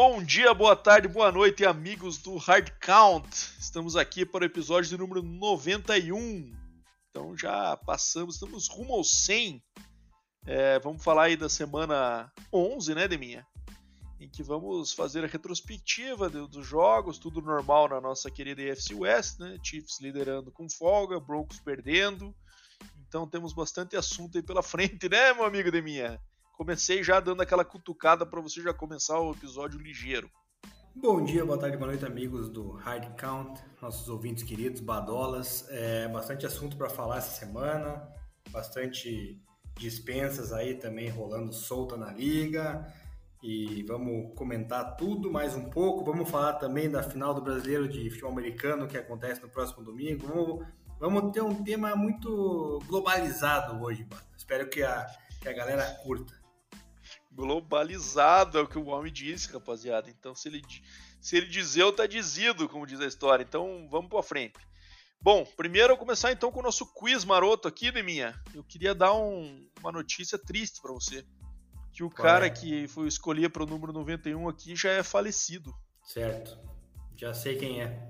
[0.00, 3.28] Bom dia, boa tarde, boa noite, amigos do Hard Count.
[3.58, 6.52] Estamos aqui para o episódio de número 91.
[7.10, 9.60] Então já passamos, estamos rumo ao 100.
[10.46, 13.44] É, vamos falar aí da semana 11, né, Deminha?
[14.20, 19.40] Em que vamos fazer a retrospectiva dos jogos, tudo normal na nossa querida AFC West,
[19.40, 19.58] né?
[19.64, 22.32] Chiefs liderando com folga, Broncos perdendo.
[23.08, 26.20] Então temos bastante assunto aí pela frente, né, meu amigo Deminha?
[26.58, 30.28] Comecei já dando aquela cutucada para você já começar o episódio ligeiro.
[30.92, 35.64] Bom dia, boa tarde, boa noite, amigos do Hard Count, nossos ouvintes queridos, badolas.
[35.70, 38.12] É, bastante assunto para falar essa semana,
[38.50, 39.40] bastante
[39.78, 42.92] dispensas aí também rolando solta na liga.
[43.40, 46.04] E vamos comentar tudo mais um pouco.
[46.04, 50.26] Vamos falar também da final do brasileiro de futebol americano que acontece no próximo domingo.
[50.26, 50.66] Vamos,
[50.98, 54.26] vamos ter um tema muito globalizado hoje, mano.
[54.36, 55.06] Espero que a,
[55.40, 56.37] que a galera curta
[57.38, 60.10] globalizado, é o que o homem disse, rapaziada.
[60.10, 60.60] Então, se ele,
[61.20, 63.44] se ele dizeu, tá dizido, como diz a história.
[63.44, 64.58] Então, vamos pra frente.
[65.20, 68.34] Bom, primeiro eu vou começar então com o nosso quiz maroto aqui, Deminha.
[68.52, 71.24] Eu queria dar um, uma notícia triste para você.
[71.92, 72.50] Que o Qual cara é?
[72.50, 75.72] que foi escolhido para o número 91 aqui já é falecido.
[76.04, 76.58] Certo.
[77.16, 78.00] Já sei quem é.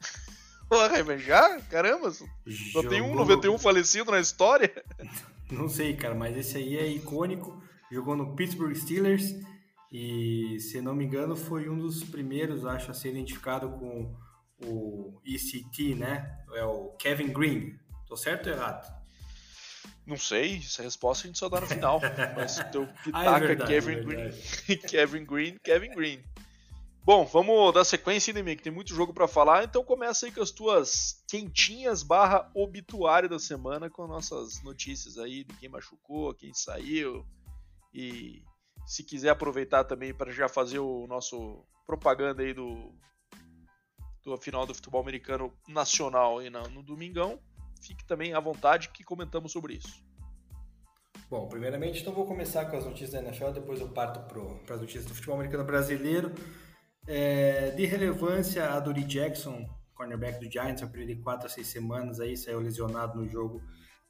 [0.68, 1.60] Porra, já?
[1.62, 2.90] Caramba, só Jogou...
[2.90, 4.84] tem um 91 falecido na história?
[5.50, 9.34] Não sei, cara, mas esse aí é icônico jogou no Pittsburgh Steelers
[9.90, 14.14] e, se não me engano, foi um dos primeiros, acho, a ser identificado com
[14.64, 16.38] o ECT, né?
[16.54, 17.78] É o Kevin Green.
[18.06, 18.94] Tô certo ou errado?
[20.06, 22.00] Não sei, essa resposta a gente só dá no final.
[22.36, 24.30] Mas teu pitaca ah, é verdade, Kevin é Green.
[24.88, 26.24] Kevin Green, Kevin Green.
[27.04, 29.64] Bom, vamos dar sequência, inimigo, que tem muito jogo para falar.
[29.64, 35.44] Então começa aí com as tuas quentinhas barra obituário da semana com nossas notícias aí
[35.44, 37.24] de quem machucou, quem saiu,
[37.96, 38.42] e
[38.86, 42.94] se quiser aproveitar também para já fazer o nosso propaganda aí do,
[44.22, 47.40] do final do futebol americano nacional aí no, no domingão,
[47.80, 50.04] fique também à vontade que comentamos sobre isso.
[51.30, 54.20] Bom, primeiramente então vou começar com as notícias da NFL, depois eu parto
[54.64, 56.32] para as notícias do futebol americano brasileiro.
[57.08, 59.64] É, de relevância, a Dory Jackson,
[59.94, 63.62] cornerback do Giants, vai perder 4 a 6 semanas aí, saiu lesionado no jogo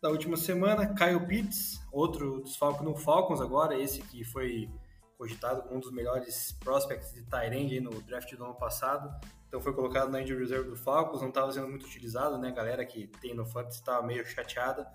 [0.07, 0.95] da última semana.
[0.95, 4.71] Kyle Pitts, outro desfalque no Falcons agora, esse que foi
[5.19, 9.13] cogitado como um dos melhores prospects de Tyrande no draft do ano passado.
[9.49, 12.49] Então foi colocado na injury reserve do Falcons, não estava sendo muito utilizado, né?
[12.49, 14.87] A galera que tem no Fantasy estava meio chateada.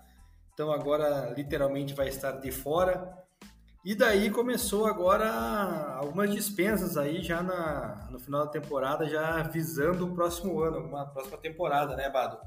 [0.54, 3.18] Então agora literalmente vai estar de fora.
[3.84, 5.28] E daí começou agora
[5.96, 11.04] algumas dispensas aí já na, no final da temporada, já visando o próximo ano, uma
[11.04, 12.38] próxima temporada, né, Bado?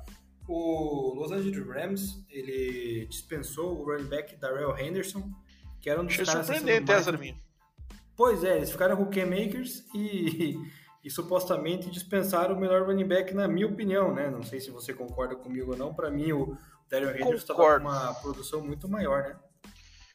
[0.47, 5.31] O Los Angeles Rams ele dispensou o running back Darrell Henderson,
[5.81, 6.45] que era um dos Achei caras...
[6.45, 7.39] surpreendente essa mim.
[8.16, 10.57] Pois é, eles ficaram rookie makers e,
[11.03, 14.29] e supostamente dispensaram o melhor running back na minha opinião, né?
[14.29, 15.94] Não sei se você concorda comigo ou não.
[15.94, 16.57] Para mim, o
[16.89, 19.39] Darrell Henderson estava com uma produção muito maior, né?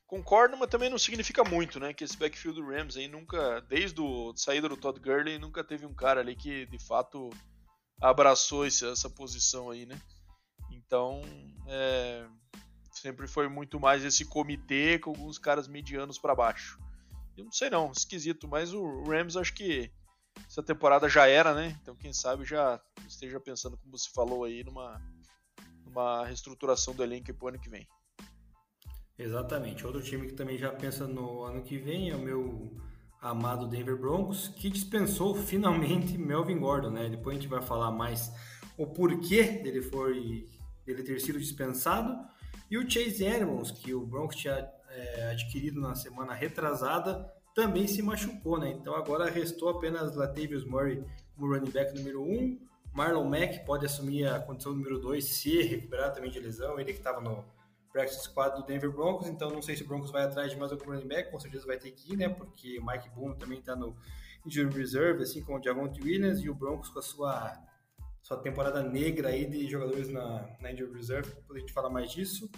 [0.07, 1.93] Concordo, mas também não significa muito, né?
[1.93, 5.87] Que esse backfield do Rams aí nunca, desde a saída do Todd Gurley, nunca teve
[5.87, 7.31] um cara ali que de fato
[8.01, 10.01] abraçou essa posição aí, né?
[10.91, 11.23] Então,
[11.69, 12.27] é,
[12.91, 16.81] sempre foi muito mais esse comitê com alguns caras medianos para baixo.
[17.37, 19.89] Eu não sei não, esquisito, mas o Rams acho que
[20.49, 21.79] essa temporada já era, né?
[21.81, 25.01] Então quem sabe já esteja pensando, como você falou aí, numa,
[25.85, 27.87] numa reestruturação do elenco para o ano que vem.
[29.17, 29.87] Exatamente.
[29.87, 32.77] Outro time que também já pensa no ano que vem é o meu
[33.23, 37.09] amado Denver Broncos, que dispensou finalmente Melvin Gordon, né?
[37.09, 38.33] Depois a gente vai falar mais
[38.77, 40.49] o porquê dele foi
[40.85, 42.19] dele ter sido dispensado,
[42.71, 48.01] e o Chase Edmonds, que o Broncos tinha é, adquirido na semana retrasada, também se
[48.01, 48.71] machucou, né?
[48.71, 51.05] Então agora restou apenas Latavius Murray
[51.35, 52.59] como running back número 1, um.
[52.93, 56.99] Marlon Mack pode assumir a condição número 2 se recuperar também de lesão, ele que
[56.99, 57.45] estava no
[57.93, 60.73] practice squad do Denver Broncos, então não sei se o Broncos vai atrás de mais
[60.73, 62.29] algum running back, com certeza vai ter que ir, né?
[62.29, 63.97] Porque Mike Boone também está no
[64.47, 67.53] injury reserve, assim como o Javonte Williams, e o Broncos com a sua
[68.23, 72.11] sua temporada negra aí de jogadores na, na Injury Reserve, para a gente falar mais
[72.11, 72.51] disso.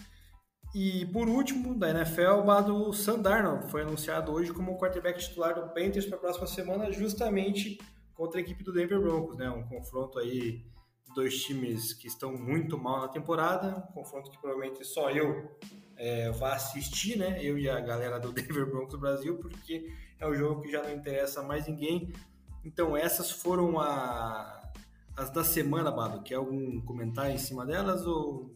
[0.73, 5.71] E por último, da NFL, o Bado Sandarno foi anunciado hoje como quarterback titular do
[5.73, 7.77] Panthers para a próxima semana, justamente
[8.15, 9.49] contra a equipe do Denver Broncos, né?
[9.49, 10.65] Um confronto aí
[11.05, 15.55] de dois times que estão muito mal na temporada, um confronto que provavelmente só eu
[15.95, 17.37] é, vá assistir, né?
[17.39, 20.91] Eu e a galera do Denver Broncos Brasil, porque é um jogo que já não
[20.91, 22.11] interessa mais ninguém.
[22.65, 24.62] Então essas foram a,
[25.15, 28.55] as da semana, Bado, quer algum comentário em cima delas ou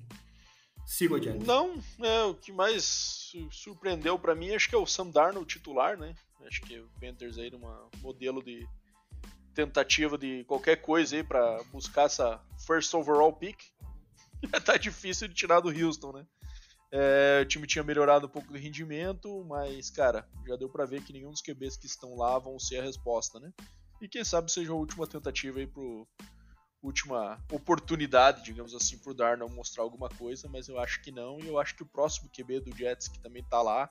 [0.86, 1.45] sigo adiante?
[1.45, 5.98] Não, é, o que mais surpreendeu para mim acho que é o Sam Darnold titular,
[5.98, 6.15] né?
[6.45, 8.68] Acho que o Panthers aí numa modelo de
[9.54, 13.57] tentativa de qualquer coisa aí para buscar essa first overall pick.
[14.63, 16.25] tá difícil de tirar do Houston, né?
[16.92, 21.04] É, o time tinha melhorado um pouco do rendimento, mas, cara, já deu para ver
[21.04, 23.51] que nenhum dos QBs que estão lá vão ser a resposta, né?
[24.01, 26.07] E quem sabe seja a última tentativa aí pro.
[26.82, 31.48] Última oportunidade, digamos assim, pro Darnold mostrar alguma coisa, mas eu acho que não, e
[31.48, 33.90] eu acho que o próximo QB do Jets, que também tá lá,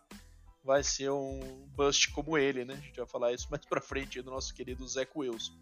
[0.66, 2.74] vai ser um bust como ele, né?
[2.74, 5.58] A gente vai falar isso mais pra frente do nosso querido Zach Wilson.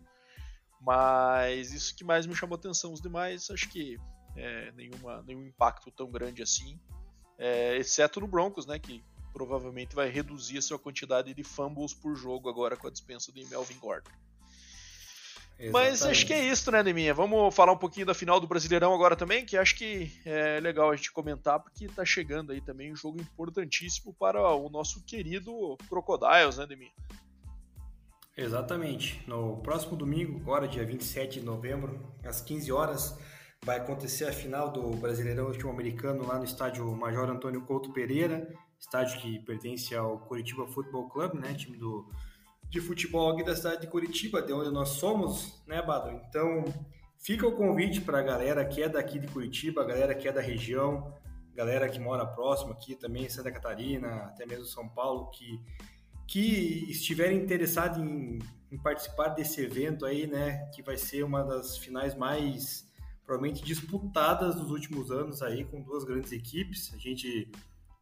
[0.80, 2.92] Mas isso que mais me chamou atenção.
[2.92, 3.98] Os demais, acho que
[4.36, 6.78] é, nenhuma, nenhum impacto tão grande assim.
[7.38, 8.78] É, exceto no Broncos, né?
[8.78, 13.32] Que provavelmente vai reduzir a sua quantidade de fumbles por jogo agora com a dispensa
[13.32, 14.10] de Melvin Gordon.
[15.58, 15.72] Exatamente.
[15.72, 17.14] Mas acho que é isso, né, Neminha?
[17.14, 20.90] Vamos falar um pouquinho da final do Brasileirão agora também, que acho que é legal
[20.90, 25.76] a gente comentar, porque tá chegando aí também um jogo importantíssimo para o nosso querido
[25.88, 26.92] Crocodiles, né, Neminha?
[28.36, 29.22] Exatamente.
[29.28, 33.18] No próximo domingo, agora dia 27 de novembro, às 15 horas,
[33.64, 39.20] vai acontecer a final do Brasileirão Latino-Americano lá no estádio Major Antônio Couto Pereira, estádio
[39.20, 42.10] que pertence ao Curitiba Futebol Clube, né, time do
[42.74, 46.10] de futebol aqui da cidade de Curitiba, de onde nós somos, né, Bado?
[46.28, 46.64] Então,
[47.16, 50.32] fica o convite para a galera que é daqui de Curitiba, a galera que é
[50.32, 51.14] da região,
[51.54, 55.60] galera que mora próximo aqui também, Santa Catarina, até mesmo São Paulo, que,
[56.26, 58.40] que estiverem interessados em,
[58.72, 62.84] em participar desse evento aí, né, que vai ser uma das finais mais
[63.24, 66.92] provavelmente disputadas dos últimos anos aí com duas grandes equipes.
[66.92, 67.52] A gente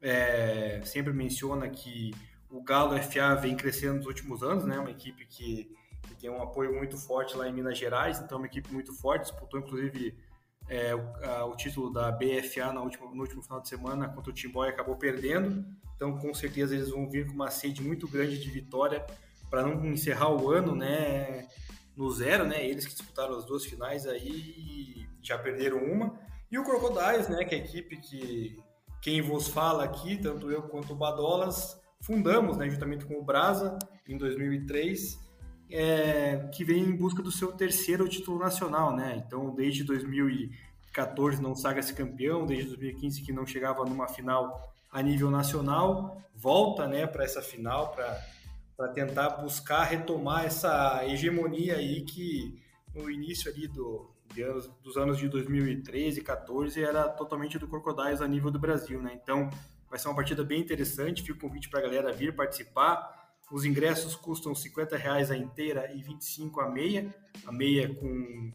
[0.01, 2.13] é, sempre menciona que
[2.53, 4.79] o Galo FA vem crescendo nos últimos anos, né?
[4.79, 8.41] Uma equipe que, que, tem um apoio muito forte lá em Minas Gerais, então é
[8.43, 10.15] uma equipe muito forte, disputou inclusive
[10.69, 14.31] é, o, a, o, título da BFA na última, no último final de semana contra
[14.31, 15.65] o Timbó e acabou perdendo.
[15.97, 19.05] Então, com certeza, eles vão vir com uma sede muito grande de vitória
[19.49, 21.49] para não encerrar o ano, né?
[21.97, 22.65] No zero, né?
[22.65, 26.19] Eles que disputaram as duas finais aí já perderam uma.
[26.51, 27.45] E o Crocodiles, né?
[27.45, 28.59] Que é a equipe que
[29.01, 33.79] quem vos fala aqui, tanto eu quanto o Badolas, fundamos, né, juntamente com o Brasa,
[34.07, 35.19] em 2003,
[35.71, 39.23] é, que vem em busca do seu terceiro título nacional, né?
[39.25, 45.31] Então, desde 2014 não saga-se campeão, desde 2015 que não chegava numa final a nível
[45.31, 52.61] nacional, volta, né, para essa final para tentar buscar retomar essa hegemonia aí que
[52.95, 54.11] no início ali do,
[54.83, 59.19] dos anos de 2013 e 14 era totalmente do Crocodiles a nível do Brasil, né?
[59.23, 59.49] Então,
[59.93, 61.21] Vai ser uma partida bem interessante.
[61.21, 63.29] Fica o convite para a galera vir participar.
[63.51, 67.15] Os ingressos custam 50 reais a inteira e 25 a meia.
[67.45, 68.51] A meia com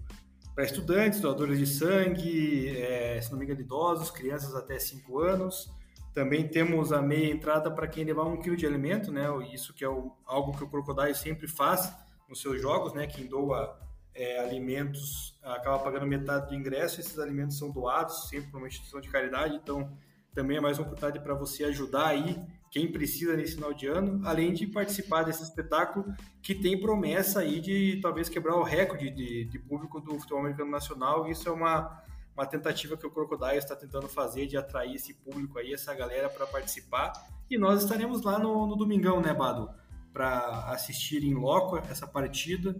[0.55, 5.71] para estudantes, doadores de sangue, é, se não me engano, idosos, crianças até 5 anos.
[6.11, 9.27] Também temos a meia entrada para quem levar um quilo de alimento, né?
[9.53, 11.93] Isso que é o, algo que o Crocodile sempre faz
[12.27, 13.05] nos seus jogos, né?
[13.05, 13.79] Quem doa
[14.15, 16.99] é, alimentos acaba pagando metade do ingresso.
[16.99, 19.55] Esses alimentos são doados sempre para uma instituição de caridade.
[19.55, 19.95] Então,
[20.37, 22.39] também é mais uma oportunidade para você ajudar aí
[22.69, 26.05] quem precisa nesse final de ano, além de participar desse espetáculo
[26.43, 30.69] que tem promessa aí de talvez quebrar o recorde de, de público do futebol americano
[30.69, 31.27] nacional.
[31.27, 32.03] Isso é uma,
[32.35, 36.29] uma tentativa que o Crocodile está tentando fazer de atrair esse público aí, essa galera
[36.29, 37.13] para participar.
[37.49, 39.71] E nós estaremos lá no, no domingão, né, Bado?
[40.13, 42.75] Para assistir em loco essa partida.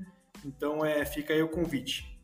[0.46, 2.17] Então é, fica aí o convite.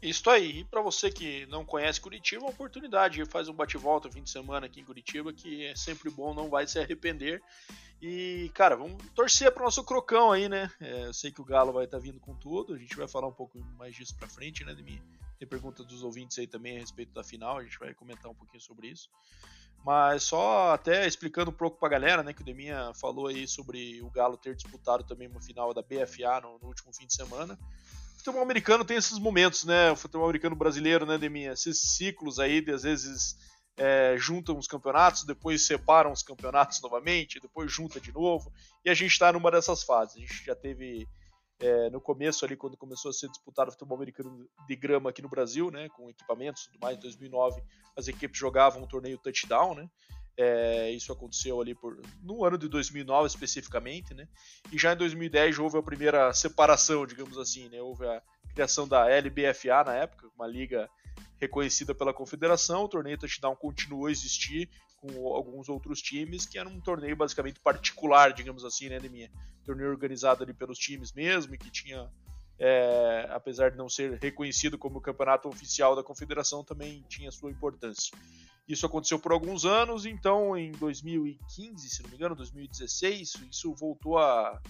[0.00, 0.60] Isso aí.
[0.60, 3.24] E para você que não conhece Curitiba, uma oportunidade.
[3.26, 6.66] Faz um bate-volta fim de semana aqui em Curitiba, que é sempre bom, não vai
[6.66, 7.42] se arrepender.
[8.00, 10.70] E, cara, vamos torcer pro nosso crocão aí, né?
[10.80, 12.74] É, eu sei que o Galo vai estar tá vindo com tudo.
[12.74, 15.02] A gente vai falar um pouco mais disso pra frente, né, Demi?
[15.36, 17.58] Tem perguntas dos ouvintes aí também a respeito da final.
[17.58, 19.10] A gente vai comentar um pouquinho sobre isso.
[19.84, 24.00] Mas só até explicando um pouco pra galera, né, que o Deminha falou aí sobre
[24.02, 27.58] o Galo ter disputado também uma final da BFA no, no último fim de semana
[28.18, 29.90] futebol americano tem esses momentos, né?
[29.92, 31.52] O futebol americano brasileiro, né, Deminha?
[31.52, 33.36] Esses ciclos aí, de às vezes
[33.76, 38.52] é, juntam os campeonatos, depois separam os campeonatos novamente, depois junta de novo.
[38.84, 40.16] E a gente está numa dessas fases.
[40.16, 41.08] A gente já teve
[41.60, 45.22] é, no começo ali, quando começou a ser disputado o futebol americano de grama aqui
[45.22, 45.88] no Brasil, né?
[45.90, 47.62] Com equipamentos e tudo mais, em 2009,
[47.96, 49.88] as equipes jogavam um torneio touchdown, né?
[50.40, 54.28] É, isso aconteceu ali por, no ano de 2009 especificamente, né?
[54.70, 57.82] E já em 2010 houve a primeira separação, digamos assim, né?
[57.82, 58.22] Houve a
[58.54, 60.88] criação da LBFA na época, uma liga
[61.40, 62.84] reconhecida pela confederação.
[62.84, 67.58] O torneio touchdown continuou a existir com alguns outros times, que era um torneio basicamente
[67.58, 69.30] particular, digamos assim, né, de minha
[69.64, 72.08] torneio organizado ali pelos times mesmo, e que tinha
[72.58, 78.16] é, apesar de não ser reconhecido como campeonato oficial da confederação, também tinha sua importância.
[78.68, 84.18] Isso aconteceu por alguns anos, então em 2015, se não me engano, 2016, isso voltou
[84.18, 84.60] a,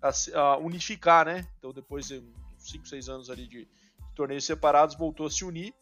[0.00, 1.46] a, a unificar, né?
[1.58, 2.22] Então depois de
[2.58, 5.74] 5, 6 anos ali de, de torneios separados, voltou a se unir.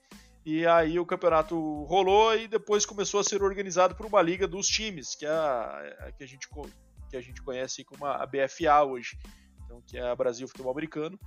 [0.44, 4.66] E aí o campeonato rolou e depois começou a ser organizado por uma liga dos
[4.66, 6.49] times, que é a, a que, a gente,
[7.09, 9.16] que a gente conhece como a BFA hoje,
[9.73, 11.19] então, que é a Brasil Futebol Americano,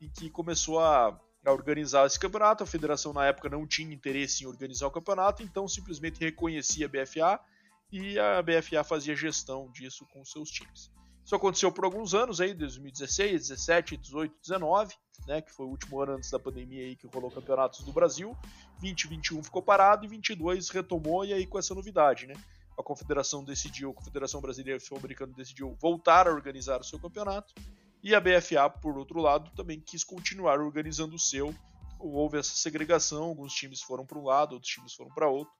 [0.00, 2.64] e que começou a a organizar esse campeonato.
[2.64, 6.88] A federação na época não tinha interesse em organizar o campeonato, então simplesmente reconhecia a
[6.88, 7.40] BFA
[7.92, 10.90] e a BFA fazia gestão disso com seus times.
[11.24, 14.94] Isso aconteceu por alguns anos aí, 2016, 17, 18, 19,
[15.26, 18.36] né, que foi o último ano antes da pandemia aí que rolou campeonatos do Brasil.
[18.80, 22.34] 2021 ficou parado e 22 retomou e aí com essa novidade, né?
[22.76, 27.54] A confederação decidiu, a Confederação Brasileira Futebol Americano decidiu voltar a organizar o seu campeonato
[28.04, 31.54] e a BFA, por outro lado, também quis continuar organizando o seu.
[31.98, 35.50] Houve essa segregação, alguns times foram para um lado, outros times foram para outro.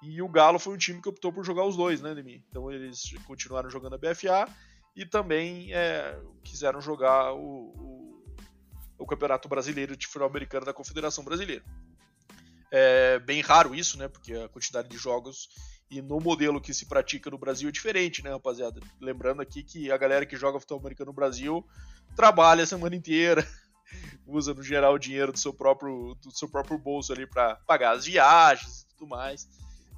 [0.00, 2.44] E o Galo foi um time que optou por jogar os dois, né, Demi?
[2.48, 4.48] Então eles continuaram jogando a BFA
[4.94, 8.24] e também é, quiseram jogar o, o,
[8.96, 11.64] o, Campeonato Brasileiro de Futebol Americano da Confederação Brasileira.
[12.70, 14.06] É bem raro isso, né?
[14.06, 15.48] Porque a quantidade de jogos
[15.90, 18.80] e no modelo que se pratica no Brasil é diferente, né, rapaziada?
[19.00, 21.66] Lembrando aqui que a galera que joga futebol americano no Brasil
[22.14, 23.46] trabalha a semana inteira,
[24.26, 27.96] usa no geral o dinheiro do seu próprio, do seu próprio bolso ali para pagar
[27.96, 29.48] as viagens e tudo mais.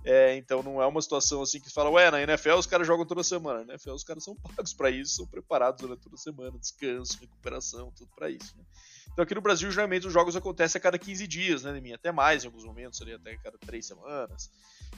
[0.04, 3.06] É, então não é uma situação assim que fala, ué, na NFL os caras jogam
[3.06, 3.64] toda semana.
[3.64, 7.92] Na NFL os caras são pagos para isso, são preparados durante toda semana, descanso, recuperação,
[7.92, 8.56] tudo para isso.
[8.56, 8.64] Né?
[9.12, 11.92] Então aqui no Brasil, geralmente, os jogos acontecem a cada 15 dias, né, mim?
[11.92, 14.50] Até mais em alguns momentos, ali, até cada 3 semanas,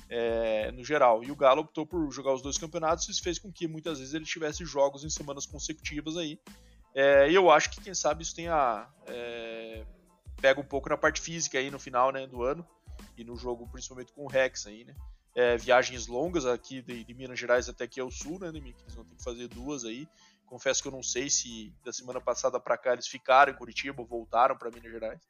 [0.09, 1.25] é, no geral.
[1.25, 4.15] E o Galo optou por jogar os dois campeonatos, isso fez com que muitas vezes
[4.15, 6.39] ele tivesse jogos em semanas consecutivas aí.
[6.95, 8.89] É, e eu acho que, quem sabe, isso tenha.
[9.09, 9.85] É,
[10.41, 12.65] pega um pouco na parte física aí no final né, do ano,
[13.17, 14.95] e no jogo, principalmente com o Rex aí, né?
[15.37, 18.75] É, viagens longas aqui de, de, Minas Gerais até aqui ao sul, né, Demi?
[18.83, 20.07] Eles vão ter que fazer duas aí.
[20.55, 24.01] Confesso que eu não sei se da semana passada para cá eles ficaram em Curitiba
[24.01, 25.21] ou voltaram para Minas Gerais.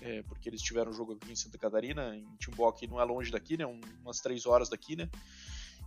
[0.00, 3.04] É, porque eles tiveram um jogo aqui em Santa Catarina, em Timbó, que não é
[3.04, 3.64] longe daqui, né?
[3.64, 5.08] Umas três horas daqui, né?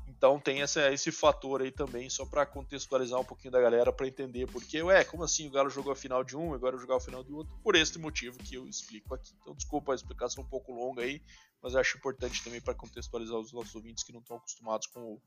[0.07, 4.07] Então tem essa, esse fator aí também, só para contextualizar um pouquinho da galera, para
[4.07, 7.01] entender porque, ué, como assim o Galo jogou a final de um, agora jogar a
[7.01, 7.53] final de outro?
[7.61, 9.33] Por este motivo que eu explico aqui.
[9.41, 11.21] Então desculpa a explicação um pouco longa aí,
[11.61, 15.01] mas eu acho importante também para contextualizar os nossos ouvintes que não estão acostumados com
[15.01, 15.21] o,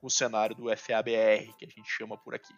[0.00, 2.54] com o cenário do FABR, que a gente chama por aqui.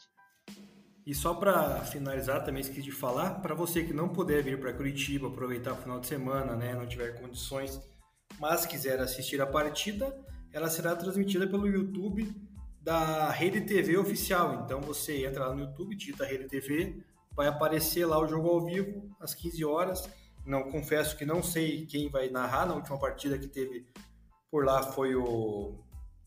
[1.07, 4.73] E só para finalizar, também esqueci de falar, para você que não puder vir para
[4.73, 7.81] Curitiba, aproveitar o final de semana, né, não tiver condições,
[8.39, 10.15] mas quiser assistir a partida,
[10.53, 12.33] ela será transmitida pelo YouTube
[12.81, 14.63] da Rede TV oficial.
[14.65, 18.65] Então você entra lá no YouTube, digita Rede TV, vai aparecer lá o jogo ao
[18.65, 20.11] vivo às 15 horas.
[20.45, 23.87] Não confesso que não sei quem vai narrar na última partida que teve
[24.51, 25.79] por lá foi o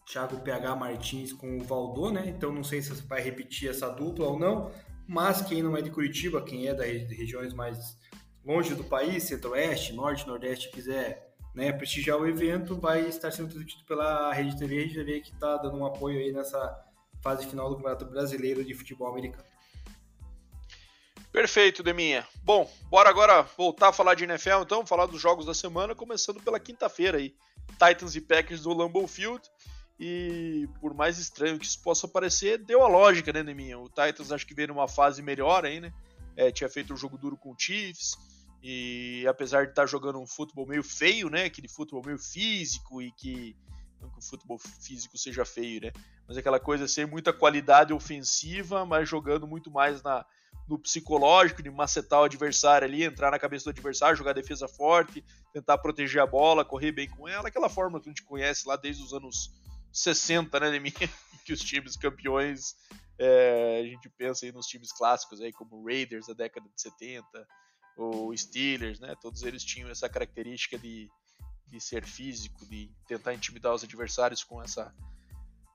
[0.05, 2.23] Thiago PH Martins com o Valdô, né?
[2.27, 4.71] Então não sei se vai repetir essa dupla ou não,
[5.07, 7.97] mas quem não é de Curitiba, quem é das regiões mais
[8.45, 13.85] longe do país, centro-oeste, norte, nordeste, quiser né, prestigiar o evento, vai estar sendo transmitido
[13.85, 16.83] pela Rede TV, Rede TV que está dando um apoio aí nessa
[17.21, 19.45] fase final do Campeonato Brasileiro de Futebol Americano.
[21.31, 22.27] Perfeito, Deminha.
[22.43, 26.41] Bom, bora agora voltar a falar de NFL, então, falar dos jogos da semana, começando
[26.41, 27.33] pela quinta-feira aí.
[27.71, 29.41] Titans e Packers do Lambeau Field.
[29.99, 33.77] E por mais estranho que isso possa parecer, deu a lógica, né, Neminha?
[33.77, 35.93] O Titans acho que veio numa fase melhor aí, né?
[36.35, 38.17] É, tinha feito um jogo duro com o Chiefs.
[38.61, 41.45] E apesar de estar tá jogando um futebol meio feio, né?
[41.45, 43.55] Aquele futebol meio físico e que.
[44.01, 45.91] Não que o futebol físico seja feio, né?
[46.27, 50.25] Mas aquela coisa sem muita qualidade ofensiva, mas jogando muito mais na,
[50.67, 55.23] no psicológico, de macetar o adversário ali, entrar na cabeça do adversário, jogar defesa forte,
[55.53, 58.75] tentar proteger a bola, correr bem com ela, aquela forma que a gente conhece lá
[58.75, 59.53] desde os anos
[59.93, 60.91] 60, né, mim,
[61.45, 62.75] que os times campeões,
[63.19, 67.25] é, a gente pensa aí nos times clássicos aí como Raiders da década de 70,
[67.95, 71.09] ou Steelers, né, todos eles tinham essa característica de,
[71.67, 74.93] de ser físico, de tentar intimidar os adversários com essa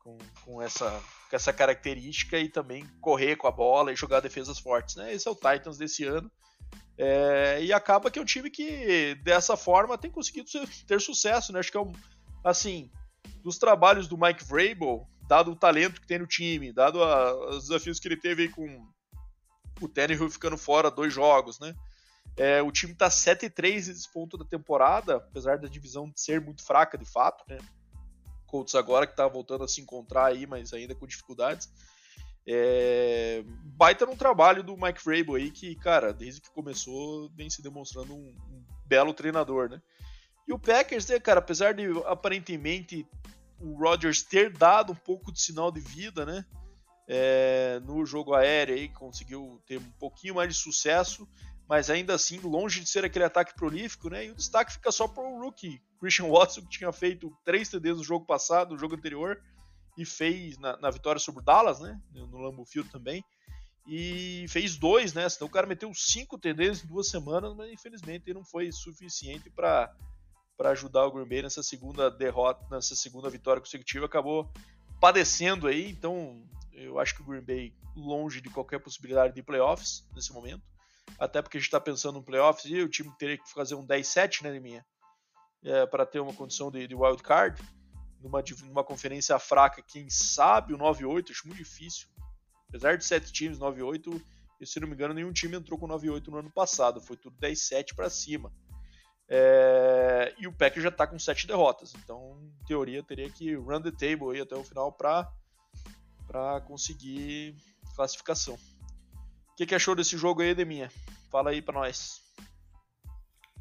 [0.00, 0.90] com, com, essa,
[1.28, 5.28] com essa característica e também correr com a bola e jogar defesas fortes, né, esse
[5.28, 6.30] é o Titans desse ano,
[6.98, 10.50] é, e acaba que é um time que dessa forma tem conseguido
[10.84, 11.60] ter sucesso, né?
[11.60, 11.92] Acho que é um,
[12.42, 12.90] assim,
[13.42, 17.68] dos trabalhos do Mike Vrabel, dado o talento que tem no time, dado a, os
[17.68, 18.86] desafios que ele teve com
[19.80, 21.74] o Tannehill ficando fora dois jogos, né?
[22.36, 26.96] É, o time tá 7-3 nesse ponto da temporada, apesar da divisão ser muito fraca
[26.96, 27.58] de fato, né?
[28.46, 31.68] Colts agora que tá voltando a se encontrar aí, mas ainda com dificuldades.
[32.46, 33.42] É,
[33.76, 38.14] baita no trabalho do Mike Vrabel aí, que, cara, desde que começou, vem se demonstrando
[38.14, 39.82] um, um belo treinador, né?
[40.48, 43.06] E o Packers, né, cara, apesar de aparentemente
[43.60, 46.42] o Rodgers ter dado um pouco de sinal de vida, né?
[47.06, 51.28] É, no jogo aéreo aí, conseguiu ter um pouquinho mais de sucesso,
[51.68, 54.24] mas ainda assim longe de ser aquele ataque prolífico, né?
[54.24, 57.98] E o destaque fica só para o rookie Christian Watson, que tinha feito três TDs
[57.98, 59.42] no jogo passado, no jogo anterior,
[59.98, 62.00] e fez na, na vitória sobre o Dallas, né?
[62.14, 63.22] No Lambeau Field também.
[63.86, 65.28] E fez dois, né?
[65.28, 69.94] Senão o cara meteu cinco TDs em duas semanas, mas infelizmente não foi suficiente para
[70.58, 74.52] para ajudar o Green Bay nessa segunda derrota, nessa segunda vitória consecutiva, acabou
[75.00, 75.88] padecendo aí.
[75.88, 80.62] Então, eu acho que o Green Bay longe de qualquer possibilidade de playoffs nesse momento.
[81.16, 83.86] Até porque a gente está pensando em playoffs e o time teria que fazer um
[83.86, 84.84] 10-7, né, minha,
[85.64, 87.62] é, para ter uma condição de, de wild card
[88.20, 92.08] numa, numa conferência fraca, quem sabe o 9-8, acho muito difícil.
[92.68, 94.20] Apesar de sete times, 9-8,
[94.60, 97.36] e se não me engano, nenhum time entrou com 9-8 no ano passado, foi tudo
[97.38, 98.52] 10-7 para cima.
[99.28, 103.82] É, e o Packers já está com sete derrotas, então, em teoria, teria que run
[103.82, 107.54] the table aí até o final para conseguir
[107.94, 108.54] classificação.
[108.54, 110.90] O que, que achou desse jogo aí, Deminha?
[111.30, 112.22] Fala aí para nós.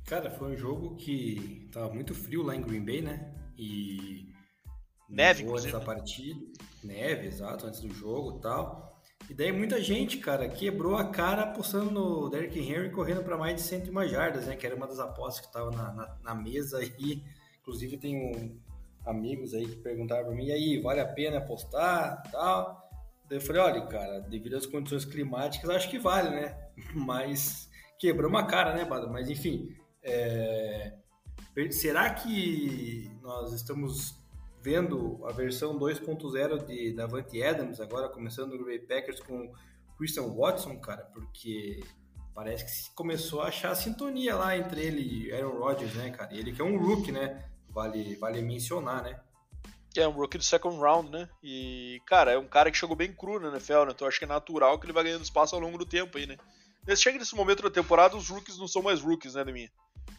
[0.05, 3.33] Cara, foi um jogo que tava muito frio lá em Green Bay, né?
[3.57, 4.31] E
[5.09, 6.39] Neve, antes da partida.
[6.83, 8.86] Neve, exato, antes do jogo e tal.
[9.29, 13.55] E daí muita gente, cara, quebrou a cara apostando no Derrick Henry correndo para mais
[13.55, 14.55] de 100 mais jardas, né?
[14.55, 17.21] Que era uma das apostas que estava na, na, na, mesa aí.
[17.61, 18.57] Inclusive tem um,
[19.05, 22.89] amigos aí que perguntaram para mim, e aí, vale a pena apostar tal?
[23.29, 26.57] Daí eu falei, olha, cara, devido às condições climáticas, acho que vale, né?
[26.95, 27.69] Mas
[27.99, 29.09] quebrou uma cara, né, Bado?
[29.09, 30.93] Mas enfim, é...
[31.71, 34.17] será que nós estamos
[34.67, 39.49] vendo a versão 2.0 de Davante Adams, agora começando no Green Bay Packers com
[39.97, 41.79] Christian Watson, cara, porque
[42.35, 46.35] parece que começou a achar a sintonia lá entre ele e Aaron Rodgers, né, cara?
[46.35, 47.45] Ele que é um rookie, né?
[47.69, 49.17] Vale, vale mencionar, né?
[49.95, 51.29] É um rookie do second round, né?
[51.41, 53.91] E, cara, é um cara que chegou bem cru na NFL, né?
[53.95, 56.27] Então acho que é natural que ele vai ganhando espaço ao longo do tempo aí,
[56.27, 56.35] né?
[56.87, 59.69] Nesse, chega nesse momento da temporada, os rookies não são mais rookies, né, minha?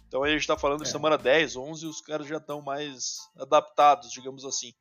[0.07, 0.93] Então aí a gente tá falando de é.
[0.93, 4.75] semana 10, 11, os caras já estão mais adaptados, digamos assim.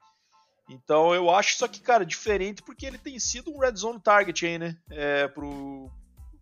[0.70, 4.46] Então eu acho isso aqui, cara, diferente porque ele tem sido um red zone target
[4.46, 4.78] aí, né?
[4.92, 5.90] É, pro,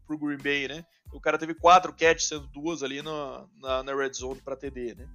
[0.08, 0.86] pro Green Bay, né?
[1.14, 4.96] O cara teve quatro catches, sendo duas ali na, na, na red zone para TD,
[4.96, 5.08] né?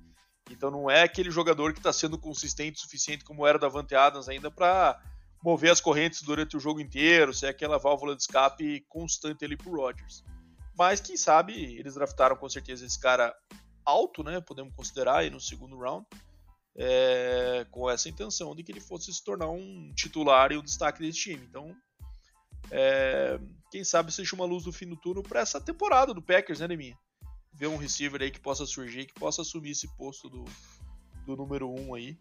[0.48, 3.94] Então não é aquele jogador que está sendo consistente o suficiente como era da Vante
[3.94, 5.00] Adams ainda para
[5.42, 9.76] mover as correntes durante o jogo inteiro, ser aquela válvula de escape constante ali pro
[9.76, 10.22] Rodgers.
[10.76, 13.34] Mas quem sabe eles draftaram com certeza esse cara
[13.84, 14.40] alto, né?
[14.40, 16.06] Podemos considerar aí no segundo round,
[16.76, 21.00] é, com essa intenção de que ele fosse se tornar um titular e um destaque
[21.00, 21.44] desse time.
[21.44, 21.74] Então,
[22.70, 23.38] é,
[23.70, 26.68] quem sabe seja uma luz do fim do túnel para essa temporada do Packers, né,
[26.68, 26.98] Neminha?
[27.52, 30.44] Ver um receiver aí que possa surgir, que possa assumir esse posto do,
[31.26, 32.18] do número 1 um aí.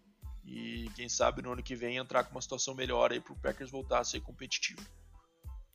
[0.50, 3.36] E quem sabe no ano que vem entrar com uma situação melhor aí para o
[3.36, 4.82] Packers voltar a ser competitivo.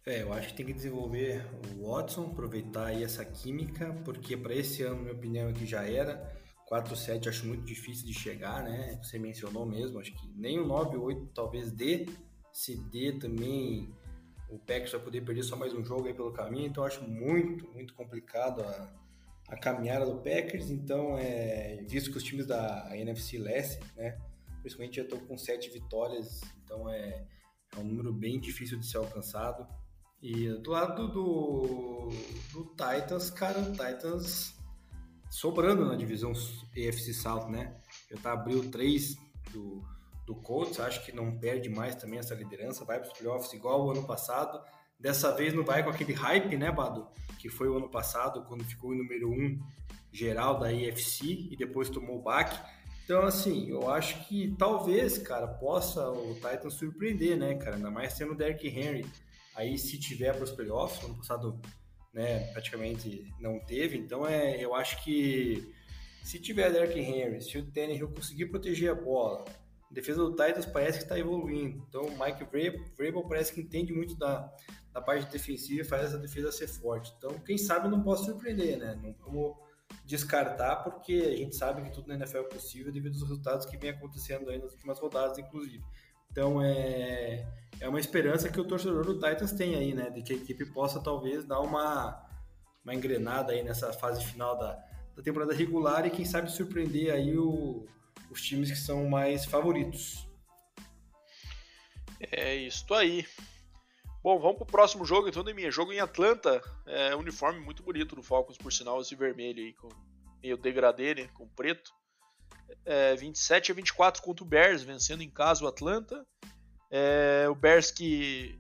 [0.05, 1.47] É, eu acho que tem que desenvolver
[1.79, 5.89] o Watson, aproveitar aí essa química, porque para esse ano, minha opinião, é que já
[5.89, 6.31] era.
[6.69, 8.99] 4-7 acho muito difícil de chegar, né?
[9.03, 12.07] Você mencionou mesmo, acho que nem o 9-8 talvez dê.
[12.53, 13.95] Se dê também,
[14.49, 17.69] o Packers vai poder perder só mais um jogo aí pelo caminho, então acho muito,
[17.73, 18.93] muito complicado a,
[19.49, 20.71] a caminhada do Packers.
[20.71, 24.19] Então, é, visto que os times da NFC Leste, né?
[24.65, 27.27] Principalmente já estão com 7 vitórias, então é,
[27.77, 29.69] é um número bem difícil de ser alcançado.
[30.23, 32.09] E do lado do,
[32.51, 34.55] do Titans, cara, o Titans
[35.31, 36.33] sobrando na divisão
[36.75, 37.77] EFC South, né?
[38.11, 39.19] Já tá abriu 3
[39.53, 39.83] do,
[40.25, 43.85] do Colts, acho que não perde mais também essa liderança, vai para os playoffs igual
[43.85, 44.63] o ano passado.
[44.99, 47.07] Dessa vez não vai com aquele hype, né, Bado?
[47.39, 49.61] Que foi o ano passado, quando ficou em número 1
[50.11, 52.59] geral da EFC e depois tomou o baque.
[53.05, 57.77] Então, assim, eu acho que talvez, cara, possa o Titans surpreender, né, cara?
[57.77, 59.05] Ainda mais sendo o Derrick Henry
[59.55, 61.61] Aí, se tiver para os playoffs, ano passado
[62.13, 65.73] né, praticamente não teve, então é, eu acho que
[66.23, 69.45] se tiver Derrick Henry, se o Tannehill conseguir proteger a bola,
[69.91, 71.85] a defesa do Titans parece que está evoluindo.
[71.89, 72.45] Então, o Mike
[72.97, 74.51] Vrabel parece que entende muito da,
[74.93, 77.13] da parte defensiva e faz essa defesa ser forte.
[77.19, 78.99] Então, quem sabe não posso surpreender, né?
[79.01, 79.55] Não vamos
[80.05, 83.77] descartar, porque a gente sabe que tudo na NFL é possível devido aos resultados que
[83.77, 85.83] vem acontecendo aí nas últimas rodadas, inclusive.
[86.31, 87.47] Então, é,
[87.81, 90.11] é uma esperança que o torcedor do Titans tem aí, né?
[90.11, 92.29] De que a equipe possa talvez dar uma,
[92.83, 94.73] uma engrenada aí nessa fase final da,
[95.17, 97.87] da temporada regular e quem sabe surpreender aí o,
[98.31, 100.29] os times que são mais favoritos.
[102.33, 103.25] É isso aí.
[104.25, 108.23] Bom, vamos pro próximo jogo, então, minha Jogo em Atlanta, é, uniforme muito bonito do
[108.23, 109.91] Falcons, por sinal, esse vermelho aí, com
[110.43, 111.93] meio degradê, né, com preto.
[112.87, 116.27] É, 27 a 24 contra o Bears, vencendo em casa o Atlanta.
[116.91, 118.59] É, o Bears que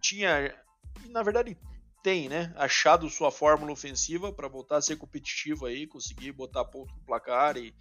[0.00, 0.54] tinha,
[1.08, 1.58] na verdade
[2.00, 6.94] tem, né, achado sua fórmula ofensiva para voltar a ser competitivo aí, conseguir botar ponto
[6.94, 7.74] no placar e,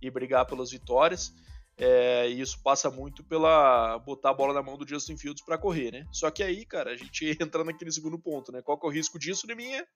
[0.00, 1.34] e brigar pelas vitórias.
[1.78, 5.58] É, e isso passa muito pela botar a bola na mão do Justin Fields para
[5.58, 6.06] correr, né?
[6.10, 8.62] Só que aí, cara, a gente entra naquele segundo ponto, né?
[8.62, 9.86] Qual que é o risco disso, minha?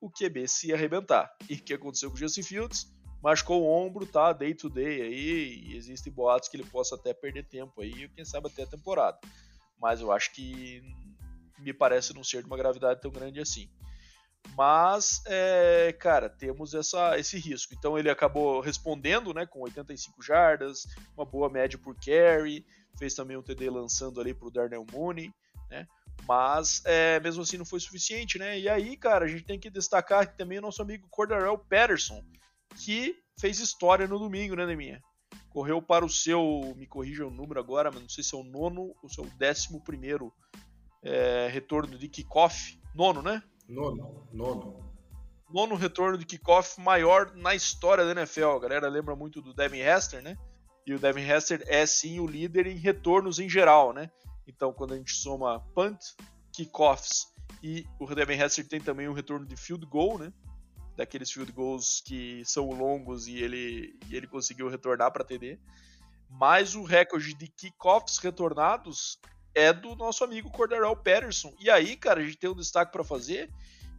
[0.00, 1.34] O QB se arrebentar.
[1.48, 2.86] E o que aconteceu com o Justin Fields?
[3.22, 4.32] Machucou o ombro, tá?
[4.32, 8.24] Day to day aí, e existem boatos que ele possa até perder tempo aí, quem
[8.24, 9.18] sabe até a temporada.
[9.80, 10.82] Mas eu acho que
[11.58, 13.68] me parece não ser de uma gravidade tão grande assim.
[14.56, 17.74] Mas, é, cara, temos essa, esse risco.
[17.74, 22.64] Então ele acabou respondendo, né, com 85 jardas, uma boa média por carry,
[22.98, 25.32] fez também um TD lançando ali pro Darnell Mooney,
[25.70, 25.86] né?
[26.28, 28.58] Mas é, mesmo assim não foi suficiente, né?
[28.58, 32.22] E aí, cara, a gente tem que destacar também o nosso amigo Cordarel Patterson,
[32.76, 35.02] que fez história no domingo, né, Neminha?
[35.50, 38.44] Correu para o seu, me corrija o número agora, mas não sei se é o
[38.44, 40.32] nono ou se é o décimo primeiro
[41.02, 42.80] é, retorno de kickoff.
[42.94, 43.42] Nono, né?
[43.68, 44.94] Nono, nono.
[45.48, 48.56] Nono retorno de kickoff maior na história da NFL.
[48.56, 50.36] A galera lembra muito do Devin Hester, né?
[50.86, 54.10] E o Devin Hester é sim o líder em retornos em geral, né?
[54.46, 55.98] Então, quando a gente soma punt,
[56.52, 60.32] kickoffs e o Devin Hester tem também um retorno de field goal, né?
[60.96, 65.58] Daqueles field goals que são longos e ele, e ele conseguiu retornar para TD.
[66.28, 69.18] Mas o recorde de kickoffs retornados
[69.54, 71.54] é do nosso amigo Cordarel Patterson.
[71.60, 73.50] E aí, cara, a gente tem um destaque para fazer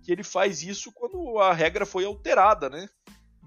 [0.04, 2.88] que ele faz isso quando a regra foi alterada, né?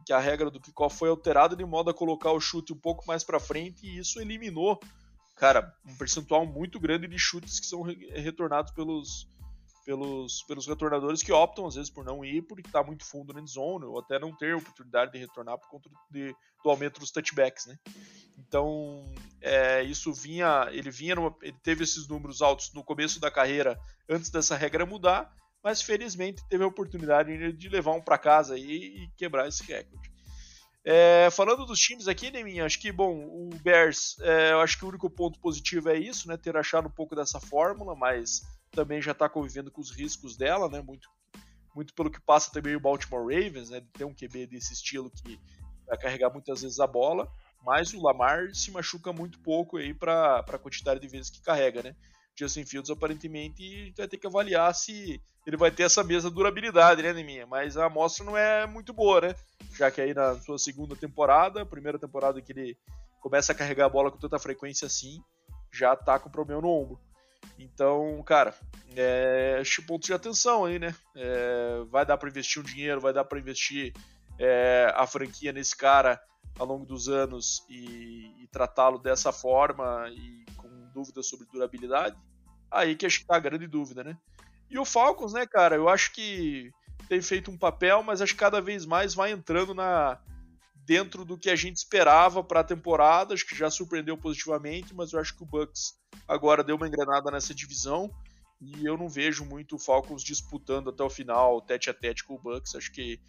[0.05, 3.07] Que a regra do kickoff foi alterada de modo a colocar o chute um pouco
[3.07, 4.81] mais para frente e isso eliminou,
[5.37, 9.29] cara, um percentual muito grande de chutes que são retornados pelos
[9.89, 13.41] pelos, pelos retornadores que optam às vezes por não ir porque está muito fundo na
[13.47, 17.65] zone ou até não ter oportunidade de retornar por conta de, do aumento dos touchbacks,
[17.65, 17.75] né?
[18.37, 23.31] Então é, isso vinha, ele vinha, numa, ele teve esses números altos no começo da
[23.31, 28.59] carreira antes dessa regra mudar, mas felizmente teve a oportunidade de levar um para casa
[28.59, 30.13] e, e quebrar esse recorde.
[30.85, 34.85] É, falando dos times aqui, Neminha, acho que, bom, o Bears, é, eu acho que
[34.85, 38.43] o único ponto positivo é isso, né, ter achado um pouco dessa fórmula, mas
[38.79, 40.81] também já está convivendo com os riscos dela, né?
[40.81, 41.11] Muito,
[41.75, 43.83] muito pelo que passa também o Baltimore Ravens, né?
[43.93, 45.41] Ter um QB desse estilo que
[45.85, 47.29] vai carregar muitas vezes a bola,
[47.65, 51.83] mas o Lamar se machuca muito pouco aí para a quantidade de vezes que carrega,
[51.83, 51.97] né?
[52.37, 57.45] Justin Fields aparentemente vai ter que avaliar se ele vai ter essa mesma durabilidade, né?
[57.47, 59.35] Mas a amostra não é muito boa, né?
[59.77, 62.79] Já que aí na sua segunda temporada, primeira temporada que ele
[63.21, 65.21] começa a carregar a bola com tanta frequência assim,
[65.73, 67.08] já tá com problema no ombro.
[67.59, 68.55] Então, cara,
[68.97, 70.95] é, ponto de atenção aí, né?
[71.17, 73.93] É, vai dar para investir um dinheiro, vai dar para investir
[74.39, 76.21] é, a franquia nesse cara
[76.59, 82.17] ao longo dos anos e, e tratá-lo dessa forma e com dúvidas sobre durabilidade?
[82.71, 84.17] Aí que acho que tá a grande dúvida, né?
[84.71, 85.77] E o Falcons, né, cara?
[85.77, 86.71] Eu acho que
[87.09, 90.19] tem feito um papel, mas acho que cada vez mais vai entrando na
[90.89, 93.35] dentro do que a gente esperava para a temporada.
[93.35, 97.31] Acho que já surpreendeu positivamente, mas eu acho que o Bucks agora deu uma engrenada
[97.31, 98.11] nessa divisão
[98.59, 102.37] e eu não vejo muito o Falcons disputando até o final, tete a tete com
[102.37, 102.75] o Bucks.
[102.75, 103.21] Acho que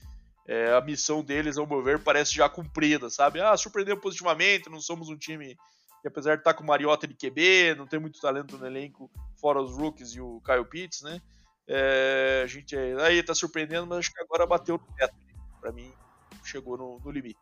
[0.47, 3.41] é, a missão deles, ao meu ver, parece já cumprida, sabe?
[3.41, 5.57] Ah, surpreendeu positivamente, não somos um time
[6.01, 8.65] que apesar de estar tá com o Mariota de QB, não tem muito talento no
[8.65, 11.21] elenco, fora os rookies e o Kyle Pitts, né?
[11.67, 15.13] É, a gente aí tá surpreendendo, mas acho que agora bateu no teto.
[15.59, 15.93] Para mim,
[16.49, 17.39] chegou no, no limite.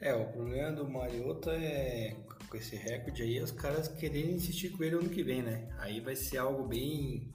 [0.00, 2.14] É, o problema do Mariota é
[2.48, 5.68] com esse recorde aí, os caras querendo insistir com ele ano que vem, né?
[5.78, 7.32] Aí vai ser algo bem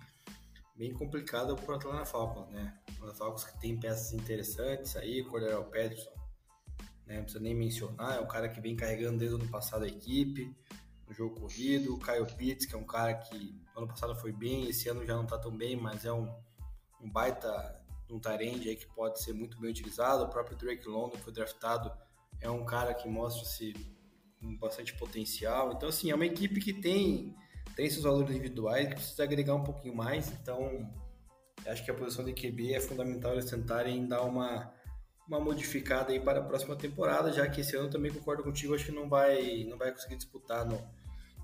[0.75, 2.79] bem complicado pro Atlanta Falcons, né?
[2.89, 6.11] Atlanta Falcons que tem peças interessantes aí, Cordero Patterson,
[7.05, 7.17] né?
[7.17, 9.87] Não precisa nem mencionar, é um cara que vem carregando desde o ano passado a
[9.87, 10.55] equipe,
[11.07, 14.69] no jogo corrido, o Kyle Pitts, que é um cara que ano passado foi bem,
[14.69, 16.31] esse ano já não tá tão bem, mas é um,
[17.01, 17.80] um baita
[18.13, 20.23] um Tyrande aí que pode ser muito bem utilizado.
[20.23, 21.91] O próprio Drake London foi draftado,
[22.39, 23.73] é um cara que mostra-se
[24.39, 25.71] com bastante potencial.
[25.73, 27.35] Então, assim, é uma equipe que tem,
[27.75, 30.31] tem seus valores individuais, que precisa agregar um pouquinho mais.
[30.31, 30.91] Então,
[31.67, 34.73] acho que a posição de QB é fundamental eles tentarem dar uma,
[35.27, 38.85] uma modificada aí para a próxima temporada, já que esse ano também concordo contigo, acho
[38.85, 40.81] que não vai, não vai conseguir disputar no,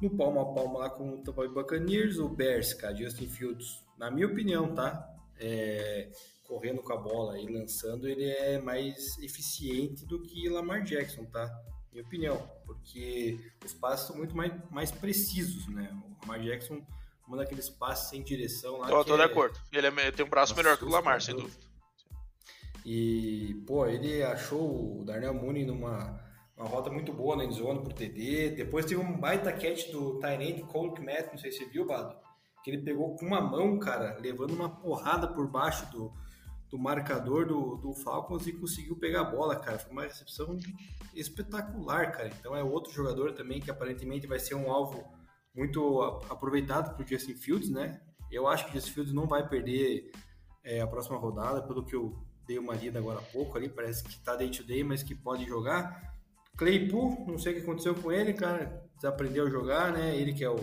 [0.02, 3.84] no palmo a palmo lá com o Tampa Bay Buccaneers, o Bears, cara, Justin Fields,
[3.98, 5.08] na minha opinião, tá?
[5.40, 6.10] É,
[6.48, 11.50] correndo com a bola e lançando, ele é mais eficiente do que Lamar Jackson, tá?
[11.92, 15.90] minha opinião, porque os passes são muito mais, mais precisos, né?
[16.04, 16.86] O Lamar Jackson
[17.28, 18.88] manda aqueles passes sem direção lá.
[18.88, 19.18] Tô, tô é...
[19.18, 19.60] de acordo.
[19.72, 21.66] Ele é, tem um braço Nossa, melhor que o Lamar, sem dúvida.
[22.86, 27.94] E, pô, ele achou o Darnell Mooney numa uma rota muito boa na endzone pro
[27.94, 28.52] TD.
[28.52, 32.16] Depois teve um baita catch do Tyrande Cole Kmet, não sei se você viu, Bado,
[32.64, 36.12] que ele pegou com uma mão, cara, levando uma porrada por baixo do,
[36.70, 39.80] do marcador do, do Falcons e conseguiu pegar a bola, cara.
[39.80, 40.58] Foi uma recepção
[41.16, 42.30] espetacular, cara.
[42.40, 45.04] Então é outro jogador também que aparentemente vai ser um alvo
[45.56, 48.00] muito aproveitado pro Justin Fields, né?
[48.30, 50.12] Eu acho que o Justin Fields não vai perder
[50.64, 52.14] é, a próxima rodada, pelo que eu
[52.46, 55.16] dei uma lida agora há pouco ali, parece que tá day to day, mas que
[55.16, 56.16] pode jogar.
[56.58, 60.16] Claypool, não sei o que aconteceu com ele, cara, desaprendeu a jogar, né?
[60.16, 60.58] Ele que é o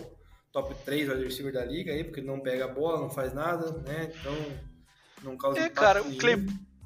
[0.51, 3.71] top 3 wide receiver da liga aí, porque não pega a bola, não faz nada,
[3.81, 4.11] né?
[4.19, 4.33] Então
[5.25, 6.37] não causa É, cara, o Clay,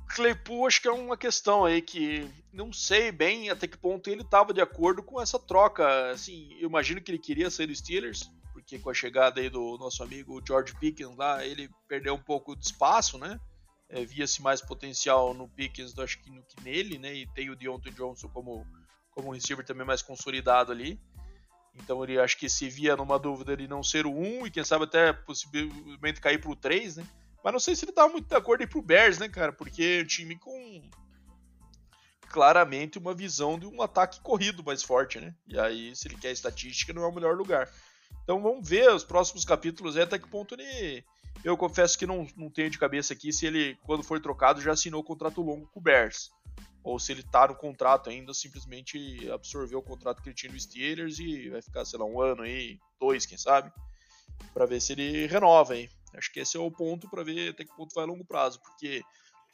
[0.09, 4.21] Claypool acho que é uma questão aí que não sei bem até que ponto ele
[4.21, 6.11] estava de acordo com essa troca.
[6.11, 9.77] Assim, eu imagino que ele queria sair do Steelers, porque com a chegada aí do
[9.77, 13.39] nosso amigo George Pickens lá, ele perdeu um pouco de espaço, né?
[13.87, 17.13] É, Via-se mais potencial no Pickens do acho que, no, que nele, né?
[17.13, 18.65] E tem o Deontay Johnson como,
[19.11, 20.99] como receiver também mais consolidado ali.
[21.75, 24.63] Então ele acho que se via numa dúvida de não ser o 1 e quem
[24.63, 27.07] sabe até possivelmente cair para o 3, né?
[27.43, 29.53] Mas não sei se ele tava muito de acordo aí pro Bears, né, cara?
[29.53, 30.81] Porque é um time com
[32.29, 35.33] claramente uma visão de um ataque corrido mais forte, né?
[35.47, 37.69] E aí, se ele quer estatística, não é o melhor lugar.
[38.23, 41.03] Então vamos ver os próximos capítulos aí, até que ponto ele.
[41.43, 44.73] Eu confesso que não, não tenho de cabeça aqui se ele, quando for trocado, já
[44.73, 46.29] assinou contrato longo com o Bears.
[46.83, 50.59] Ou se ele tá no contrato ainda, simplesmente absorveu o contrato que ele tinha no
[50.59, 53.71] Steelers e vai ficar, sei lá, um ano aí, dois, quem sabe,
[54.53, 55.89] para ver se ele renova aí.
[56.15, 58.59] Acho que esse é o ponto para ver até que ponto vai a longo prazo,
[58.61, 59.03] porque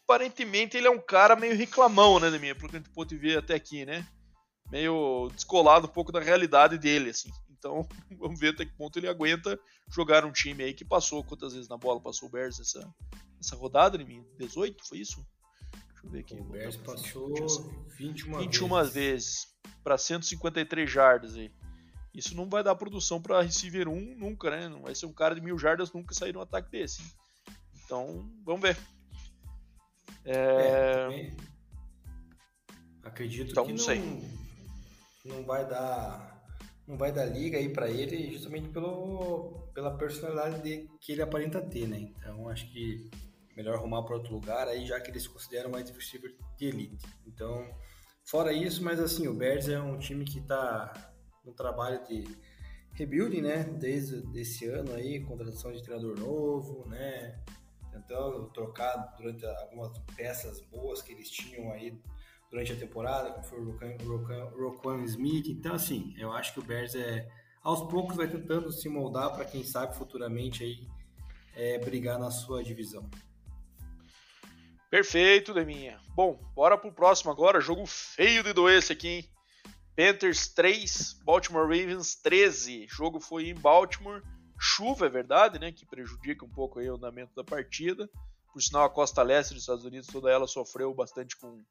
[0.04, 3.38] aparentemente ele é um cara meio reclamão, né, minha, pelo que a gente pode ver
[3.38, 4.08] até aqui, né?
[4.72, 7.30] Meio descolado um pouco da realidade dele, assim.
[7.50, 7.88] Então,
[8.18, 11.68] vamos ver até que ponto ele aguenta jogar um time aí que passou quantas vezes
[11.68, 12.88] na bola passou o Bears essa,
[13.39, 14.24] essa rodada, né, minha?
[14.38, 15.26] 18, foi isso?
[15.72, 16.36] Deixa eu ver aqui.
[16.36, 17.34] O Bears passou
[17.98, 19.48] 21, 21 vezes, vezes
[19.84, 21.52] para 153 jardas aí.
[22.15, 24.69] Isso não vai dar produção para receiver 1 nunca, né?
[24.69, 27.04] Não vai ser um cara de mil jardas nunca sair num ataque desse.
[27.84, 28.78] Então, vamos ver.
[30.23, 30.34] É...
[30.34, 31.36] é
[33.04, 34.01] Acredito então, que não, sei.
[35.23, 36.34] não vai dar
[36.88, 41.62] não vai dar liga aí para ele justamente pelo, pela personalidade de, que ele aparenta
[41.62, 41.99] ter, né?
[41.99, 43.10] Então acho que
[43.56, 47.06] melhor arrumar para outro lugar aí já que eles consideram mais receiver de elite.
[47.25, 47.67] Então,
[48.23, 51.14] fora isso, mas assim, o Bears é um time que está
[51.45, 52.25] no trabalho de
[52.93, 53.63] rebuilding, né?
[53.63, 57.39] Desde esse ano aí, contratação de treinador novo, né?
[57.91, 61.97] Tentando trocar durante algumas peças boas que eles tinham aí
[62.49, 65.47] durante a temporada, como foi o Roquan Smith.
[65.47, 67.29] Então, assim, eu acho que o Bears é
[67.62, 70.88] aos poucos vai tentando se moldar para quem sabe futuramente aí
[71.55, 73.10] é, brigar na sua divisão.
[74.89, 75.99] Perfeito, Deminha.
[76.15, 77.60] Bom, bora pro próximo agora.
[77.60, 79.35] Jogo feio de doer esse aqui, hein?
[79.95, 82.86] Panthers 3, Baltimore Ravens 13.
[82.86, 84.21] O jogo foi em Baltimore.
[84.60, 85.71] Chuva, é verdade, né?
[85.71, 88.10] Que prejudica um pouco aí o andamento da partida.
[88.51, 91.62] Por sinal, a costa leste dos Estados Unidos, toda ela sofreu bastante com,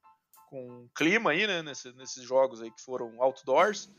[0.48, 1.62] com clima aí, né?
[1.62, 3.90] Nesse, nesses jogos aí que foram outdoors.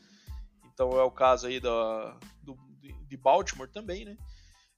[0.72, 2.56] Então é o caso aí da, do,
[3.08, 4.16] de Baltimore também, né?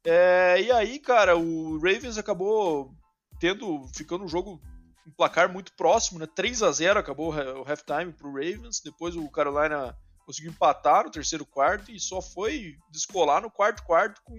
[0.04, 2.94] É, e aí, cara, o Ravens acabou
[3.40, 4.60] tendo, ficando um jogo
[5.08, 6.26] um placar muito próximo, né?
[6.26, 8.80] 3 a 0 acabou o halftime para o Ravens.
[8.80, 14.20] Depois o Carolina conseguiu empatar no terceiro quarto e só foi descolar no quarto quarto
[14.22, 14.36] com,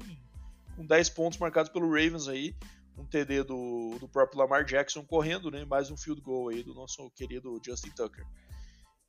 [0.75, 2.55] com 10 pontos marcados pelo Ravens aí.
[2.95, 5.65] Um TD do, do próprio Lamar Jackson correndo, né?
[5.65, 8.25] Mais um field goal aí do nosso querido Justin Tucker.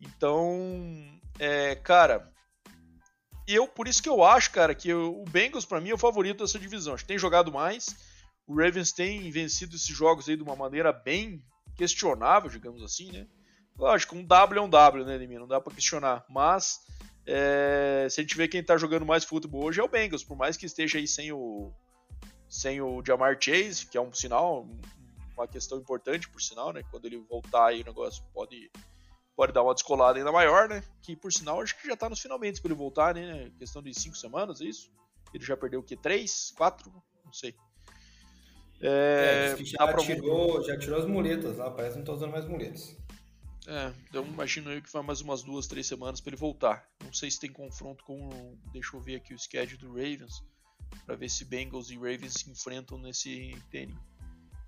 [0.00, 2.32] Então, é, cara,
[3.46, 6.38] eu por isso que eu acho, cara, que o Bengals para mim é o favorito
[6.38, 6.94] dessa divisão.
[6.94, 7.94] Acho que tem jogado mais.
[8.50, 11.40] O Ravens tem vencido esses jogos aí de uma maneira bem
[11.76, 13.28] questionável, digamos assim, né?
[13.78, 15.38] Lógico, um W é um W, né, Edmir?
[15.38, 16.24] Não dá para questionar.
[16.28, 16.80] Mas
[17.24, 20.36] é, se a gente vê quem tá jogando mais futebol hoje é o Bengals, por
[20.36, 21.72] mais que esteja aí sem o
[22.48, 24.68] sem o Jamar Chase, que é um sinal,
[25.36, 26.82] uma questão importante por sinal, né?
[26.90, 28.68] Quando ele voltar aí o negócio pode
[29.36, 30.82] pode dar uma descolada ainda maior, né?
[31.02, 33.48] Que por sinal acho que já tá nos finalmente para ele voltar, né?
[33.60, 34.90] Questão de cinco semanas, é isso?
[35.32, 35.96] Ele já perdeu o que?
[35.96, 36.52] Três?
[36.56, 36.92] Quatro?
[37.24, 37.54] Não sei.
[38.80, 42.46] É, é já, tirou, já tirou as muletas lá, parece que não tá usando mais
[42.46, 42.96] muletas.
[43.66, 46.88] É, então imagino eu que vai mais umas duas, três semanas para ele voltar.
[47.04, 48.56] Não sei se tem confronto com.
[48.72, 50.42] Deixa eu ver aqui o schedule do Ravens.
[51.04, 53.96] para ver se Bengals e Ravens se enfrentam nesse inning.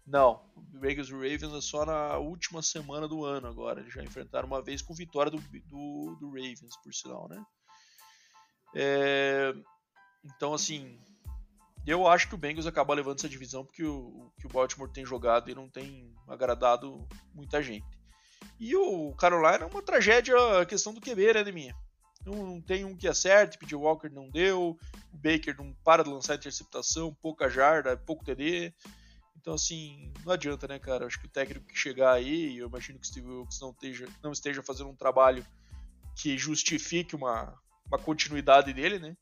[0.06, 3.80] Não, Bengals e Ravens é só na última semana do ano agora.
[3.80, 7.42] Eles já enfrentaram uma vez com vitória do, do, do Ravens, por sinal, né?
[8.74, 9.54] É,
[10.24, 10.98] então, assim,
[11.86, 15.04] eu acho que o Bengals acaba levando essa divisão porque o que o Baltimore tem
[15.04, 17.86] jogado e não tem agradado muita gente.
[18.58, 21.74] E o Carolina é uma tragédia a questão do QB, né, de minha?
[22.24, 24.78] Não, não tem um que acerte, PJ Walker não deu,
[25.12, 28.72] o Baker não para de lançar interceptação, pouca jarda, pouco TD.
[29.36, 31.04] Então, assim, não adianta, né, cara?
[31.06, 34.08] Acho que o técnico que chegar aí, eu imagino que o Steve Wilkes não esteja,
[34.22, 35.44] não esteja fazendo um trabalho
[36.14, 37.52] que justifique uma,
[37.86, 39.16] uma continuidade dele, né?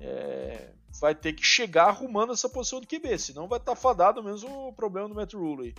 [0.00, 4.22] É, vai ter que chegar arrumando essa posição do QB, senão vai estar tá fadado
[4.22, 5.74] mesmo o problema do Matt Rule.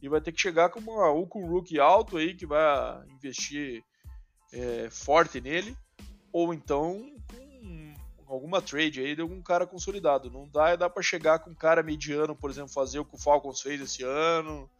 [0.00, 3.04] E vai ter que chegar com, uma, ou com um rookie alto aí, que vai
[3.08, 3.82] investir
[4.52, 5.76] é, forte nele,
[6.32, 7.04] ou então
[8.28, 10.30] com alguma trade aí de algum cara consolidado.
[10.30, 13.18] Não dá, dá para chegar com um cara mediano, por exemplo, fazer o que o
[13.18, 14.70] Falcons fez esse ano,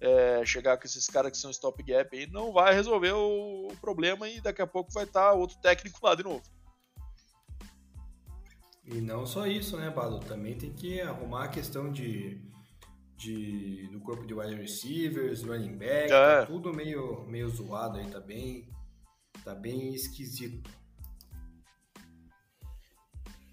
[0.00, 3.76] é, chegar com esses caras que são stop gap aí, não vai resolver o, o
[3.80, 6.42] problema e daqui a pouco vai estar tá outro técnico lá de novo.
[8.86, 10.20] E não só isso, né, Bado?
[10.20, 12.38] Também tem que arrumar a questão de,
[13.16, 16.40] de do corpo de wide receivers, running back, é.
[16.40, 18.68] tá tudo meio, meio zoado aí, tá bem,
[19.42, 20.70] tá bem esquisito.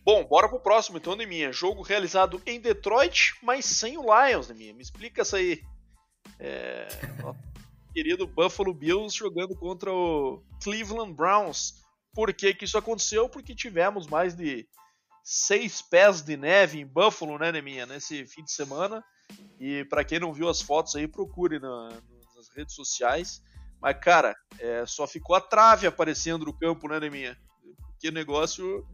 [0.03, 1.53] Bom, bora pro próximo então, Neminha.
[1.53, 4.73] Jogo realizado em Detroit, mas sem o Lions, Neminha.
[4.73, 5.61] Me explica isso aí.
[6.39, 6.87] É...
[7.93, 11.75] querido Buffalo Bills jogando contra o Cleveland Browns.
[12.13, 13.29] Por que, que isso aconteceu?
[13.29, 14.67] Porque tivemos mais de
[15.23, 19.03] seis pés de neve em Buffalo, né, Neminha, nesse fim de semana.
[19.59, 21.89] E para quem não viu as fotos aí, procure na,
[22.35, 23.41] nas redes sociais.
[23.81, 27.37] Mas, cara, é, só ficou a trave aparecendo no campo, né, Neminha?
[27.99, 28.85] Que negócio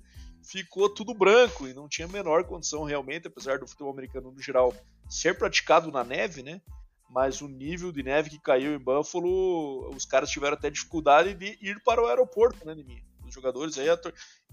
[0.44, 4.42] ficou tudo branco e não tinha a menor condição realmente, apesar do futebol americano no
[4.42, 4.74] geral
[5.10, 6.62] ser praticado na neve, né?
[7.10, 11.58] Mas o nível de neve que caiu em Buffalo, os caras tiveram até dificuldade de
[11.62, 13.04] ir para o aeroporto, né, Neminha?
[13.28, 14.00] Os jogadores aí, a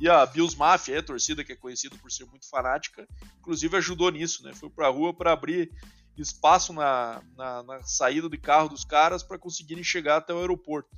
[0.00, 3.06] e a Bills Mafia, a torcida que é conhecida por ser muito fanática,
[3.38, 4.52] inclusive ajudou nisso, né?
[4.54, 5.70] Foi para a rua para abrir
[6.16, 10.88] espaço na, na, na saída de carro dos caras para conseguirem chegar até o aeroporto.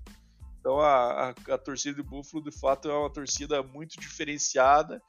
[0.61, 5.01] Então a, a, a, torcida de Buffalo de fato é uma torcida muito diferenciada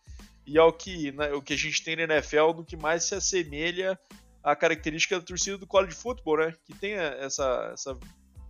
[0.46, 3.04] e é o que, né, o que a gente tem na NFL no que mais
[3.04, 4.00] se assemelha
[4.44, 6.54] à característica da torcida do college football, né?
[6.66, 8.00] Que tem essa, essa,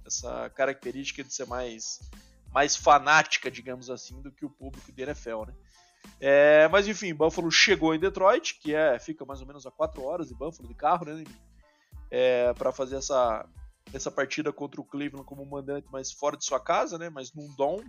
[0.06, 2.00] essa característica de ser mais,
[2.54, 5.54] mais fanática, digamos assim, do que o público da NFL, né?
[6.20, 10.02] É, mas enfim, Buffalo chegou em Detroit, que é fica mais ou menos a 4
[10.04, 11.24] horas de Buffalo de carro, né?
[12.10, 13.46] É, para fazer essa,
[13.94, 17.10] essa partida contra o Cleveland como mandante, mas fora de sua casa, né?
[17.10, 17.84] Mas num dom.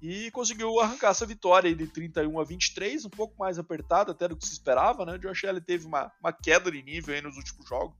[0.00, 4.36] E conseguiu arrancar essa vitória de 31 a 23, um pouco mais apertada até do
[4.36, 5.14] que se esperava, né?
[5.14, 7.94] O Josh Allen teve uma, uma queda de nível nos últimos jogos.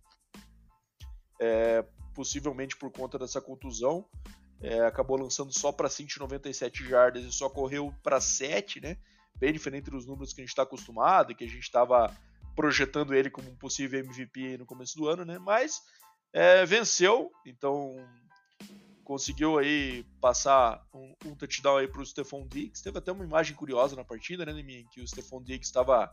[1.38, 4.06] É, possivelmente por conta dessa contusão.
[4.62, 8.96] É, acabou lançando só para 197 jardas e só correu para 7, né?
[9.36, 12.14] Bem diferente dos números que a gente está acostumado, que a gente estava
[12.54, 15.38] projetando ele como um possível MVP no começo do ano, né?
[15.38, 15.80] Mas
[16.32, 17.96] é, venceu, então
[19.10, 22.80] conseguiu aí passar um, um touchdown aí para o Stephon Diggs.
[22.80, 26.08] Teve até uma imagem curiosa na partida, né, em que o Stephon Diggs estava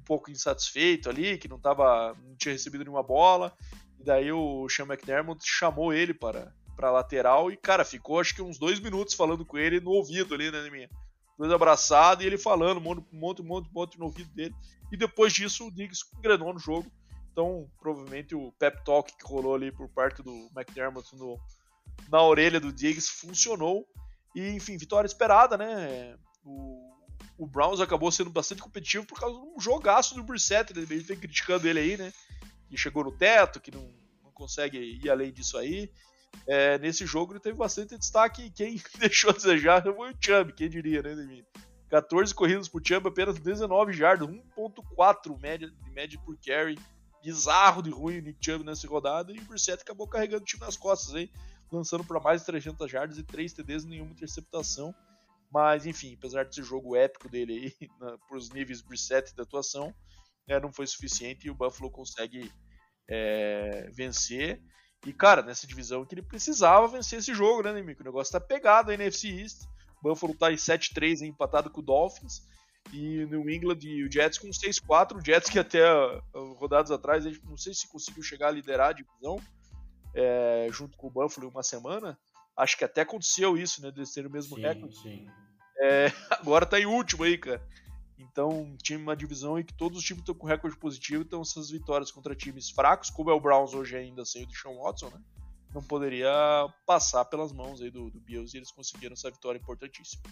[0.00, 3.54] um pouco insatisfeito ali, que não tava, não tinha recebido nenhuma bola.
[3.98, 8.40] E daí o Sean McDermott chamou ele para para lateral e cara ficou acho que
[8.40, 10.88] uns dois minutos falando com ele no ouvido ali, né, minha
[11.36, 14.54] dois abraçados e ele falando um monte, um monte, um monte, monte no ouvido dele.
[14.92, 16.90] E depois disso o Diggs engrenou no jogo
[17.38, 21.38] então, provavelmente o pep talk que rolou ali por parte do McDermott no,
[22.10, 23.86] na orelha do Diggs funcionou.
[24.34, 26.16] E, enfim, vitória esperada, né?
[26.44, 26.96] O,
[27.38, 30.80] o Browns acabou sendo bastante competitivo por causa de um jogaço do Brissett, né?
[30.84, 32.12] Gente vem criticando ele aí, né?
[32.68, 33.88] Que chegou no teto, que não,
[34.24, 35.92] não consegue ir além disso aí.
[36.46, 40.52] É, nesse jogo ele teve bastante destaque e quem deixou a desejar foi o Chubb,
[40.54, 41.46] quem diria, né, Demir?
[41.90, 46.78] 14 corridas por Chubb, apenas 19 jardas, 1.4 média, de média por carry
[47.22, 50.62] bizarro de ruim o Nick Chubb nessa rodada e o Brissett acabou carregando o time
[50.62, 51.30] nas costas aí,
[51.70, 54.94] lançando para mais de 300 jardas e 3 TDs nenhuma interceptação.
[55.50, 57.88] Mas enfim, apesar desse jogo épico dele aí,
[58.28, 59.94] para os níveis Brissett da atuação,
[60.46, 62.50] é, não foi suficiente e o Buffalo consegue
[63.08, 64.62] é, vencer.
[65.06, 68.02] E cara, nessa divisão que ele precisava vencer esse jogo, né, Nemico?
[68.02, 69.62] O negócio tá pegado aí na NFC East.
[70.00, 72.42] O Buffalo tá em 7-3 empatado com o Dolphins
[72.92, 75.16] e New England e o Jets com 6-4.
[75.16, 78.52] O Jets que até uh, rodadas atrás, a gente não sei se conseguiu chegar a
[78.52, 79.40] liderar a divisão
[80.14, 82.18] é, junto com o Buffalo em uma semana.
[82.56, 83.90] Acho que até aconteceu isso, né?
[83.90, 85.00] Deles terem o mesmo sim, recorde.
[85.00, 85.26] Sim.
[85.80, 87.62] É, agora tá em último aí, cara.
[88.18, 91.70] Então, time uma divisão em que todos os times estão com recorde positivo, então essas
[91.70, 95.20] vitórias contra times fracos, como é o Browns hoje ainda sem o Deshaun Watson, né?
[95.74, 96.32] Não poderia
[96.86, 100.22] passar pelas mãos aí do, do Bills e eles conseguiram essa vitória importantíssima.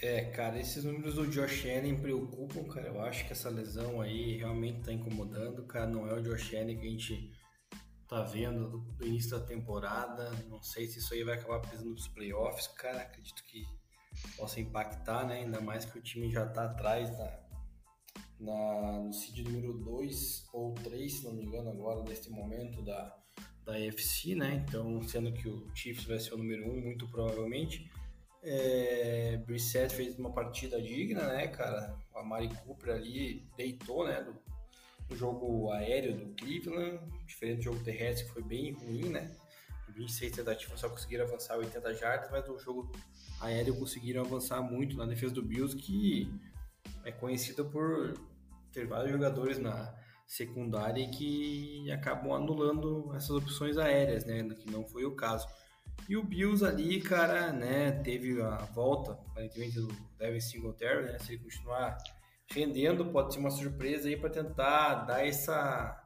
[0.00, 2.88] É, cara, esses números do Josh Allen preocupam, cara.
[2.88, 5.86] Eu acho que essa lesão aí realmente tá incomodando, cara.
[5.86, 7.32] Não é o Josh Allen que a gente
[8.08, 10.30] tá vendo do, início da temporada.
[10.48, 13.02] Não sei se isso aí vai acabar pesando nos playoffs, cara.
[13.02, 13.64] Acredito que
[14.36, 15.40] possa impactar, né?
[15.40, 17.38] Ainda mais que o time já tá atrás na,
[18.40, 23.16] na, no seed número 2 ou 3, se não me engano, agora, neste momento da,
[23.64, 24.64] da AFC, né?
[24.66, 27.90] Então, sendo que o Chiefs vai ser o número 1, um, muito provavelmente.
[28.42, 31.96] É, Brissett fez uma partida digna, né, cara?
[32.14, 34.34] A Mari Cooper ali deitou, né, do,
[35.08, 39.30] do, jogo aéreo do Cleveland, diferente do jogo terrestre que foi bem ruim, né?
[39.92, 42.90] 26 tentativas só conseguiram avançar 80 jardas, mas no jogo
[43.40, 46.32] aéreo conseguiram avançar muito na defesa do Bills, que
[47.04, 48.14] é conhecida por
[48.72, 49.94] ter vários jogadores na
[50.26, 54.42] secundária que acabam anulando essas opções aéreas, né?
[54.54, 55.46] Que não foi o caso.
[56.08, 59.88] E o Bills ali, cara, né, teve a volta, aparentemente, do
[60.18, 61.18] Devin Singletary, né?
[61.18, 61.98] Se ele continuar
[62.50, 66.01] rendendo, pode ser uma surpresa aí para tentar dar essa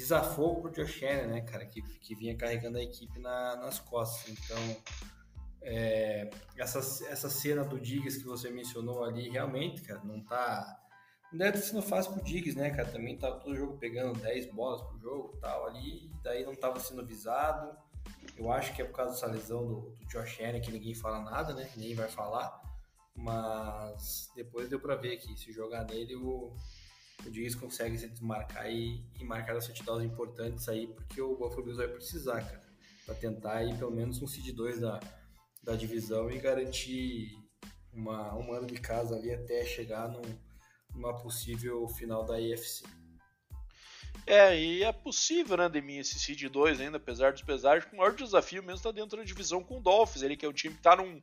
[0.00, 4.28] desafogo pro Josh Allen, né, cara, que, que vinha carregando a equipe na, nas costas.
[4.28, 4.76] Então,
[5.62, 10.78] é, essa, essa cena do Diggs que você mencionou ali, realmente, cara, não tá.
[11.30, 12.88] Não deve estar sendo fácil pro Diggs, né, cara?
[12.88, 17.06] Também tá todo jogo pegando 10 bolas pro jogo tal ali, daí não tava sendo
[17.06, 17.76] visado.
[18.36, 21.20] Eu acho que é por causa dessa lesão do, do Josh Allen que ninguém fala
[21.20, 21.70] nada, né?
[21.76, 22.60] Ninguém vai falar.
[23.14, 26.56] Mas depois deu para ver que se jogar nele, o,
[27.26, 31.62] o Diggs consegue se desmarcar e, e marcar as touchdowns importantes aí, porque o Buffalo
[31.62, 32.62] Bills vai precisar, cara,
[33.04, 35.00] para tentar aí pelo menos um seed 2 da,
[35.62, 37.38] da divisão e garantir
[37.92, 40.22] uma, um ano de casa ali até chegar num,
[40.94, 42.84] numa possível final da AFC.
[44.26, 48.14] É, e é possível, né, Demi, esse Seed 2 ainda, apesar dos pesares, o maior
[48.14, 50.80] desafio mesmo está dentro da divisão com o Dolphins, ele que é um time que
[50.80, 51.20] está num.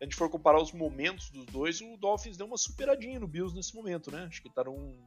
[0.00, 3.54] A gente for comparar os momentos dos dois, o Dolphins deu uma superadinha no Bills
[3.54, 4.24] nesse momento, né?
[4.24, 4.98] Acho que está num,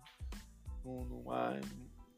[0.86, 1.60] numa,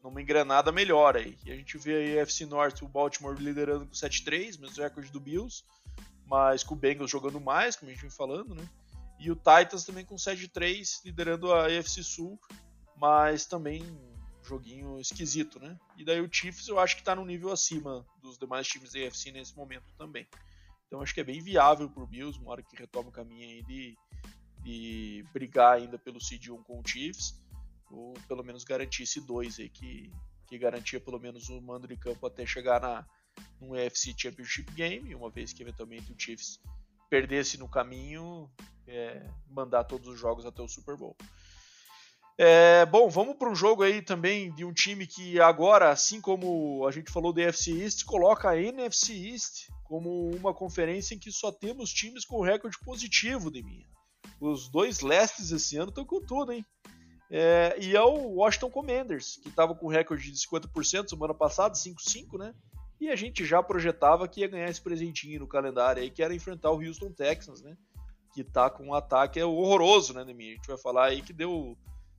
[0.02, 1.38] numa engrenada melhor aí.
[1.46, 5.18] E a gente vê a AFC North, o Baltimore liderando com 7-3, mesmo recorde do
[5.18, 5.64] Bills,
[6.26, 8.68] mas com o Bengals jogando mais, como a gente vem falando, né?
[9.18, 12.38] E o Titans também com 7-3, liderando a AFC Sul,
[12.96, 13.82] mas também
[14.46, 15.78] joguinho esquisito, né?
[15.96, 19.00] E daí o Chiefs eu acho que está no nível acima dos demais times da
[19.00, 20.26] AFC nesse momento também.
[20.86, 23.48] Então acho que é bem viável para o Bills, uma hora que retoma o caminho
[23.48, 23.96] aí de,
[24.62, 27.34] de brigar ainda pelo seed 1 com o Chiefs,
[27.90, 30.12] ou pelo menos garantir esse 2 aí que,
[30.46, 33.06] que garantia pelo menos o mando de campo até chegar na,
[33.60, 36.60] num AFC Championship Game, uma vez que eventualmente o Chiefs
[37.10, 38.50] perdesse no caminho,
[38.86, 41.16] é, mandar todos os jogos até o Super Bowl.
[42.38, 46.86] É, bom, vamos para um jogo aí também de um time que agora, assim como
[46.86, 51.32] a gente falou do NFC East, coloca a NFC East como uma conferência em que
[51.32, 53.64] só temos times com recorde positivo de.
[54.38, 56.64] Os dois lestes esse ano estão com tudo, hein?
[57.30, 62.38] É, e é o Washington Commanders, que estava com recorde de 50% semana passada, 5-5,
[62.38, 62.54] né?
[63.00, 66.34] E a gente já projetava que ia ganhar esse presentinho no calendário aí, que era
[66.34, 67.76] enfrentar o Houston Texans, né?
[68.34, 70.50] Que tá com um ataque horroroso, né, Demi?
[70.50, 71.76] A gente vai falar aí que deu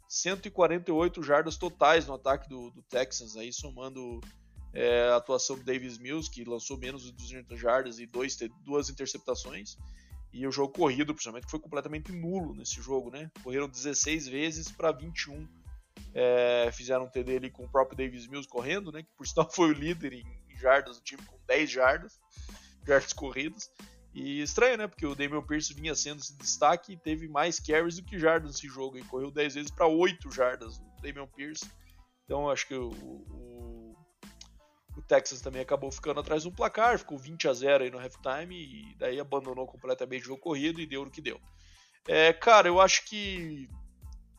[0.08, 4.22] 148 jardas totais no ataque do, do Texans, aí somando
[4.74, 8.90] é, a atuação do Davis Mills, que lançou menos de 200 jardas e dois, duas
[8.90, 9.78] interceptações.
[10.32, 13.32] E o jogo corrido, principalmente, foi completamente nulo nesse jogo, né?
[13.44, 15.48] Correram 16 vezes para 21.
[16.14, 19.04] É, fizeram um TD ali com o próprio Davis Mills correndo, né?
[19.04, 22.20] Que por sinal foi o líder em, em jardas do time com 10 jardas,
[22.86, 23.72] jardas corridas.
[24.14, 24.88] E estranho, né?
[24.88, 28.52] Porque o Damian Pierce vinha sendo esse destaque e teve mais carries do que jardas
[28.52, 28.98] nesse jogo.
[28.98, 31.70] E correu 10 vezes para 8 jardas o Damian Pierce.
[32.26, 33.96] Então acho que o, o,
[34.98, 38.56] o, Texas também acabou ficando atrás do placar, ficou 20 a 0 aí no halftime
[38.56, 41.40] e daí abandonou completamente o jogo corrido e deu o que deu.
[42.08, 43.70] É, cara, eu acho que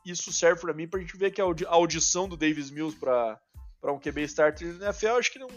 [0.05, 3.41] isso serve para mim pra gente ver que a audição do Davis Mills para
[3.85, 5.49] um QB starter na NFL, acho que não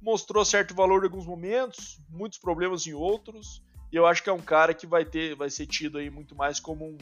[0.00, 4.32] mostrou certo valor em alguns momentos, muitos problemas em outros, e eu acho que é
[4.32, 6.98] um cara que vai ter, vai ser tido aí muito mais como um,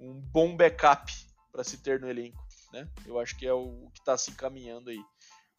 [0.00, 1.12] um bom backup
[1.52, 2.42] para se ter no elenco,
[2.72, 2.88] né?
[3.06, 5.00] Eu acho que é o, que está se encaminhando aí.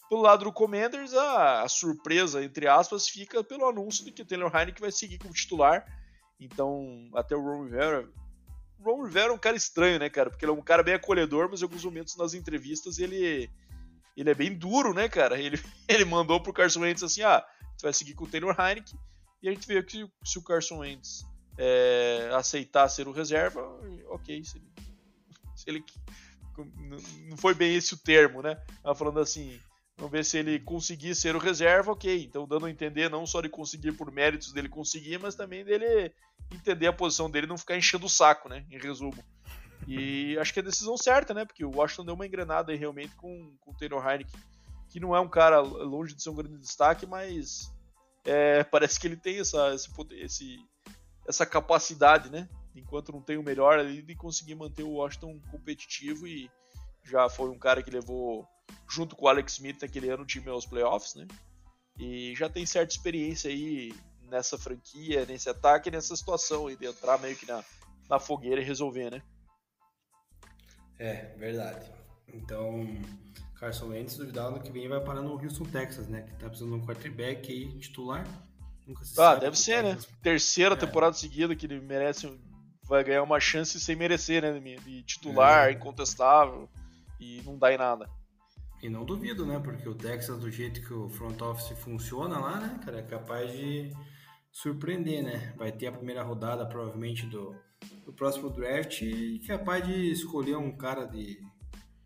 [0.09, 4.25] Pelo lado do Commanders, a, a, surpresa, entre aspas, fica pelo anúncio de que o
[4.25, 5.85] Taylor Heineken vai seguir como titular.
[6.39, 8.09] Então, até o Ron Rivera.
[8.83, 10.29] Ron Rivera é um cara estranho, né, cara?
[10.29, 13.49] Porque ele é um cara bem acolhedor, mas em alguns momentos nas entrevistas ele
[14.22, 15.39] ele é bem duro, né, cara?
[15.39, 17.45] Ele, ele mandou pro Carson Wentz assim, ah,
[17.76, 18.97] você vai seguir com o Taylor Heineken,
[19.41, 21.26] e a gente vê que se o Carson Wentz
[21.57, 23.61] é, aceitar ser o reserva,
[24.09, 24.43] ok.
[24.43, 24.66] Se ele,
[25.55, 25.84] se ele,
[27.30, 28.61] não foi bem esse o termo, né?
[28.84, 29.59] Ela falando assim,
[29.97, 32.24] vamos ver se ele conseguir ser o reserva, ok.
[32.24, 36.14] Então dando a entender não só de conseguir por méritos dele conseguir, mas também dele
[36.51, 38.66] entender a posição dele não ficar enchendo o saco, né?
[38.72, 39.24] Em resumo.
[39.88, 41.45] E acho que é a decisão certa, né?
[41.45, 44.39] Porque o Washington deu uma engrenada aí realmente com, com o Taylor Heineken,
[44.89, 47.71] que não é um cara longe de ser um grande destaque, mas
[48.25, 49.75] é, parece que ele tem essa,
[50.11, 50.57] esse,
[51.27, 52.47] essa capacidade, né?
[52.75, 56.49] Enquanto não tem o melhor ali, de conseguir manter o Washington competitivo e
[57.03, 58.47] já foi um cara que levou,
[58.89, 61.27] junto com o Alex Smith naquele ano, o time aos playoffs, né?
[61.99, 67.19] E já tem certa experiência aí nessa franquia, nesse ataque, nessa situação aí de entrar
[67.19, 67.63] meio que na,
[68.09, 69.21] na fogueira e resolver, né?
[71.03, 71.91] É, verdade.
[72.33, 72.87] Então,
[73.59, 76.21] Carson Wentz, duvidar ano que vem vai parar no Houston, Texas, né?
[76.21, 78.25] Que tá precisando de um quarterback aí titular.
[78.87, 79.97] Nunca se ah, deve ser, né?
[80.21, 80.77] Terceira é.
[80.77, 82.33] temporada seguida que ele merece,
[82.85, 84.57] vai ganhar uma chance sem merecer, né?
[84.79, 85.73] De titular, é.
[85.73, 86.69] incontestável
[87.19, 88.09] e não dá em nada.
[88.81, 89.59] E não duvido, né?
[89.61, 93.51] Porque o Texas, do jeito que o front office funciona lá, né, cara, é capaz
[93.51, 93.91] de
[94.53, 95.53] surpreender, né?
[95.57, 97.53] Vai ter a primeira rodada, provavelmente, do,
[98.05, 101.39] do próximo draft e capaz de escolher um cara de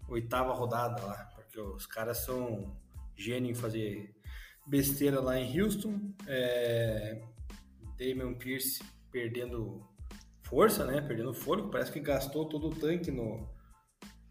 [0.08, 2.76] oitava rodada lá, porque os caras são
[3.16, 4.16] gênio em fazer
[4.66, 6.00] besteira lá em Houston.
[6.28, 7.22] É,
[7.98, 9.86] Damian Pierce perdendo
[10.44, 11.02] força, né?
[11.02, 13.50] Perdendo fôlego, parece que gastou todo o tanque no,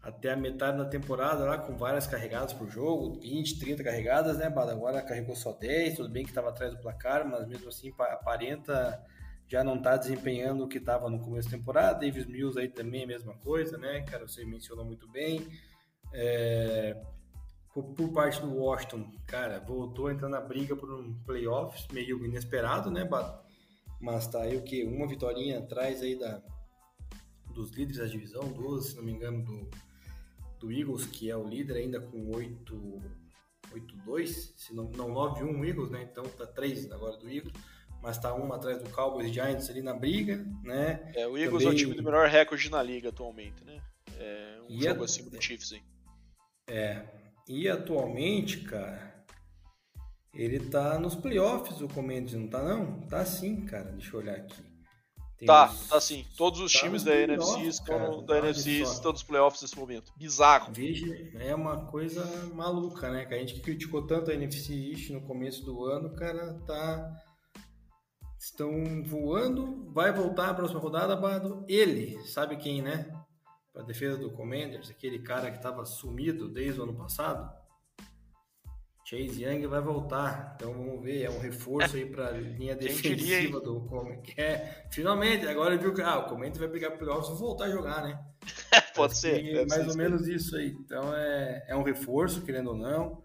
[0.01, 4.49] até a metade da temporada lá com várias carregadas por jogo, 20, 30 carregadas, né,
[4.49, 4.71] Bada?
[4.71, 9.03] Agora carregou só 10, tudo bem que estava atrás do placar, mas mesmo assim aparenta
[9.47, 12.05] já não está desempenhando o que estava no começo da temporada.
[12.05, 14.27] Davis Mills aí também é a mesma coisa, né, cara?
[14.27, 15.47] Você mencionou muito bem.
[16.13, 17.01] É...
[17.73, 22.25] Por, por, parte do Washington, cara, voltou a entrar na briga por um playoffs meio
[22.25, 23.07] inesperado, né?
[24.01, 24.83] Mas tá aí o que?
[24.83, 26.41] Uma vitória atrás aí da,
[27.53, 29.69] dos líderes da divisão, duas, se não me engano, do
[30.59, 35.91] do Eagles, que é o líder ainda com 8-2, se não, não 9-1 o Eagles,
[35.91, 36.07] né?
[36.09, 37.53] Então tá 3 agora do Eagles,
[38.01, 41.11] mas tá um atrás do Cowboys e Giants ali na briga, né?
[41.15, 41.67] É, o Eagles Também...
[41.67, 43.81] é o time do melhor recorde na liga atualmente, né?
[44.17, 45.05] É um e jogo a...
[45.05, 45.81] acima do Chiefs aí.
[46.69, 47.05] É,
[47.47, 49.25] e atualmente, cara,
[50.33, 53.01] ele tá nos playoffs, o Commanders, não tá não?
[53.07, 54.67] Tá sim, cara, deixa eu olhar aqui.
[55.45, 56.25] Tá, tá sim.
[56.35, 60.11] Todos os tá times da NFC estão, da NFC estão nos playoffs nesse momento.
[60.17, 60.73] Bizarro.
[60.73, 62.25] Veja, é uma coisa
[62.55, 63.25] maluca, né?
[63.25, 67.23] Que a gente que criticou tanto a NFC East no começo do ano, cara, tá.
[68.39, 71.65] Estão voando, vai voltar a próxima rodada, Bado.
[71.67, 73.11] Ele, sabe quem, né?
[73.73, 77.51] Para defesa do Commanders, aquele cara que estava sumido desde o ano passado.
[79.09, 83.61] Chase Young vai voltar, então vamos ver, é um reforço aí para a linha defensiva
[83.61, 84.33] do Comete.
[84.37, 88.03] É, finalmente, agora viu que ah, o Comete vai brigar pelo vou voltar a jogar,
[88.03, 88.19] né?
[88.93, 89.65] Pode ser.
[89.65, 90.75] mais ser ou menos isso aí.
[90.83, 93.23] Então é, é um reforço, querendo ou não.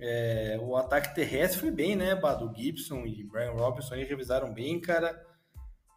[0.00, 4.80] É, o ataque terrestre foi bem, né, Bado Gibson e Brian Robinson aí revisaram bem,
[4.80, 5.26] cara.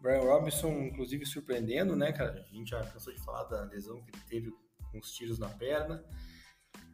[0.02, 2.34] Brian Robinson, inclusive, surpreendendo, né, cara?
[2.34, 4.54] A gente já cansou de falar da lesão que ele teve
[4.92, 6.04] com os tiros na perna.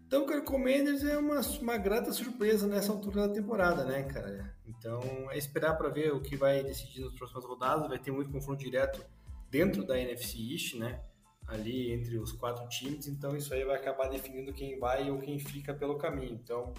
[0.06, 4.56] Então, cara, Commanders é uma, uma grata surpresa nessa altura da temporada, né, cara?
[4.66, 5.02] Então,
[5.32, 7.88] é esperar para ver o que vai decidir nas próximas rodadas.
[7.88, 9.04] Vai ter muito confronto direto
[9.50, 11.04] dentro da NFC East, né?
[11.48, 13.08] Ali entre os quatro times.
[13.08, 16.34] Então, isso aí vai acabar definindo quem vai ou quem fica pelo caminho.
[16.34, 16.74] Então,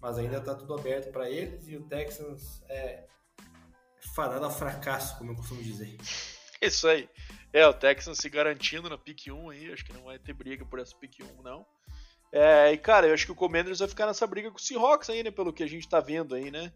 [0.00, 3.04] mas ainda está tudo aberto para eles e o Texans é
[4.14, 5.96] fadado ao fracasso, como eu costumo dizer.
[6.60, 7.08] Isso aí.
[7.52, 9.72] É, o Texans se garantindo na pick 1 aí.
[9.72, 11.66] Acho que não vai ter briga por essa pick 1, não.
[12.32, 15.10] É, e cara, eu acho que o Commanders vai ficar nessa briga com o Seahawks
[15.10, 15.30] aí, né?
[15.30, 16.72] Pelo que a gente tá vendo aí, né?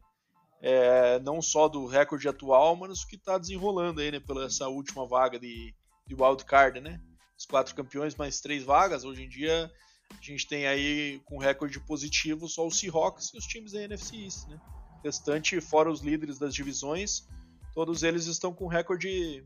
[0.60, 4.20] É, não só do recorde atual, mas o que tá desenrolando aí, né?
[4.20, 5.74] Pela essa última vaga de,
[6.06, 7.00] de wildcard, né?
[7.38, 9.04] Os quatro campeões mais três vagas.
[9.04, 9.70] Hoje em dia
[10.10, 14.16] a gente tem aí com recorde positivo só os Seahawks e os times da NFC
[14.16, 14.60] East, né?
[15.00, 17.28] O restante, fora os líderes das divisões,
[17.74, 19.44] todos eles estão com recorde,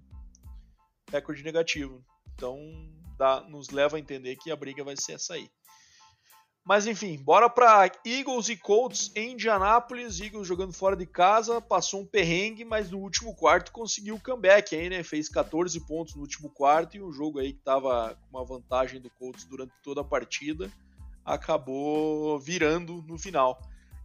[1.11, 2.04] recorde negativo.
[2.34, 2.59] Então
[3.16, 5.50] dá, nos leva a entender que a briga vai ser essa aí.
[6.68, 10.20] Mas enfim, bora para Eagles e Colts em Indianápolis.
[10.20, 14.76] Eagles jogando fora de casa, passou um perrengue, mas no último quarto conseguiu o comeback
[14.76, 15.02] aí, né?
[15.02, 19.00] Fez 14 pontos no último quarto e um jogo aí que tava com uma vantagem
[19.00, 20.70] do Colts durante toda a partida
[21.24, 23.58] acabou virando no final.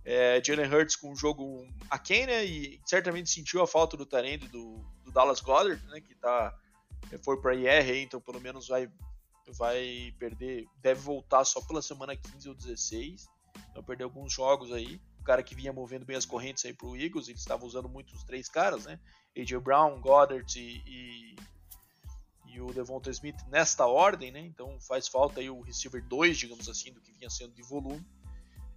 [0.05, 2.45] É, Jalen Hurts com um jogo aquém, né?
[2.45, 5.99] E certamente sentiu a falta do Tarend do, do Dallas Goddard, né?
[5.99, 6.53] Que tá,
[7.23, 8.89] foi para IR, então pelo menos vai
[9.51, 13.25] vai perder, deve voltar só pela semana 15 ou 16,
[13.73, 15.01] vai perder alguns jogos aí.
[15.25, 18.23] cara que vinha movendo bem as correntes aí pro Eagles, eles estavam usando muito os
[18.23, 18.99] três caras, né?
[19.37, 21.35] AJ Brown, Goddard e, e,
[22.47, 24.39] e, o Devonta Smith nesta ordem, né?
[24.39, 28.05] Então faz falta aí o receiver 2, digamos assim, do que vinha sendo de volume.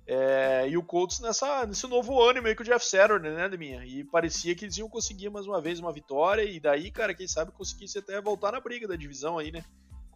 [0.09, 3.85] É, e o Colts nessa, nesse novo ano meio que o Jeff Saturday, né, Deminha?
[3.85, 7.27] E parecia que eles iam conseguir mais uma vez uma vitória, e daí, cara, quem
[7.27, 9.65] sabe conseguisse até voltar na briga da divisão aí, né?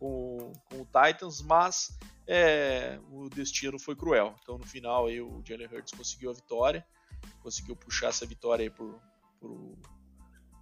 [0.01, 1.97] Com, com o Titans, mas
[2.27, 4.35] é, o destino foi cruel.
[4.43, 6.85] Então no final aí o Jalen Hurts conseguiu a vitória,
[7.43, 9.01] conseguiu puxar essa vitória aí pro,
[9.39, 9.79] pro,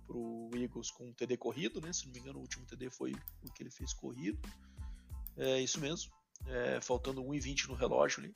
[0.06, 1.92] pro Eagles com um TD corrido, né?
[1.92, 3.12] Se não me engano, o último TD foi
[3.42, 4.40] o que ele fez corrido.
[5.36, 6.12] É isso mesmo.
[6.46, 8.32] É, faltando 1,20 no relógio ali.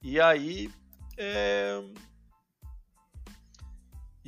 [0.00, 0.70] E aí.
[1.16, 1.80] É...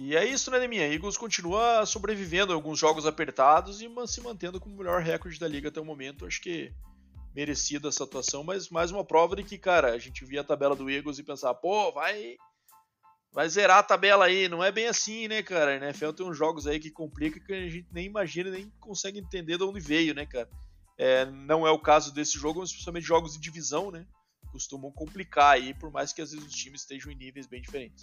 [0.03, 0.91] E é isso, né, Neminha?
[0.91, 5.47] Eagles continua sobrevivendo a alguns jogos apertados e se mantendo com o melhor recorde da
[5.47, 6.25] liga até o momento.
[6.25, 6.73] Acho que
[7.35, 10.75] merecida essa atuação, mas mais uma prova de que, cara, a gente via a tabela
[10.75, 12.39] do Eagles e pensava, pô, vai
[13.31, 14.49] vai zerar a tabela aí.
[14.49, 15.73] Não é bem assim, né, cara?
[15.73, 19.19] A NFL tem uns jogos aí que complica que a gente nem imagina, nem consegue
[19.19, 20.49] entender de onde veio, né, cara?
[20.97, 24.07] É, não é o caso desse jogo, mas principalmente jogos de divisão, né?
[24.51, 28.03] Costumam complicar aí, por mais que às vezes os times estejam em níveis bem diferentes.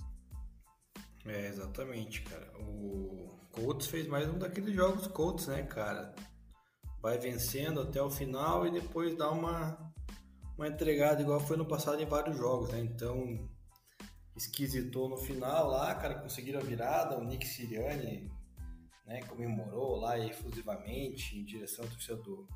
[1.28, 2.52] É, exatamente, cara.
[2.60, 6.14] O Colts fez mais um daqueles jogos Colts, né, cara?
[7.02, 9.78] vai vencendo até o final e depois dá uma,
[10.58, 12.80] uma entregada igual foi no passado em vários jogos, né?
[12.80, 13.50] Então,
[14.36, 18.32] esquisitou no final lá, cara, conseguiram a virada, o Nick Siriani,
[19.06, 22.48] né, comemorou lá efusivamente em direção ao torcedor do,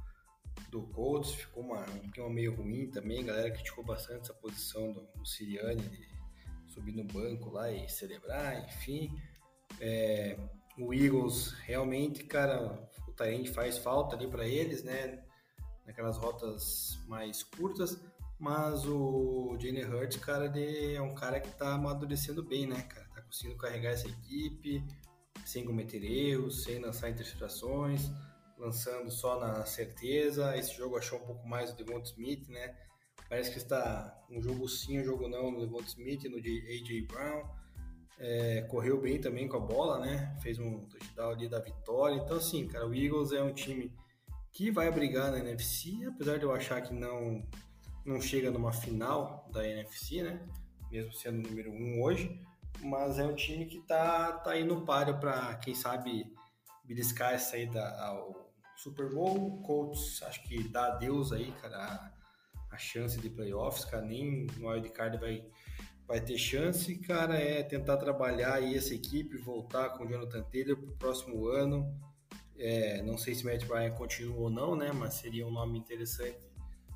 [0.70, 4.92] do Colts, ficou uma, um clima meio ruim também, a galera criticou bastante essa posição
[4.92, 6.11] do, do Siriani
[6.72, 9.16] subir no banco lá e celebrar, enfim.
[9.80, 10.38] É,
[10.78, 15.24] o Eagles realmente, cara, o Tyrande faz falta ali para eles, né?
[15.86, 18.00] Naquelas rotas mais curtas,
[18.40, 23.08] mas o Jalen Hurts, cara, ele é um cara que tá amadurecendo bem, né, cara?
[23.14, 24.84] Tá conseguindo carregar essa equipe
[25.46, 28.10] sem cometer erros, sem lançar interceptações,
[28.58, 30.56] lançando só na certeza.
[30.58, 32.76] Esse jogo achou um pouco mais o Devonta Smith, né?
[33.32, 37.62] Parece que está um jogo sim, um jogo não no Devonta Smith, no AJ Brown
[38.20, 40.38] é, correu bem também com a bola, né?
[40.42, 42.16] Fez um touchdown ali da vitória.
[42.16, 43.90] Então, assim, cara, o Eagles é um time
[44.52, 47.42] que vai brigar na NFC, apesar de eu achar que não,
[48.06, 50.46] não chega numa final da NFC, né?
[50.92, 52.38] Mesmo sendo o número um hoje.
[52.82, 56.32] Mas é um time que tá, tá aí no páreo para, quem sabe,
[56.84, 59.64] beliscar essa ida ao Super Bowl.
[59.64, 62.14] Colts, acho que dá adeus aí, cara,
[62.72, 64.06] a, chance de playoffs, cara.
[64.06, 65.46] Nem no wildcard vai
[66.08, 70.76] vai ter chance, cara, é tentar trabalhar aí essa equipe, voltar com o Jonathan Taylor
[70.76, 71.90] para o próximo ano.
[72.58, 74.92] É, não sei se Matt Ryan continua ou não, né?
[74.92, 76.38] Mas seria um nome interessante,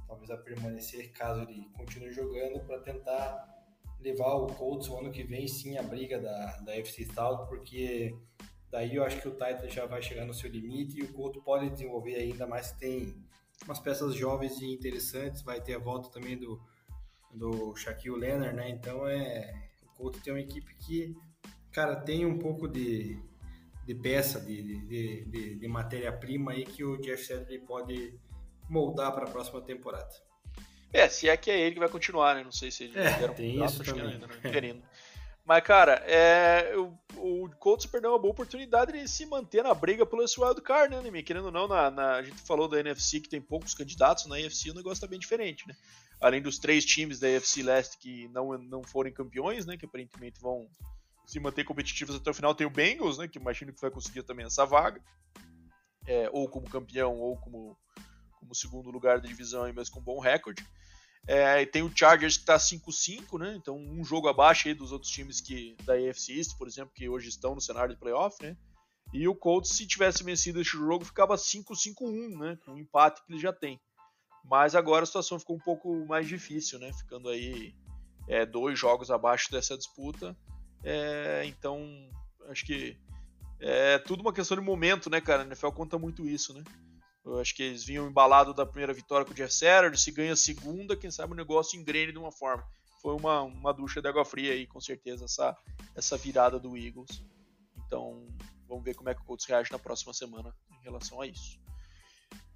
[0.06, 3.56] talvez a permanecer caso ele continue jogando para tentar
[4.02, 8.16] levar o Colts o ano que vem sim a briga da, da FC South, porque
[8.70, 11.42] daí eu acho que o Titan já vai chegar no seu limite e o Colts
[11.42, 13.25] pode desenvolver ainda mais tem
[13.66, 16.62] umas peças jovens e interessantes, vai ter a volta também do
[17.36, 18.70] do Shaquille Leonard, né?
[18.70, 19.54] Então é
[19.84, 21.16] o Colts tem uma equipe que,
[21.72, 23.20] cara, tem um pouco de,
[23.86, 28.18] de peça, de, de, de, de matéria-prima aí que o Jeff Saturday pode
[28.70, 30.10] moldar para a próxima temporada.
[30.94, 32.44] É, se é que é ele que vai continuar, né?
[32.44, 34.14] Não sei se ele é, tem isso também.
[34.14, 34.40] ainda, né?
[34.42, 34.82] Querendo.
[35.46, 40.06] Mas, cara, é, o, o Colts perdeu uma boa oportunidade de se manter na briga
[40.06, 41.22] pelo esse wild né, Nemi?
[41.22, 44.40] Querendo ou não, na, na, a gente falou da NFC que tem poucos candidatos, na
[44.40, 45.76] NFC o negócio tá bem diferente, né?
[46.20, 50.40] além dos três times da AFC Leste que não, não forem campeões, né, que aparentemente
[50.40, 50.68] vão
[51.26, 54.24] se manter competitivos até o final, tem o Bengals, né, que imagino que vai conseguir
[54.24, 55.02] também essa vaga,
[56.08, 57.78] é, ou como campeão, ou como,
[58.40, 60.66] como segundo lugar da divisão, mas com bom recorde.
[61.28, 63.56] É, tem o Chargers que está 5-5, né?
[63.56, 67.10] Então um jogo abaixo aí dos outros times que da AFC East, por exemplo, que
[67.10, 68.56] hoje estão no cenário de playoff, né?
[69.14, 72.58] E o Colts, se tivesse vencido esse jogo, ficava 5-5-1, né?
[72.64, 73.80] Com o empate que ele já tem.
[74.44, 76.92] Mas agora a situação ficou um pouco mais difícil, né?
[76.94, 77.74] Ficando aí
[78.28, 80.38] é, dois jogos abaixo dessa disputa.
[80.84, 81.82] É, então,
[82.50, 82.98] acho que
[83.60, 85.42] é tudo uma questão de momento, né, cara?
[85.42, 86.64] A NFL conta muito isso, né?
[87.26, 90.34] Eu acho que eles vinham embalados da primeira vitória com o Jeff Saturday, se ganha
[90.34, 92.64] a segunda, quem sabe o negócio engrene de uma forma.
[93.02, 95.58] Foi uma, uma ducha de água fria aí, com certeza, essa,
[95.96, 97.24] essa virada do Eagles.
[97.86, 98.28] Então,
[98.68, 101.60] vamos ver como é que o Colts reage na próxima semana em relação a isso.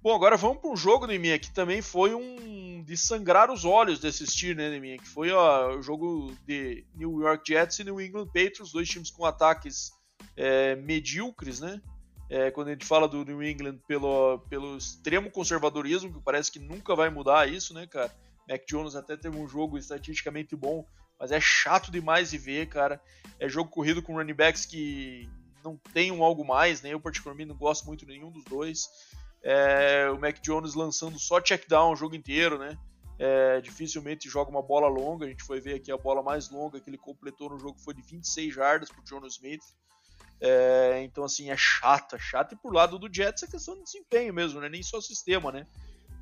[0.02, 4.00] Bom, agora vamos para um jogo, Neminha, que também foi um de sangrar os olhos
[4.00, 4.96] de assistir, né, Neminha?
[4.96, 9.10] Que foi ó, o jogo de New York Jets e New England Patriots, dois times
[9.10, 9.92] com ataques
[10.36, 11.82] é, medíocres, né?
[12.30, 16.60] É, quando a gente fala do New England pelo, pelo extremo conservadorismo, que parece que
[16.60, 18.14] nunca vai mudar isso, né, cara?
[18.48, 20.86] Mac Jones até teve um jogo estatisticamente bom,
[21.18, 23.00] mas é chato demais de ver, cara.
[23.38, 25.28] É jogo corrido com running backs que
[25.64, 26.90] não tem um algo mais, né?
[26.94, 28.88] Eu particularmente não gosto muito de nenhum dos dois.
[29.42, 32.78] É, o Mac Jones lançando só check down o jogo inteiro, né?
[33.18, 35.26] É, dificilmente joga uma bola longa.
[35.26, 37.92] A gente foi ver aqui a bola mais longa que ele completou no jogo foi
[37.92, 39.62] de 26 jardas para o Smith.
[40.40, 42.54] É, então, assim, é chato, é chato.
[42.54, 44.68] E por lado do Jets é questão de desempenho mesmo, né?
[44.68, 45.66] Nem só sistema, né?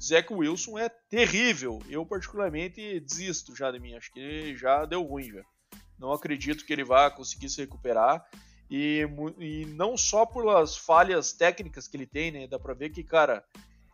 [0.02, 1.80] Zach Wilson é terrível.
[1.88, 3.94] Eu, particularmente, desisto já de mim.
[3.94, 5.42] Acho que já deu ruim já.
[5.98, 8.24] Não acredito que ele vá conseguir se recuperar.
[8.70, 9.06] E,
[9.38, 12.46] e não só pelas falhas técnicas que ele tem, né?
[12.46, 13.44] Dá pra ver que, cara,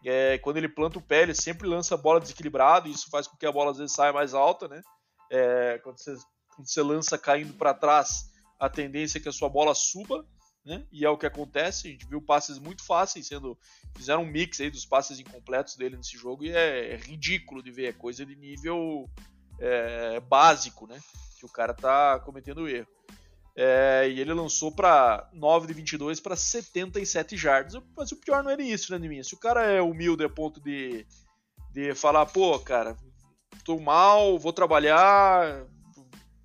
[0.04, 2.88] é, quando ele planta o pé, ele sempre lança a bola desequilibrado.
[2.88, 4.82] E isso faz com que a bola às vezes saia mais alta, né?
[5.30, 6.16] É, quando, você,
[6.54, 10.26] quando você lança caindo para trás, a tendência é que a sua bola suba
[10.64, 10.82] né?
[10.90, 11.88] E é o que acontece.
[11.88, 13.58] A gente viu passes muito fáceis sendo.
[13.94, 17.70] Fizeram um mix aí dos passes incompletos dele nesse jogo e é, é ridículo de
[17.70, 17.88] ver.
[17.88, 19.08] É coisa de nível
[19.60, 20.98] é, básico, né?
[21.38, 22.88] Que o cara tá cometendo erro.
[23.56, 27.80] É, e ele lançou para 9 de 22 para 77 jardas.
[27.96, 29.22] Mas o pior não é isso, né, Niminha?
[29.22, 31.06] Se o cara é humilde a ponto de,
[31.72, 32.96] de falar, pô, cara,
[33.64, 35.66] tô mal, vou trabalhar,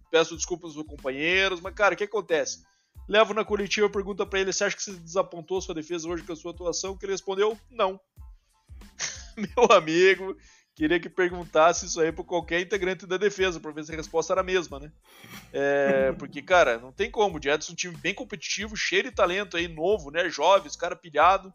[0.10, 2.64] peço desculpas aos companheiros, mas, cara, o que acontece?
[3.08, 6.34] Levo na coletiva, pergunta para ele se acha que você desapontou sua defesa hoje com
[6.34, 8.00] a sua atuação, que ele respondeu não.
[9.36, 10.38] Meu amigo,
[10.76, 14.34] queria que perguntasse isso aí para qualquer integrante da defesa, para ver se a resposta
[14.34, 14.92] era a mesma, né?
[15.52, 17.38] É, porque, cara, não tem como.
[17.38, 20.30] O Jets é um time bem competitivo, cheio de talento aí, novo, né?
[20.30, 21.54] Jovens, cara pilhado.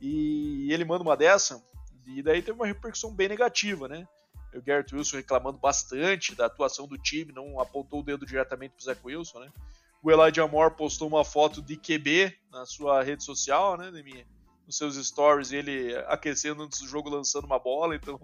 [0.00, 1.62] E ele manda uma dessa.
[2.06, 4.06] E daí teve uma repercussão bem negativa, né?
[4.54, 8.84] O Garrett Wilson reclamando bastante da atuação do time, não apontou o dedo diretamente pro
[8.84, 9.52] Zach Wilson, né?
[10.02, 14.26] O Elijah Moore postou uma foto de QB na sua rede social, né, Neminha?
[14.66, 18.18] Nos seus stories, ele aquecendo antes do jogo, lançando uma bola, então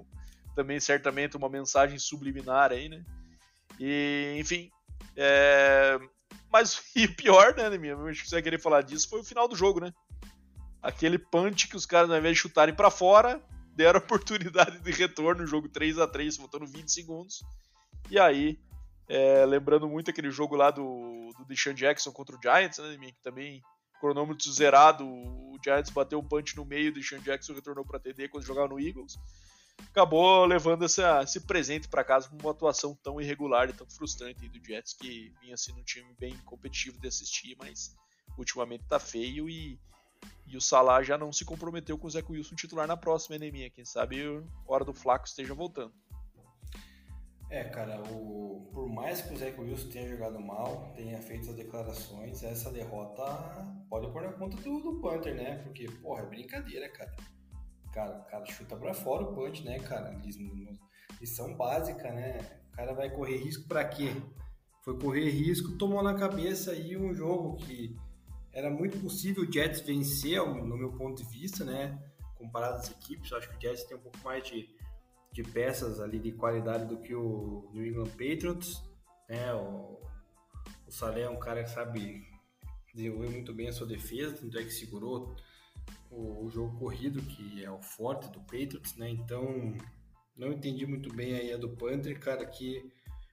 [0.55, 3.05] também certamente uma mensagem subliminar aí, né?
[3.79, 4.70] E, enfim,
[5.14, 5.99] é...
[6.51, 7.97] mas e o pior, né, Neminha?
[7.97, 9.93] Acho que você vai querer falar disso, foi o final do jogo, né?
[10.83, 13.43] Aquele punch que os caras, ao invés de chutarem para fora,
[13.77, 17.43] deram oportunidade de retorno no jogo 3 a 3 faltando 20 segundos.
[18.11, 18.59] E aí
[19.09, 23.22] é, lembrando muito aquele jogo lá do, do Deshaun Jackson contra o Giants, né, que
[23.22, 23.62] também
[24.01, 28.29] cronômetro zerado, o Giants bateu um punch no meio, o Deshaun Jackson retornou para TD
[28.29, 29.16] quando jogava no Eagles.
[29.91, 34.49] Acabou levando essa, esse presente para casa com uma atuação tão irregular e tão frustrante
[34.49, 37.95] do Jets, que vinha sendo um time bem competitivo de assistir, mas
[38.37, 39.79] ultimamente tá feio e,
[40.47, 43.70] e o Salah já não se comprometeu com o Zé Wilson titular na próxima anemia.
[43.70, 45.93] Quem sabe a hora do Flaco esteja voltando.
[47.49, 51.55] É, cara, o, por mais que o Zach Wilson tenha jogado mal, tenha feito as
[51.55, 53.24] declarações, essa derrota
[53.89, 55.59] pode pôr na conta do, do Panther, né?
[55.59, 57.14] Porque, porra, é brincadeira, cara.
[57.93, 60.11] Cara, o cara chuta pra fora o punch, né, cara?
[61.20, 62.39] Lição básica, né?
[62.72, 64.11] O cara vai correr risco pra quê?
[64.83, 67.97] Foi correr risco, tomou na cabeça aí um jogo que
[68.57, 72.03] era muito possível o Jets vencer, no meu ponto de vista, né?
[72.35, 74.69] Comparado às equipes, acho que o Jets tem um pouco mais de
[75.37, 78.83] de peças ali de qualidade do que o New England Patriots.
[79.29, 79.53] Né?
[79.53, 80.01] O,
[80.87, 82.27] o Salé é um cara que sabe
[82.95, 85.37] desenvolver muito bem a sua defesa, tanto é que segurou
[86.11, 89.11] o, o, jogo corrido, que é o forte do Patriots, né?
[89.11, 89.77] Então,
[90.35, 92.91] não entendi muito bem aí a do Panther, cara, que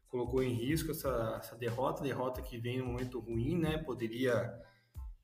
[0.09, 3.77] colocou em risco essa, essa derrota, derrota que vem em um momento ruim, né?
[3.77, 4.61] Poderia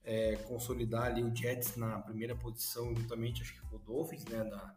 [0.09, 4.43] é, consolidar ali o Jets na primeira posição, juntamente, acho que com o Dolphins, né?
[4.43, 4.75] Na,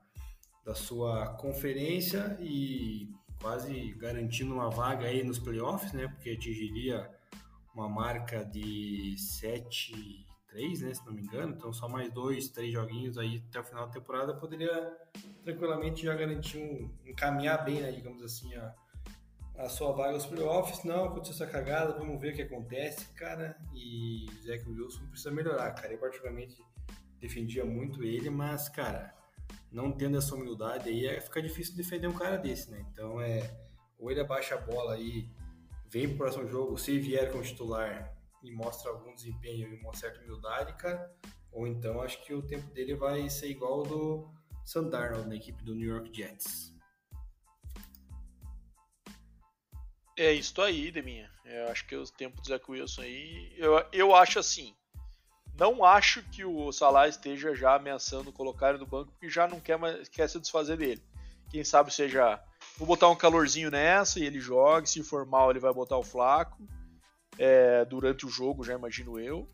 [0.63, 3.09] da sua conferência e
[3.41, 6.07] quase garantindo uma vaga aí nos playoffs, né?
[6.07, 7.11] Porque atingiria
[7.75, 11.55] uma marca de 7 3, né, se não me engano.
[11.57, 14.95] Então só mais dois, três joguinhos aí até o final da temporada poderia
[15.43, 18.75] tranquilamente já garantir um encaminhar bem, né, digamos assim, a,
[19.57, 20.85] a sua vaga nos playoffs.
[20.85, 23.57] Não aconteceu essa cagada, vamos ver o que acontece, cara.
[23.75, 25.93] E Zach Wilson precisa melhorar, cara.
[25.93, 26.63] Eu particularmente
[27.21, 29.15] defendia muito ele, mas cara,
[29.71, 32.85] não tendo essa humildade aí, é, fica difícil defender um cara desse, né?
[32.93, 33.59] Então é.
[33.99, 35.31] Ou ele abaixa a bola aí,
[35.89, 40.21] vem pro próximo jogo, se vier como titular e mostra algum desempenho e uma certa
[40.21, 41.15] humildade, cara.
[41.53, 44.31] Ou então acho que o tempo dele vai ser igual ao do
[44.65, 46.72] Sandarnold na equipe do New York Jets.
[50.17, 51.31] É isso aí, Deminha.
[51.45, 53.53] Eu acho que o tempo do Zach Wilson aí.
[53.57, 54.75] Eu, eu acho assim.
[55.59, 59.61] Não acho que o Salah esteja já ameaçando colocar ele no banco, porque já não
[59.61, 61.03] quer, mais, quer se desfazer dele.
[61.51, 62.43] Quem sabe seja.
[62.79, 64.87] Vou botar um calorzinho nessa e ele joga.
[64.87, 66.67] Se for mal, ele vai botar o flaco.
[67.39, 69.49] É, durante o jogo, já imagino eu.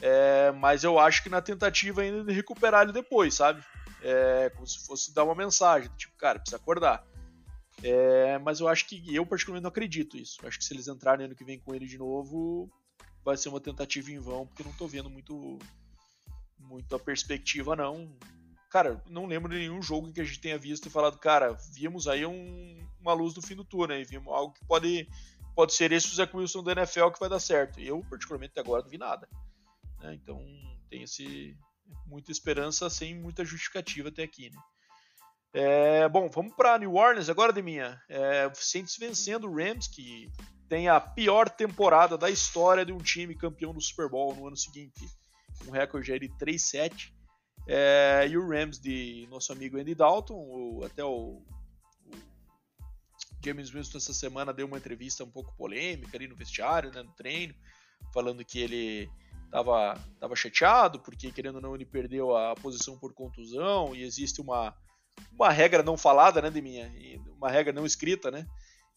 [0.00, 3.62] É, mas eu acho que na tentativa ainda de recuperar ele depois, sabe?
[4.02, 7.04] É, como se fosse dar uma mensagem, tipo, cara, precisa acordar.
[7.82, 10.46] É, mas eu acho que eu particularmente não acredito isso.
[10.46, 12.70] Acho que se eles entrarem ano que vem com ele de novo,
[13.24, 15.58] vai ser uma tentativa em vão, porque não tô vendo muito
[16.58, 18.16] muito a perspectiva não.
[18.70, 22.08] Cara, não lembro de nenhum jogo que a gente tenha visto e falado, cara, vimos
[22.08, 24.04] aí um, uma luz do fim do túnel, né?
[24.04, 25.08] vimos algo que pode
[25.54, 27.78] pode ser esse o Zach Wilson do NFL que vai dar certo.
[27.78, 29.28] Eu, particularmente, até agora não vi nada.
[30.00, 30.14] Né?
[30.14, 30.44] Então,
[30.90, 31.56] tem esse
[32.06, 34.58] muita esperança sem muita justificativa até aqui, né?
[35.56, 38.02] É, bom, vamos para New Orleans agora, Deminha.
[38.08, 40.28] É, Saints vencendo o Rams, que
[40.68, 44.56] tem a pior temporada da história de um time campeão do Super Bowl no ano
[44.56, 45.08] seguinte.
[45.68, 47.12] Um recorde aí de 3-7.
[47.68, 51.40] É, e o Rams de nosso amigo Andy Dalton, o, até o,
[52.04, 52.12] o,
[53.42, 57.12] James Winston essa semana deu uma entrevista um pouco polêmica ali no vestiário, né, no
[57.12, 57.54] treino,
[58.12, 59.08] falando que ele
[59.44, 64.40] estava tava chateado porque, querendo ou não, ele perdeu a posição por contusão e existe
[64.40, 64.74] uma
[65.32, 66.90] uma regra não falada, né, de minha,
[67.36, 68.46] uma regra não escrita, né,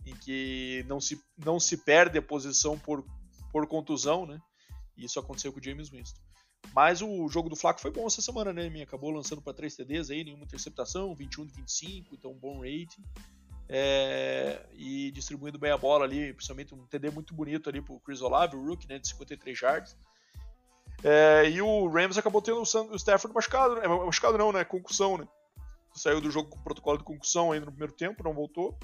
[0.06, 3.06] em que não se, não se perde a posição por,
[3.52, 4.40] por contusão, né,
[4.96, 6.22] e isso aconteceu com o James Winston.
[6.74, 9.76] Mas o jogo do Flaco foi bom essa semana, né, minha acabou lançando para 3
[9.76, 13.04] TDs aí, nenhuma interceptação, 21 de 25, então um bom rating.
[13.70, 18.22] É, e distribuindo bem a bola ali, principalmente um TD muito bonito ali pro Chris
[18.22, 19.98] Olave, o Rook, né, de 53 yards.
[21.04, 25.28] É, e o Rams acabou tendo o Stafford machucado, né, machucado não, né, concussão, né,
[25.98, 28.78] saiu do jogo com protocolo de concussão ainda no primeiro tempo, não voltou.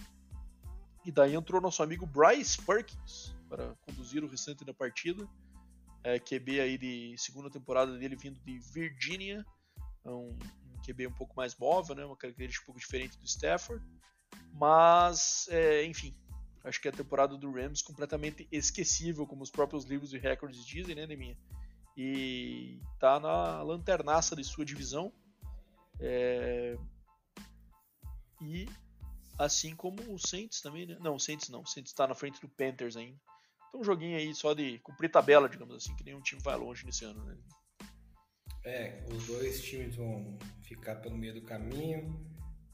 [1.06, 5.28] E daí entrou nosso amigo Bryce Perkins para conduzir o restante da partida.
[6.04, 9.46] É, QB aí de segunda temporada dele vindo de Virgínia,
[10.04, 13.26] é um, um QB um pouco mais móvel, né, uma característica um pouco diferente do
[13.26, 13.84] Stafford.
[14.52, 16.16] Mas, é, enfim,
[16.64, 20.96] acho que a temporada do Rams completamente esquecível, como os próprios livros e recordes dizem,
[20.96, 21.38] né, Neminha?
[21.96, 25.14] E tá na lanternaça de sua divisão.
[26.00, 26.76] É,
[28.46, 28.68] e
[29.38, 30.98] assim como o Saints também, né?
[31.00, 31.62] Não, o Saints não.
[31.62, 33.18] O Saints está na frente do Panthers ainda.
[33.68, 36.86] Então um joguinho aí só de cumprir tabela, digamos assim, que nenhum time vai longe
[36.86, 37.38] nesse ano, né?
[38.66, 42.20] É, os dois times vão ficar pelo meio do caminho.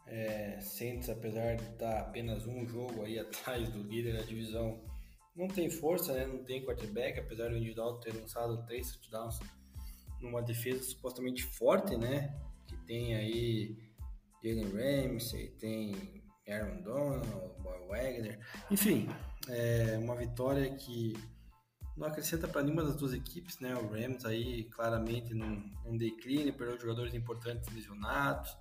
[0.06, 4.84] É, Saints, apesar de estar apenas um jogo aí atrás do líder da divisão,
[5.36, 6.26] não tem força, né?
[6.26, 9.40] Não tem quarterback, apesar do individual ter lançado três touchdowns
[10.20, 12.38] numa defesa supostamente forte, né?
[12.68, 13.89] Que tem aí
[14.44, 18.40] Jalen Ramsey, tem Aaron Donald, Boy Wagner,
[18.72, 19.10] enfim,
[19.48, 21.14] é uma vitória que
[21.96, 23.76] não acrescenta para nenhuma das duas equipes, né?
[23.76, 28.58] O Rams aí claramente num, num declínio, perdeu jogadores importantes lesionados,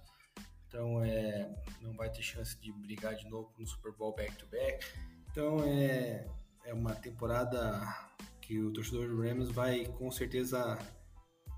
[0.66, 1.48] então é,
[1.80, 4.84] não vai ter chance de brigar de novo no Super Bowl back-to-back.
[5.30, 6.26] Então é,
[6.64, 7.80] é uma temporada
[8.40, 10.78] que o torcedor do Rams vai com certeza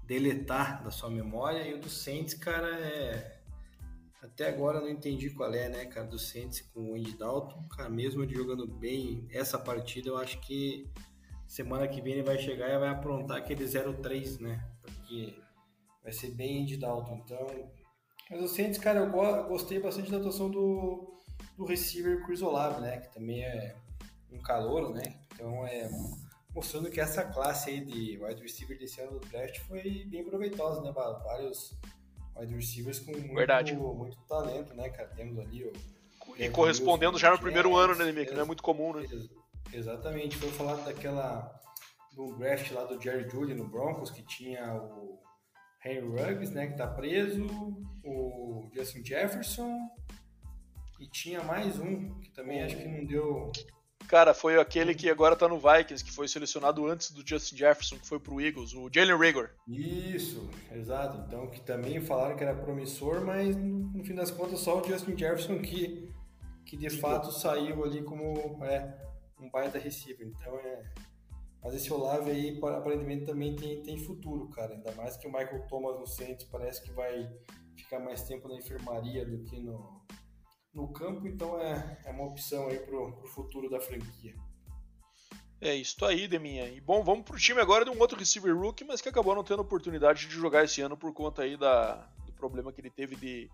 [0.04, 3.39] deletar da sua memória e o do Saints, cara, é
[4.22, 7.62] até agora não entendi qual é, né, cara, do Saints com o Andy Dalton.
[7.68, 10.90] Cara, mesmo ele jogando bem essa partida, eu acho que
[11.46, 14.62] semana que vem ele vai chegar e vai aprontar aquele 0-3, né?
[14.82, 15.34] Porque
[16.02, 17.22] vai ser bem Andy Dalton.
[17.24, 17.70] Então,
[18.30, 21.18] mas o Saints, cara, eu gostei bastante da atuação do,
[21.56, 22.98] do receiver Chris Olave, né?
[22.98, 23.74] Que também é
[24.30, 25.18] um calouro, né?
[25.32, 25.88] Então, é
[26.54, 30.82] mostrando que essa classe aí de wide receiver desse ano do draft foi bem proveitosa,
[30.82, 30.92] né?
[30.92, 31.74] Vários
[32.40, 35.08] wide receivers com muito, muito talento, né, cara?
[35.10, 35.72] Temos ali o.
[36.36, 38.32] E correspondendo já no primeiro ano, né, Nemic?
[38.32, 39.06] Não é muito comum, né?
[39.72, 40.36] Exatamente.
[40.36, 41.60] Foi falar daquela.
[42.14, 45.18] do draft lá do Jerry Judy no Broncos, que tinha o
[45.84, 47.46] Henry Ruggs, né, que tá preso,
[48.04, 49.78] o Justin Jefferson,
[50.98, 53.50] e tinha mais um, que também acho que não deu
[54.10, 57.96] Cara, foi aquele que agora tá no Vikings, que foi selecionado antes do Justin Jefferson,
[57.96, 59.50] que foi pro Eagles, o Jalen Rigor.
[59.68, 61.24] Isso, exato.
[61.24, 65.16] Então, que também falaram que era promissor, mas no fim das contas só o Justin
[65.16, 66.12] Jefferson que,
[66.66, 68.98] que de fato saiu ali como é,
[69.40, 70.26] um baita receiver.
[70.26, 70.82] Então, é...
[71.62, 74.74] Mas esse Olave aí, aparentemente, também tem, tem futuro, cara.
[74.74, 77.30] Ainda mais que o Michael Thomas no Saints parece que vai
[77.76, 80.02] ficar mais tempo na enfermaria do que no,
[80.72, 84.34] no campo, então é, é uma opção aí pro, pro futuro da franquia.
[85.60, 86.68] É isso aí, Deminha.
[86.68, 89.44] E bom, vamos pro time agora de um outro receiver rookie, mas que acabou não
[89.44, 93.14] tendo oportunidade de jogar esse ano por conta aí da, do problema que ele teve
[93.14, 93.50] de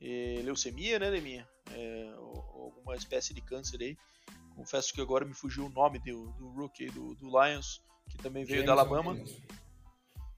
[0.00, 1.46] eh, leucemia, né, Deminha?
[1.70, 2.14] É,
[2.54, 3.96] alguma espécie de câncer aí.
[4.56, 8.44] Confesso que agora me fugiu o nome do, do rookie do, do Lions, que também
[8.44, 9.10] veio James da Alabama.
[9.10, 9.42] Williams.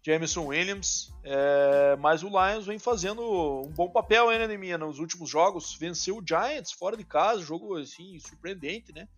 [0.05, 3.23] Jameson Williams, é, mas o Lions vem fazendo
[3.63, 7.41] um bom papel ainda né, minha nos últimos jogos, venceu o Giants fora de casa,
[7.41, 9.09] jogo assim surpreendente, né?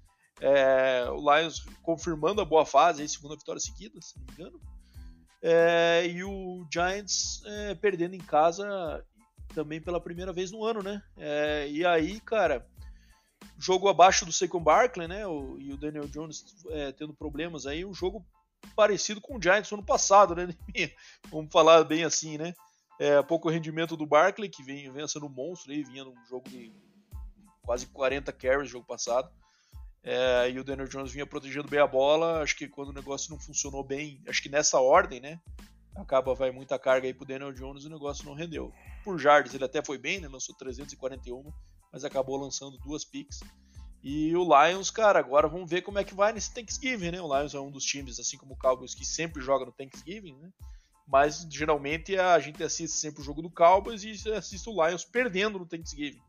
[0.41, 4.61] É, o Lions confirmando a boa fase, aí, segunda vitória seguida, se não me engano.
[5.43, 9.05] É, e o Giants é, perdendo em casa
[9.55, 11.03] também pela primeira vez no ano, né?
[11.17, 12.65] É, e aí, cara,
[13.59, 15.27] jogo abaixo do Saquon Barkley, né?
[15.27, 18.25] O, e o Daniel Jones é, tendo problemas aí, um jogo
[18.75, 20.49] parecido com o Giants no ano passado, né?
[21.31, 22.55] Vamos falar bem assim, né?
[22.99, 26.73] É, pouco rendimento do Barkley, que vem, vem sendo monstro aí, vinha num jogo de
[27.63, 29.31] quase 40 carries no jogo passado.
[30.03, 32.41] É, e o Daniel Jones vinha protegendo bem a bola.
[32.41, 35.41] Acho que quando o negócio não funcionou bem, acho que nessa ordem, né?
[35.97, 38.73] Acaba, vai muita carga aí pro Daniel Jones e o negócio não rendeu.
[39.03, 40.29] Por jardas, ele até foi bem, né?
[40.29, 41.51] Lançou 341,
[41.93, 43.41] mas acabou lançando duas picks.
[44.09, 47.21] E o Lions, cara, agora vamos ver como é que vai nesse Thanksgiving, né?
[47.21, 50.37] O Lions é um dos times, assim como o Cowboys, que sempre joga no Thanksgiving,
[50.37, 50.49] né?
[51.09, 55.59] Mas geralmente a gente assiste sempre o jogo do Cowboys e assiste o Lions perdendo
[55.59, 56.21] no Thanksgiving.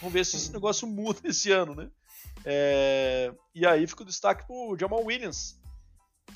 [0.00, 1.90] Vamos ver se esse negócio muda esse ano, né?
[2.42, 5.60] É, e aí fica o destaque pro Jamal Williams,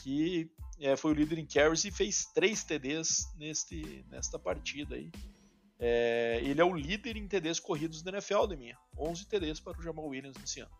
[0.03, 5.11] que é, foi o líder em carries e fez três TDs neste, nesta partida aí.
[5.79, 8.77] É, ele é o líder em TDs corridos da NFL, de minha.
[8.99, 10.80] 11 TDs para o Jamal Williams nesse ano.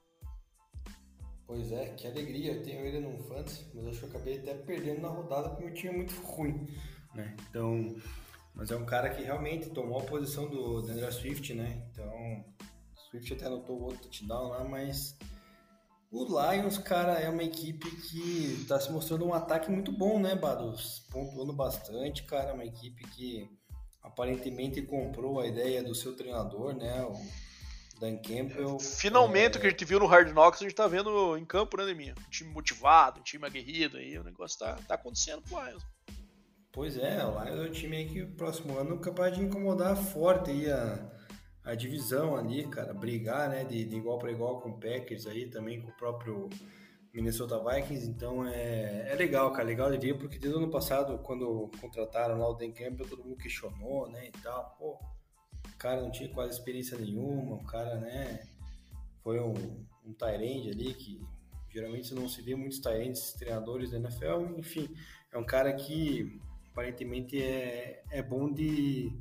[1.51, 2.53] Pois é, que alegria.
[2.53, 5.65] Eu tenho ele no fantasy, mas acho que eu acabei até perdendo na rodada porque
[5.65, 6.69] meu time é muito ruim,
[7.13, 7.35] né?
[7.49, 7.97] Então,
[8.55, 11.89] mas é um cara que realmente tomou a posição do Andrew Swift, né?
[11.91, 12.45] Então,
[12.95, 15.19] Swift até anotou o outro touchdown lá, mas
[16.13, 20.37] o Lions, cara, é uma equipe que está se mostrando um ataque muito bom, né,
[20.37, 21.05] Bados?
[21.11, 23.51] Pontuando bastante, cara, uma equipe que
[24.05, 27.50] aparentemente comprou a ideia do seu treinador, né, o
[28.01, 28.79] Dan Campbell.
[28.79, 29.59] Finalmente, é...
[29.59, 31.85] o que a gente viu no Hard Knocks, a gente tá vendo em campo, né,
[31.85, 32.15] Deminha?
[32.27, 35.87] Um time motivado, um time aguerrido aí, o negócio tá, tá acontecendo com o Lions.
[36.73, 39.43] Pois é, o Lions é um time aí que o próximo ano é capaz de
[39.43, 41.21] incomodar forte aí a
[41.65, 45.47] a divisão ali, cara, brigar, né, de, de igual para igual com o Packers aí,
[45.47, 46.49] também com o próprio
[47.13, 51.19] Minnesota Vikings, então é, é legal, cara, legal de ver, porque desde o ano passado,
[51.19, 55.20] quando contrataram lá o Dan Campbell, todo mundo questionou, né, e tal, pô, o
[55.81, 58.47] cara não tinha quase experiência nenhuma, o cara, né,
[59.23, 59.55] foi um,
[60.05, 61.21] um Tyrande ali, que
[61.69, 64.89] geralmente não se vê muitos Tyrands treinadores da NFL, enfim,
[65.33, 69.13] é um cara que aparentemente é, é bom de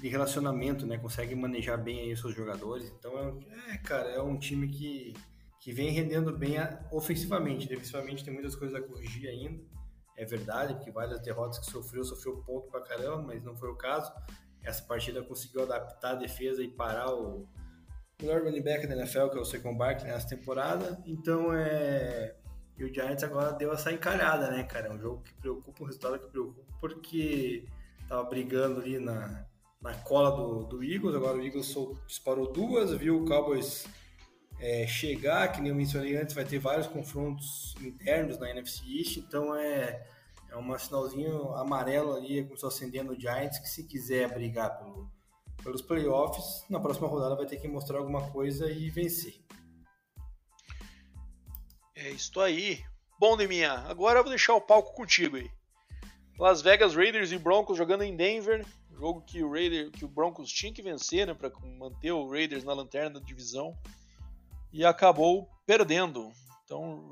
[0.00, 0.98] de relacionamento, né?
[0.98, 2.92] Consegue manejar bem aí os seus jogadores.
[2.98, 5.14] Então, é, é, cara, é um time que,
[5.60, 6.56] que vem rendendo bem
[6.90, 7.68] ofensivamente.
[7.68, 9.62] Defensivamente tem muitas coisas a corrigir ainda.
[10.16, 13.76] É verdade, porque várias derrotas que sofreu, sofreu ponto pra caramba, mas não foi o
[13.76, 14.12] caso.
[14.64, 17.46] Essa partida conseguiu adaptar a defesa e parar o
[18.20, 21.02] melhor running back da NFL, que é o Second Barkley, nessa temporada.
[21.06, 22.34] Então, é...
[22.76, 24.88] E o Giants agora deu essa encalhada, né, cara?
[24.88, 27.64] É um jogo que preocupa, um resultado que preocupa, porque
[28.08, 29.46] tava brigando ali na,
[29.80, 31.14] na cola do, do Eagles.
[31.14, 31.72] Agora o Eagles
[32.06, 33.86] disparou duas, viu o Cowboys
[34.58, 39.16] é, chegar, que nem eu mencionei antes, vai ter vários confrontos internos na NFC East,
[39.18, 40.06] então é,
[40.54, 45.10] é um sinalzinho amarelo ali, começou acendendo o Giants, que se quiser brigar pelo,
[45.62, 49.34] pelos playoffs, na próxima rodada vai ter que mostrar alguma coisa e vencer.
[51.96, 52.84] É isso aí.
[53.18, 55.50] Bom, Deminha, agora eu vou deixar o palco contigo aí.
[56.38, 58.64] Las Vegas Raiders e Broncos jogando em Denver.
[58.92, 62.62] Jogo que o Raiders, que o Broncos tinha que vencer, né, para manter o Raiders
[62.62, 63.76] na lanterna da divisão
[64.72, 66.30] e acabou perdendo.
[66.64, 67.08] Então,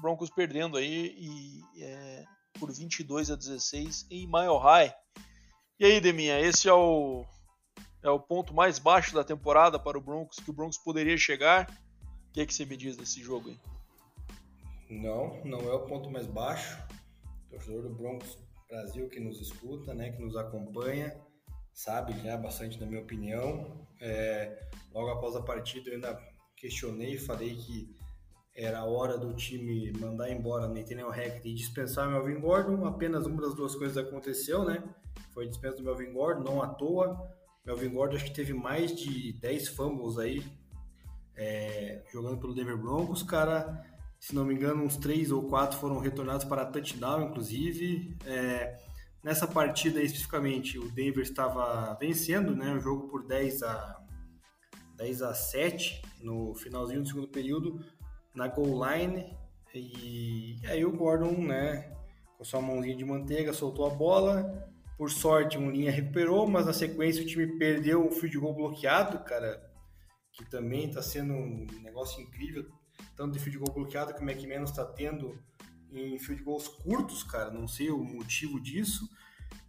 [0.00, 2.24] Broncos perdendo aí e, é,
[2.58, 4.94] por 22 a 16 em Mile High.
[5.78, 7.24] E aí, Deminha, esse é o
[8.02, 11.70] é o ponto mais baixo da temporada para o Broncos que o Broncos poderia chegar.
[12.28, 13.60] O que, é que você me diz desse jogo aí?
[14.90, 16.82] Não, não é o ponto mais baixo.
[17.46, 18.38] O torcedor do Broncos
[18.68, 21.14] Brasil que nos escuta, né, que nos acompanha,
[21.72, 23.86] sabe já bastante da minha opinião.
[24.00, 26.20] É, logo após a partida eu ainda
[26.56, 27.94] questionei, falei que
[28.54, 32.84] era a hora do time mandar embora Nathaniel Hackett e dispensar Melvin Gordon.
[32.84, 34.82] Apenas uma das duas coisas aconteceu, né?
[35.32, 37.30] Foi a dispensa do Melvin Gordon, não à toa.
[37.64, 40.44] Melvin Gordon acho que teve mais de 10 fumbles aí
[41.36, 43.90] é, jogando pelo Denver Broncos, cara
[44.22, 48.16] se não me engano, uns três ou quatro foram retornados para touchdown, inclusive.
[48.24, 48.78] É,
[49.20, 54.00] nessa partida especificamente, o Denver estava vencendo né, o jogo por 10 a,
[54.96, 57.84] 10 a 7 no finalzinho do segundo período,
[58.34, 59.36] na goal line.
[59.74, 61.92] E, aí o Gordon, né,
[62.36, 64.70] com sua mãozinha de manteiga, soltou a bola.
[64.98, 69.18] Por sorte, um linha recuperou, mas na sequência o time perdeu um field goal bloqueado,
[69.24, 69.60] cara,
[70.32, 72.66] que também está sendo um negócio incrível
[73.16, 75.38] tanto de field goal bloqueado que o McManus está tendo
[75.90, 77.50] em field goals curtos, cara.
[77.50, 79.08] Não sei o motivo disso.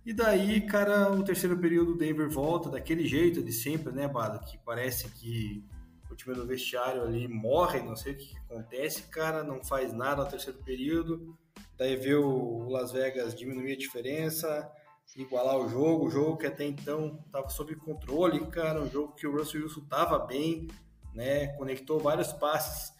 [0.05, 4.39] E daí, cara, o terceiro período o Denver volta daquele jeito de sempre, né, Bada?
[4.39, 5.65] Que parece que
[6.13, 9.91] o time do vestiário ali morre, não sei o que, que acontece, cara, não faz
[9.91, 11.37] nada no terceiro período.
[11.77, 14.71] Daí vê o Las Vegas diminuir a diferença,
[15.17, 19.27] igualar o jogo, o jogo que até então estava sob controle, cara, um jogo que
[19.27, 20.67] o Russell Wilson estava bem,
[21.13, 21.47] né?
[21.57, 22.93] Conectou vários passes,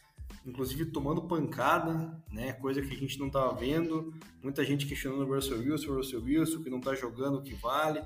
[0.46, 2.54] inclusive tomando pancada, né?
[2.54, 4.14] Coisa que a gente não estava vendo.
[4.42, 7.54] Muita gente questionando o Russell Wilson, o Russell Wilson, que não está jogando o que
[7.56, 8.04] vale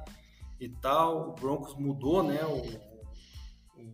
[0.59, 1.29] e tal.
[1.29, 2.43] O Broncos mudou, né?
[2.45, 2.87] O,
[3.81, 3.93] o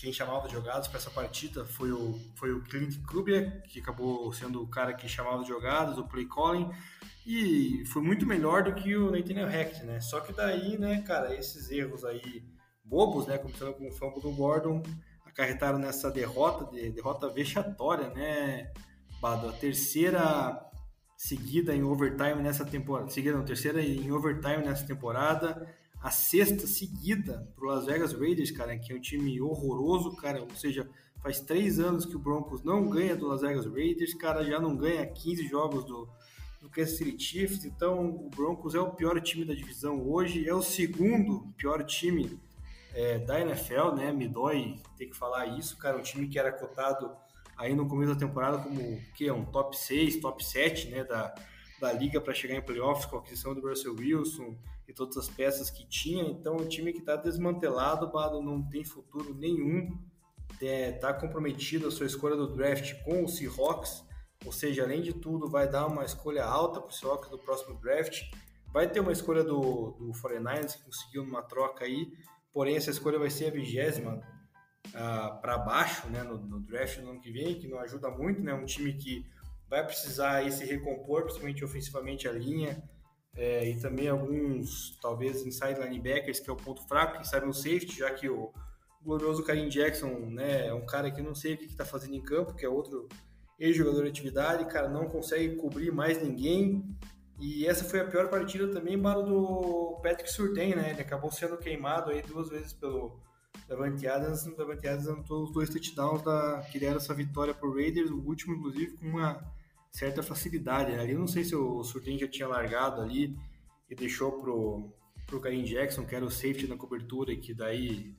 [0.00, 4.32] quem chamava de jogadas para essa partida foi o, foi o Clint Kubiak, que acabou
[4.32, 6.70] sendo o cara que chamava de jogadas, o play calling,
[7.26, 10.00] e foi muito melhor do que o Nathaniel Hackett, né?
[10.00, 12.44] Só que daí, né, cara, esses erros aí
[12.84, 14.82] bobos, né, começando com o fumble do Gordon,
[15.26, 18.72] acarretaram nessa derrota, de, derrota vexatória, né,
[19.20, 19.48] Bado?
[19.48, 20.64] A terceira
[21.16, 25.66] seguida em overtime nessa temporada, seguida não, terceira em overtime nessa temporada,
[26.00, 30.54] a sexta seguida pro Las Vegas Raiders, cara, que é um time horroroso, cara, ou
[30.54, 30.88] seja,
[31.22, 34.76] faz três anos que o Broncos não ganha do Las Vegas Raiders, cara, já não
[34.76, 36.08] ganha 15 jogos do,
[36.60, 40.54] do Kansas City Chiefs, então o Broncos é o pior time da divisão hoje, é
[40.54, 42.38] o segundo pior time
[42.94, 46.52] é, da NFL, né, me dói ter que falar isso, cara, um time que era
[46.52, 47.10] cotado
[47.56, 51.34] aí no começo da temporada como que é um top 6, top 7, né, da,
[51.80, 54.56] da liga para chegar em playoffs com a aquisição do Russell Wilson,
[54.88, 56.24] e todas as peças que tinha.
[56.24, 59.98] Então, o time que está desmantelado, Bado, não tem futuro nenhum.
[60.60, 64.02] Está é, comprometido a sua escolha do draft com o Seahawks,
[64.46, 67.78] ou seja, além de tudo, vai dar uma escolha alta para o Seahawks do próximo
[67.78, 68.22] draft.
[68.72, 72.10] Vai ter uma escolha do, do 49ers que conseguiu numa troca aí,
[72.52, 74.22] porém essa escolha vai ser a vigésima
[74.88, 78.40] uh, para baixo né, no, no, draft no ano que vem, que não ajuda muito,
[78.42, 78.54] né?
[78.54, 79.26] Um time que
[79.68, 82.82] vai precisar aí se recompor, principalmente ofensivamente a linha,
[83.38, 87.54] é, e também alguns, talvez, inside linebackers, que é o ponto fraco, quem sabe no
[87.54, 88.52] safety, já que o
[89.00, 92.20] glorioso Karim Jackson né, é um cara que não sei o que está fazendo em
[92.20, 93.08] campo, que é outro
[93.56, 96.84] ex-jogador de atividade, cara, não consegue cobrir mais ninguém.
[97.38, 100.90] E essa foi a pior partida também para do Patrick Surtain, né?
[100.90, 103.20] Ele acabou sendo queimado aí duas vezes pelo
[103.68, 104.44] Davante Adams.
[104.46, 108.18] O Davante Adams anotou os dois touchdowns da, que deram essa vitória para Raiders, o
[108.18, 109.40] último, inclusive, com uma
[109.90, 110.92] certa facilidade.
[110.92, 111.00] Né?
[111.00, 113.36] Ali eu não sei se o Surtain já tinha largado ali
[113.88, 114.92] e deixou pro,
[115.26, 118.14] pro Karim Jackson, que era o safety na cobertura, que daí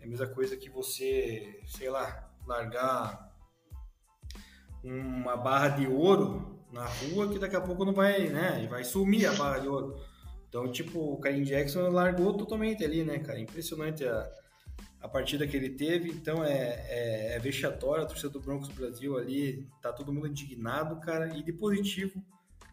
[0.00, 3.32] é a mesma coisa que você, sei lá, largar
[4.82, 8.66] uma barra de ouro na rua que daqui a pouco não vai, né?
[8.68, 9.96] Vai sumir a barra de ouro.
[10.48, 13.38] Então, tipo, o Karim Jackson largou totalmente ali, né, cara?
[13.38, 14.30] Impressionante a,
[15.02, 19.18] a partida que ele teve, então é, é, é vexatória, a torcida do Broncos Brasil
[19.18, 22.22] ali, tá todo mundo indignado, cara, e de positivo,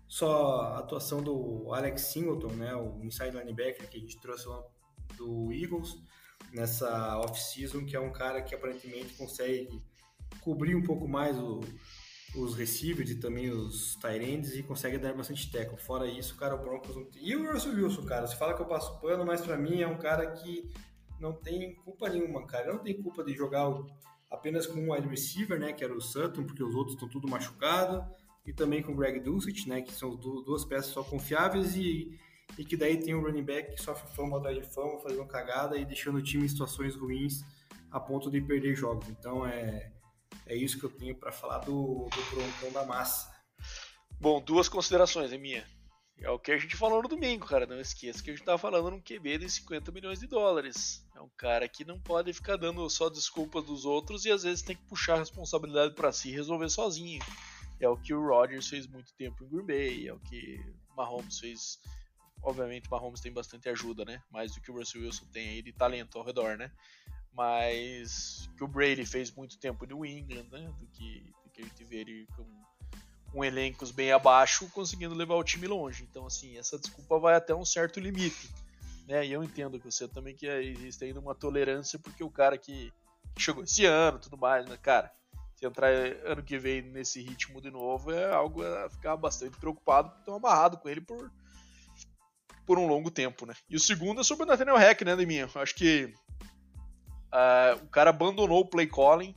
[0.08, 4.48] só a atuação do Alex Singleton, né, o inside linebacker que a gente trouxe
[5.18, 5.98] do Eagles,
[6.54, 9.82] nessa off-season, que é um cara que aparentemente consegue
[10.42, 11.62] cobrir um pouco mais o,
[12.36, 15.78] os receivers e também os tight e consegue dar bastante tackle.
[15.78, 17.08] Fora isso, cara, o Broncos não.
[17.20, 19.88] E o Russell Wilson, cara, você fala que eu passo pano, mas para mim é
[19.88, 20.72] um cara que
[21.20, 22.74] não tem culpa nenhuma, cara.
[22.74, 23.68] Não tem culpa de jogar
[24.30, 27.28] apenas com um wide receiver, né, que era o Sutton, porque os outros estão tudo
[27.28, 28.04] machucados,
[28.46, 32.20] e também com o Greg Dulcich, né, que são duas peças só confiáveis e,
[32.58, 35.78] e que daí tem o running back que sofre fama atrás de fama, fazendo cagada
[35.78, 37.44] e deixando o time em situações ruins
[37.92, 39.08] a ponto de perder jogos.
[39.10, 39.92] Então é,
[40.46, 43.32] é isso que eu tenho para falar do, do Broncão da massa.
[44.20, 45.66] Bom, duas considerações, é minha.
[46.22, 47.66] É o que a gente falou no domingo, cara.
[47.66, 51.06] Não esqueça que a gente tava falando num QB de 50 milhões de dólares.
[51.20, 54.64] É um cara que não pode ficar dando só desculpas dos outros e às vezes
[54.64, 57.22] tem que puxar a responsabilidade para si e resolver sozinho.
[57.78, 60.58] É o que o Rodgers fez muito tempo em Green Bay, é o que
[60.96, 61.78] Mahomes fez.
[62.42, 64.24] Obviamente, Mahomes tem bastante ajuda, né?
[64.32, 66.72] Mais do que o Russell Wilson tem aí de talento ao redor, né?
[67.34, 70.74] Mas que o Brady fez muito tempo em New England, né?
[70.80, 72.46] Do que, do que a gente vê ele com
[73.32, 76.04] com elencos bem abaixo, conseguindo levar o time longe.
[76.10, 78.50] Então, assim, essa desculpa vai até um certo limite.
[79.10, 79.26] Né?
[79.26, 82.94] E eu entendo que você também que existe ainda uma tolerância, porque o cara que
[83.36, 85.12] chegou esse ano tudo mais, né, cara?
[85.56, 85.90] Se entrar
[86.26, 90.36] ano que vem nesse ritmo de novo, é algo a ficar bastante preocupado, porque estão
[90.36, 91.32] amarrado com ele por,
[92.68, 93.56] por um longo tempo, né?
[93.68, 95.50] E o segundo é sobre o Nathaniel Hack, né, Deminha?
[95.56, 96.14] Acho que
[97.34, 99.36] uh, o cara abandonou o play calling,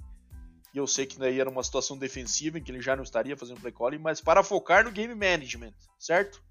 [0.75, 3.39] e eu sei que daí era uma situação defensiva em que ele já não estaria
[3.39, 6.43] fazendo play calling, mas para focar no game management, certo?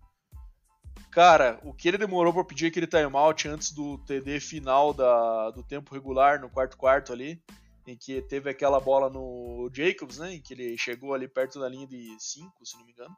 [1.12, 5.62] Cara, o que ele demorou para pedir aquele timeout antes do TD final da, do
[5.62, 7.44] tempo regular, no quarto quarto ali,
[7.86, 11.68] em que teve aquela bola no Jacobs, né, em que ele chegou ali perto da
[11.68, 13.14] linha de 5, se não me engano.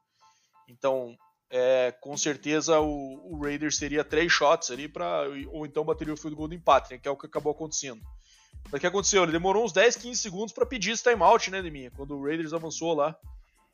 [0.67, 1.15] Então,
[1.51, 6.17] é, com certeza o, o Raiders teria três shots ali para ou então bateria o
[6.17, 8.01] field goal do empate, né, que é o que acabou acontecendo.
[8.65, 9.21] Mas o que aconteceu?
[9.21, 11.91] Ele demorou uns 10, 15 segundos para pedir esse timeout, né, Deminha?
[11.91, 13.15] Quando o Raiders avançou lá.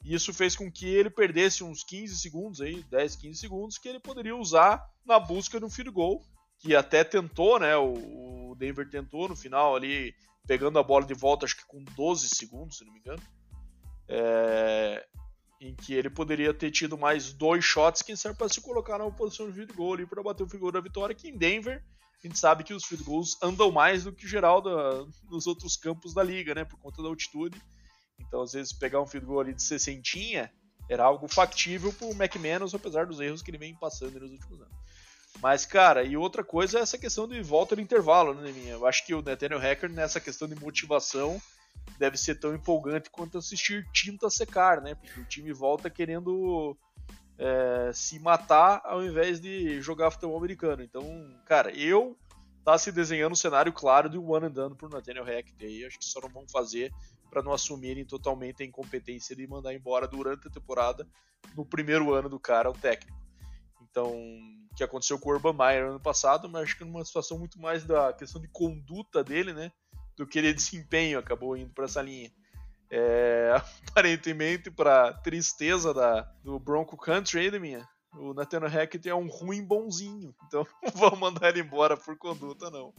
[0.04, 3.90] E isso fez com que ele perdesse uns 15 segundos aí, 10, 15 segundos, que
[3.90, 6.24] ele poderia usar na busca do field goal
[6.60, 7.76] que até tentou, né?
[7.78, 10.14] O, Denver tentou no final ali,
[10.46, 13.22] pegando a bola de volta, acho que com 12 segundos, se não me engano.
[14.10, 15.06] É,
[15.62, 19.10] em que ele poderia ter tido mais dois shots, quem sabe, para se colocar na
[19.12, 21.82] posição de field goal ali para bater o field da vitória, que em Denver
[22.22, 25.78] a gente sabe que os field goals andam mais do que geral da, nos outros
[25.78, 27.62] campos da liga, né, por conta da altitude.
[28.20, 30.52] Então, às vezes, pegar um field goal ali de 60
[30.90, 34.74] era algo factível pro McManus, apesar dos erros que ele vem passando nos últimos anos.
[35.42, 38.74] Mas, cara, e outra coisa é essa questão de volta no intervalo, né, minha?
[38.74, 41.40] Eu acho que o Nathaniel Hacker, nessa questão de motivação,
[41.98, 44.96] deve ser tão empolgante quanto assistir tinta secar, né?
[44.96, 46.76] Porque o time volta querendo
[47.38, 50.84] é, se matar ao invés de jogar futebol americano.
[50.84, 51.04] Então,
[51.46, 52.18] cara, eu
[52.66, 55.86] tá se desenhando um cenário claro de one and done pro Nathaniel Hackett aí.
[55.86, 56.92] Acho que só não vão fazer
[57.30, 61.08] para não assumirem totalmente a incompetência de mandar embora durante a temporada
[61.56, 63.18] no primeiro ano do cara, o técnico.
[63.82, 67.38] Então, o que aconteceu com o Urban Meyer ano passado, mas acho que numa situação
[67.38, 69.72] muito mais da questão de conduta dele, né?
[70.20, 72.30] do que de desempenho acabou indo para essa linha.
[72.92, 73.56] É,
[73.88, 79.64] aparentemente, para tristeza da, do Bronco Country aí, minha, o Nathaniel Hackett é um ruim
[79.64, 80.36] bonzinho.
[80.46, 82.94] Então não vou mandar ele embora por conduta, não.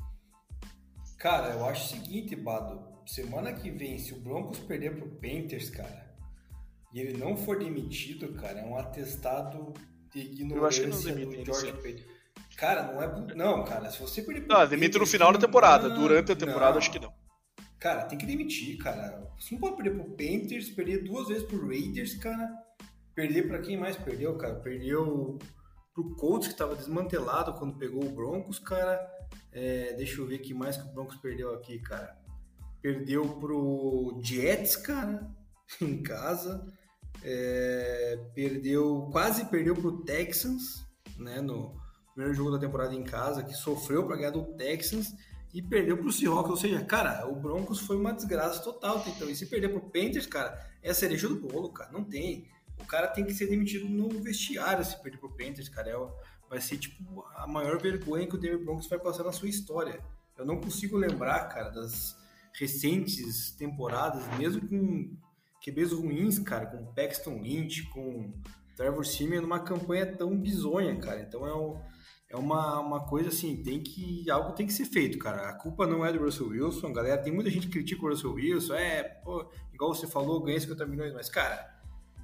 [1.19, 3.00] Cara, eu acho o seguinte, Bado.
[3.11, 6.15] Semana que vem, se o Broncos perder pro Panthers, cara,
[6.95, 9.75] e ele não for demitido, cara, é um atestado
[10.15, 12.05] de ignorância eu acho que não do George Payton.
[12.57, 13.35] Cara, não é.
[13.35, 14.47] Não, cara, se você perder.
[14.47, 15.89] Não, demite no final da temporada.
[15.89, 16.79] Não, Durante a temporada, não.
[16.79, 17.13] acho que não.
[17.81, 19.29] Cara, tem que demitir, cara.
[19.37, 22.49] Você não pode perder pro Panthers, perder duas vezes pro Raiders, cara.
[23.13, 24.55] Perder para quem mais perdeu, cara?
[24.55, 25.37] Perdeu
[25.93, 29.01] pro Colts, que tava desmantelado quando pegou o Broncos, cara.
[29.51, 32.20] É, deixa eu ver que mais que o Broncos perdeu aqui, cara.
[32.83, 35.31] Perdeu pro Jets, cara,
[35.81, 36.67] em casa.
[37.23, 40.87] É, perdeu, quase perdeu pro Texans,
[41.19, 41.79] né, no,
[42.21, 45.15] primeiro jogo da temporada em casa, que sofreu para ganhar do Texans
[45.55, 46.51] e perdeu para o Seahawks.
[46.51, 49.03] Ou seja, cara, o Broncos foi uma desgraça total.
[49.07, 51.91] Então, e se perder para o Panthers, cara, é a cereja do bolo, cara.
[51.91, 52.47] Não tem.
[52.79, 55.91] O cara tem que ser demitido no vestiário se perder para o Panthers, cara.
[55.91, 55.97] É,
[56.49, 60.01] vai ser, tipo, a maior vergonha que o Denver Broncos vai passar na sua história.
[60.37, 62.17] Eu não consigo lembrar, cara, das
[62.55, 65.17] recentes temporadas, mesmo com
[65.65, 68.33] QBs ruins, cara, com Paxton Lynch, com
[68.77, 71.21] Trevor Simeon, numa campanha tão bizonha, cara.
[71.21, 71.79] Então é um
[72.31, 74.31] é uma, uma coisa assim, tem que.
[74.31, 75.49] Algo tem que ser feito, cara.
[75.49, 77.21] A culpa não é do Russell Wilson, galera.
[77.21, 80.87] Tem muita gente que critica o Russell Wilson, é, pô, igual você falou, ganha 50
[80.87, 81.69] milhões, mas, cara,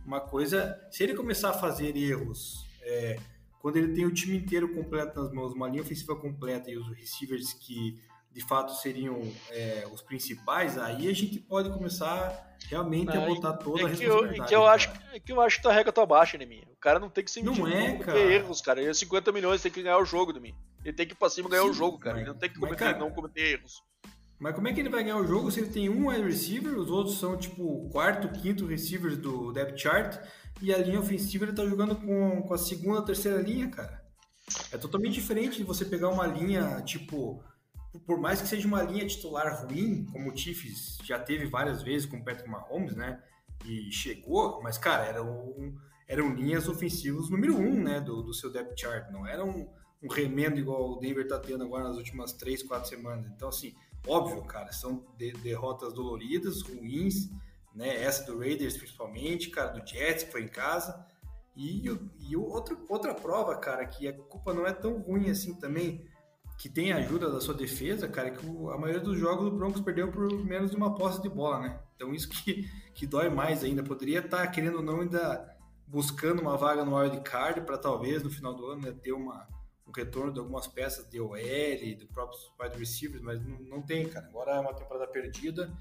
[0.07, 0.81] uma coisa.
[0.93, 3.19] Se ele começar a fazer erros, é,
[3.61, 6.87] quando ele tem o time inteiro completo nas mãos, uma linha ofensiva completa e os
[6.97, 8.01] receivers que
[8.37, 9.19] de fato seriam
[9.49, 13.89] é, os principais, aí a gente pode começar realmente não, a botar toda é a
[13.89, 14.41] responsabilidade.
[14.41, 16.65] Eu, que eu, acho, é que eu acho que tua regra tá baixa, né, minha?
[16.71, 18.19] O cara não tem que ser Não é, cara.
[18.19, 18.79] erros, cara.
[18.79, 20.55] Ele é 50 milhões, tem que ganhar o jogo, de mim.
[20.85, 22.17] Ele tem que ir pra cima ganhar Sim, o jogo, cara.
[22.17, 23.83] Mas, ele não tem que cometer, mas, cara, não cometer erros.
[24.39, 26.79] Mas como é que ele vai ganhar o jogo se ele tem um wide receiver,
[26.79, 30.19] os outros são tipo quarto, quinto receivers do depth chart
[30.61, 34.05] e a linha ofensiva ele tá jogando com, com a segunda, terceira linha, cara.
[34.71, 37.43] É totalmente diferente de você pegar uma linha tipo
[38.07, 42.07] por mais que seja uma linha titular ruim, como o Chiefs já teve várias vezes
[42.07, 43.23] com o Patrick Mahomes, né?
[43.65, 45.75] E chegou, mas, cara, eram,
[46.07, 48.01] eram linhas ofensivas número um, né?
[48.01, 49.11] Do, do seu depth chart.
[49.11, 49.69] Não era um,
[50.03, 53.31] um remendo igual o Denver tá tendo agora nas últimas três, quatro semanas.
[53.35, 53.75] Então, assim,
[54.07, 57.31] óbvio, cara, são de, derrotas doloridas, ruins,
[57.75, 58.03] né?
[58.03, 61.07] Essa do Raiders, principalmente, cara, do Jets, que foi em casa.
[61.57, 61.85] E,
[62.21, 66.07] e outra, outra prova, cara, que a culpa não é tão ruim assim também
[66.59, 70.11] que tem ajuda da sua defesa, cara, que a maioria dos jogos o Broncos perdeu
[70.11, 71.81] por menos de uma posse de bola, né?
[71.95, 73.83] Então isso que, que dói mais ainda.
[73.83, 75.55] Poderia estar, tá, querendo ou não, ainda
[75.87, 79.47] buscando uma vaga no wild card para talvez no final do ano né, ter uma,
[79.87, 81.37] um retorno de algumas peças de OL,
[81.99, 84.27] do próprios wide receivers, mas não, não tem, cara.
[84.27, 85.73] Agora é uma temporada perdida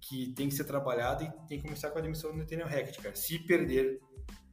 [0.00, 3.00] que tem que ser trabalhada e tem que começar com a admissão do Nathaniel Hackett,
[3.00, 3.16] cara.
[3.16, 4.00] Se perder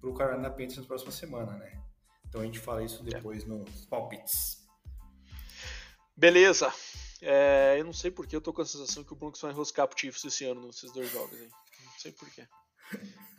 [0.02, 1.82] para o Carolina Panthers na próxima semana, né?
[2.28, 3.48] Então a gente fala isso depois é.
[3.48, 4.65] nos palpites.
[6.16, 6.74] Beleza.
[7.22, 9.88] É, eu não sei porque eu tô com a sensação que o Broncos vai enroscar
[9.88, 11.40] pro Chiefs esse ano nesses dois jogos.
[11.40, 11.50] Hein?
[11.84, 12.48] Não sei porquê.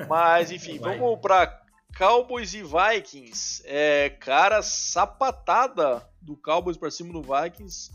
[0.09, 1.63] Mas, enfim, vamos pra
[1.97, 3.63] Cowboys e Vikings.
[3.65, 7.91] É, cara, sapatada do Cowboys pra cima do Vikings.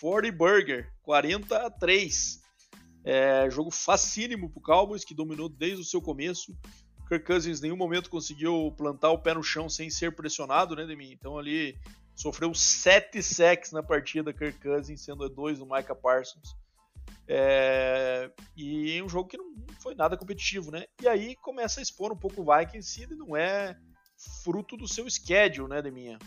[0.00, 2.40] 40 Burger, 40 a 3.
[3.04, 6.56] É, jogo facílimo pro Cowboys, que dominou desde o seu começo.
[7.08, 10.86] Kirk Cousins em nenhum momento conseguiu plantar o pé no chão sem ser pressionado, né,
[10.86, 11.12] Demi?
[11.12, 11.78] Então ali
[12.14, 16.56] Sofreu sete sacks na partida, Kirk Cousins, sendo dois do Micah Parsons.
[17.26, 20.84] É, e um jogo que não foi nada competitivo, né?
[21.02, 23.76] E aí começa a expor um pouco o Vikings e ele não é
[24.42, 26.18] fruto do seu schedule, né, Deminha?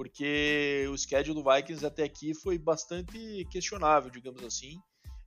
[0.00, 4.80] porque o schedule do Vikings até aqui foi bastante questionável, digamos assim.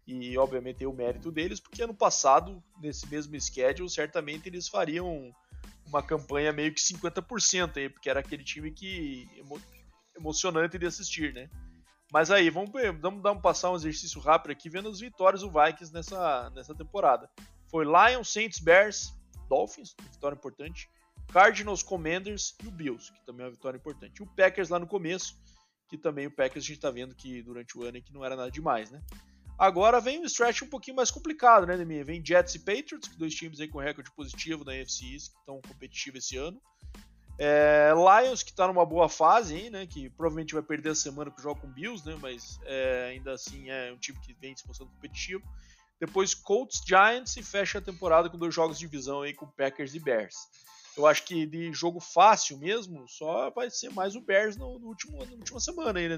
[0.08, 5.32] E obviamente tem o mérito deles, porque ano passado, nesse mesmo schedule, certamente eles fariam
[5.86, 9.28] uma campanha meio que 50% aí, porque era aquele time que
[10.16, 11.50] emocionante de assistir, né?
[12.12, 12.70] Mas aí, vamos,
[13.00, 17.30] vamos um passar um exercício rápido aqui, vendo as vitórias do Vikings nessa, nessa temporada.
[17.70, 19.14] Foi Lions, Saints, Bears,
[19.50, 20.88] Dolphins, vitória importante.
[21.32, 24.20] Cardinals, Commanders e o Bills, que também é uma vitória importante.
[24.20, 25.36] E o Packers lá no começo,
[25.90, 28.36] que também o Packers a gente tá vendo que durante o ano que não era
[28.36, 29.02] nada demais, né?
[29.58, 32.04] Agora vem um stretch um pouquinho mais complicado, né, Demir?
[32.04, 36.24] Vem Jets e Patriots, dois times aí com recorde positivo na NFC que estão competitivos
[36.24, 36.60] esse ano.
[37.38, 39.88] É, Lions, que está numa boa fase, hein, né?
[39.88, 42.18] Que provavelmente vai perder a semana que joga com Bills, né?
[42.22, 45.44] Mas é, ainda assim é um time que vem se mostrando competitivo.
[46.00, 49.96] Depois Colts, Giants e fecha a temporada com dois jogos de divisão aí com Packers
[49.96, 50.36] e Bears.
[50.96, 54.88] Eu acho que de jogo fácil mesmo, só vai ser mais o Bears no, no
[54.88, 56.18] último, na última semana aí, né,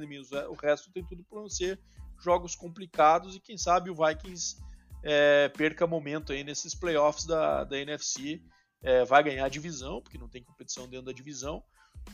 [0.49, 1.79] O resto tem tudo para ser
[2.21, 4.57] jogos complicados e quem sabe o Vikings
[5.03, 8.41] é, perca momento aí nesses playoffs da, da NFC.
[8.83, 11.63] É, vai ganhar a divisão, porque não tem competição dentro da divisão,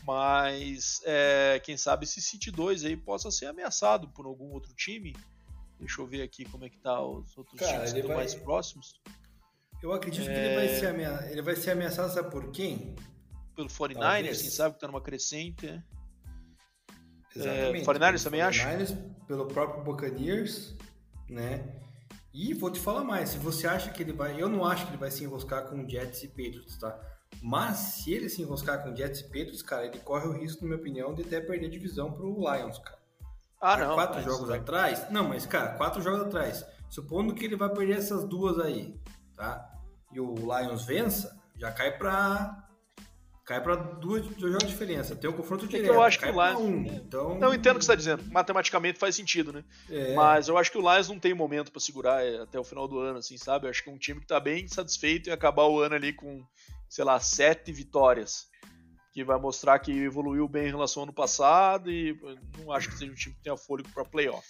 [0.06, 5.16] mas é, quem sabe esse City 2 aí possa ser ameaçado por algum outro time.
[5.80, 8.18] Deixa eu ver aqui como é que tá os outros Cara, times que estão vai...
[8.18, 9.02] mais próximos.
[9.82, 10.34] Eu acredito é...
[10.34, 12.96] que ele vai, ser ameaçado, ele vai ser ameaçado, sabe por quem?
[13.56, 15.68] Pelo 49ers, quem sabe que tá numa crescente.
[15.68, 15.84] É.
[17.36, 17.82] Exatamente.
[17.82, 18.98] É, 49ers também 49ers, acha?
[19.28, 20.76] Pelo próprio Buccaneers,
[21.30, 21.82] né?
[22.34, 24.42] E vou te falar mais, se você acha que ele vai.
[24.42, 26.98] Eu não acho que ele vai se enroscar com Jets e Patriots, tá?
[27.42, 30.70] Mas se ele se enroscar com Jets e Patriots, cara, ele corre o risco, na
[30.70, 33.00] minha opinião, de até perder divisão pro Lions, cara.
[33.60, 33.96] Ah, não.
[33.96, 34.60] Quatro jogos vai...
[34.60, 35.10] atrás.
[35.10, 36.66] Não, mas, cara, quatro jogos atrás.
[36.90, 39.00] Supondo que ele vai perder essas duas aí,
[39.36, 39.72] tá?
[40.12, 42.68] e o Lions vença, já cai para
[43.52, 45.14] cai para duas, dois jogos de diferença.
[45.14, 45.92] Tem o um confronto direto.
[45.92, 46.60] É eu acho que o Lions.
[46.60, 47.38] Um, então...
[47.38, 48.24] Não, entendo o que você está dizendo.
[48.32, 49.64] Matematicamente faz sentido, né?
[49.90, 50.16] É...
[50.16, 52.88] Mas eu acho que o Lions não tem momento para segurar é, até o final
[52.88, 53.66] do ano, assim, sabe?
[53.66, 56.14] Eu acho que é um time que está bem satisfeito em acabar o ano ali
[56.14, 56.42] com,
[56.88, 58.50] sei lá, sete vitórias.
[59.12, 62.18] Que vai mostrar que evoluiu bem em relação ao ano passado e
[62.58, 64.48] não acho que seja um time que tenha fôlego para playoff.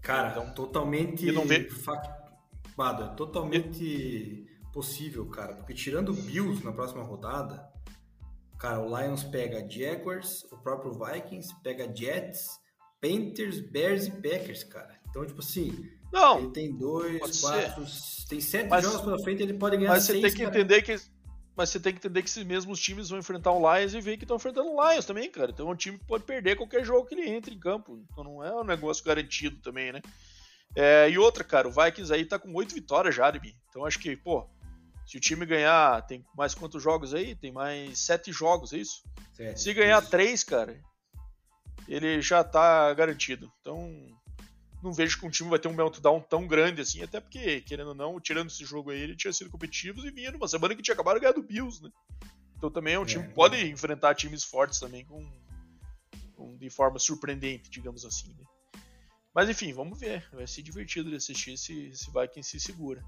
[0.00, 1.26] Cara, então, totalmente.
[1.26, 1.68] E não vê...
[1.68, 3.84] Factuado, totalmente.
[3.84, 5.54] E possível, cara.
[5.54, 7.69] Porque tirando o Bills na próxima rodada,
[8.60, 12.60] cara, o Lions pega Jaguars, o próprio Vikings, pega Jets,
[13.00, 15.00] Panthers, Bears e Packers, cara.
[15.08, 18.28] Então, tipo assim, não, ele tem dois, quatro, ser.
[18.28, 20.20] tem sete mas, jogos pela frente, ele pode ganhar mas seis.
[20.22, 20.60] Mas você tem que cara.
[20.60, 21.20] entender que
[21.56, 24.16] mas você tem que entender que esses mesmos times vão enfrentar o Lions e ver
[24.16, 25.50] que estão enfrentando o Lions também, cara.
[25.50, 28.02] Então é um time que pode perder qualquer jogo que ele entre em campo.
[28.10, 30.00] Então não é um negócio garantido também, né?
[30.74, 33.56] É, e outra, cara, o Vikings aí tá com oito vitórias já, Debi.
[33.68, 34.48] Então acho que, pô,
[35.10, 37.34] se o time ganhar, tem mais quantos jogos aí?
[37.34, 39.02] Tem mais sete jogos, é isso?
[39.32, 40.08] Sete, Se ganhar isso.
[40.08, 40.80] três, cara,
[41.88, 43.50] ele já tá garantido.
[43.60, 43.90] Então,
[44.80, 47.88] não vejo que um time vai ter um meltdown tão grande assim, até porque, querendo
[47.88, 50.82] ou não, tirando esse jogo aí, ele tinha sido competitivo e vinha numa semana que
[50.82, 51.90] tinha acabado de ganhar do Bills, né?
[52.56, 55.28] Então também é um time que pode enfrentar times fortes também com,
[56.36, 58.44] com, de forma surpreendente, digamos assim, né?
[59.34, 60.24] Mas enfim, vamos ver.
[60.32, 63.04] Vai ser divertido de assistir se, se vai quem se segura.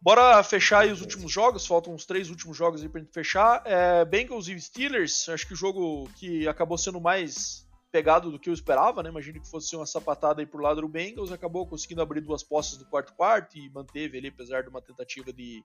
[0.00, 3.62] Bora fechar aí os últimos jogos, faltam uns três últimos jogos aí pra gente fechar.
[3.64, 8.48] É, Bengals e Steelers, acho que o jogo que acabou sendo mais pegado do que
[8.48, 9.10] eu esperava, né?
[9.10, 12.78] Imagino que fosse uma sapatada aí por lado do Bengals, acabou conseguindo abrir duas postas
[12.78, 15.64] no quarto quarto e manteve ali, apesar de uma tentativa de,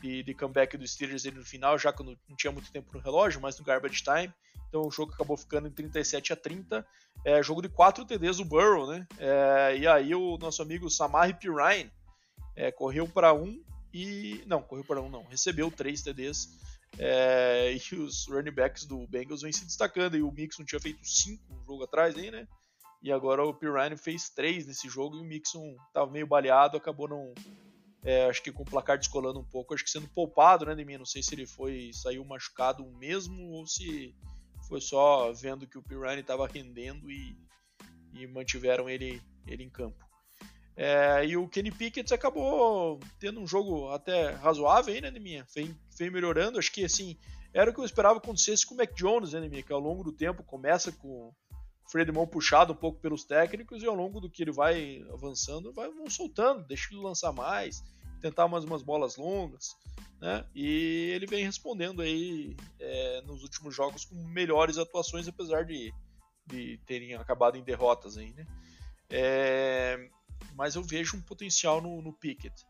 [0.00, 3.00] de, de comeback do Steelers ali no final, já que não, tinha muito tempo no
[3.00, 4.32] relógio, mas no garbage time.
[4.68, 6.84] Então o jogo acabou ficando em 37 a 30.
[7.24, 9.06] É, jogo de 4 TDs o Burrow, né?
[9.18, 11.92] É, e aí o nosso amigo Samari Pirine
[12.56, 13.62] é, correu para um
[13.92, 14.42] e.
[14.46, 16.48] Não, correu para um não, recebeu três TDs.
[16.98, 20.16] É, e os running backs do Bengals vêm se destacando.
[20.16, 22.48] E o Mixon tinha feito cinco um jogo atrás aí, né?
[23.02, 27.06] E agora o Pirine fez três nesse jogo e o Mixon estava meio baleado, acabou
[27.08, 27.34] não.
[28.02, 30.84] É, acho que com o placar descolando um pouco, acho que sendo poupado, né, de
[30.84, 30.96] mim?
[30.96, 34.14] Não sei se ele foi saiu machucado mesmo ou se
[34.68, 37.36] foi só vendo que o Pirine estava rendendo e,
[38.14, 40.05] e mantiveram ele, ele em campo.
[40.76, 45.46] É, e o Kenny Pickett acabou tendo um jogo até razoável aí, né, Neminha?
[45.54, 46.58] Vem, vem melhorando.
[46.58, 47.16] Acho que, assim,
[47.52, 49.62] era o que eu esperava acontecesse com o Mac Jones, né, Neminha?
[49.62, 51.34] Que ao longo do tempo começa com o
[51.90, 55.72] Fred Mão puxado um pouco pelos técnicos e ao longo do que ele vai avançando,
[55.72, 57.82] vai vão soltando, deixa ele lançar mais,
[58.20, 59.74] tentar mais umas bolas longas,
[60.20, 60.44] né?
[60.54, 65.92] E ele vem respondendo aí é, nos últimos jogos com melhores atuações, apesar de,
[66.46, 68.46] de terem acabado em derrotas aí, né?
[69.08, 70.10] É,
[70.54, 72.66] mas eu vejo um potencial no, no Pickett.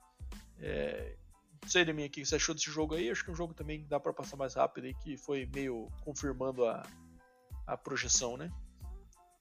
[0.58, 1.16] É,
[1.62, 3.10] não sei, Deminha, o que você achou desse jogo aí?
[3.10, 5.48] Acho que é um jogo também que dá para passar mais rápido aí, que foi
[5.52, 6.82] meio confirmando a,
[7.66, 8.50] a projeção, né?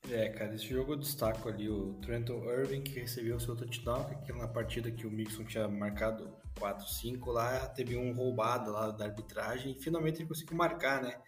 [0.10, 4.22] É, cara, esse jogo eu destaco ali o Trenton Irving, que recebeu o seu touchdown,
[4.24, 9.06] que na partida que o Mixon tinha marcado 4-5 lá, teve um roubado lá da
[9.06, 11.20] arbitragem e finalmente ele conseguiu marcar, né?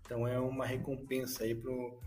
[0.00, 2.00] Então é uma recompensa aí pro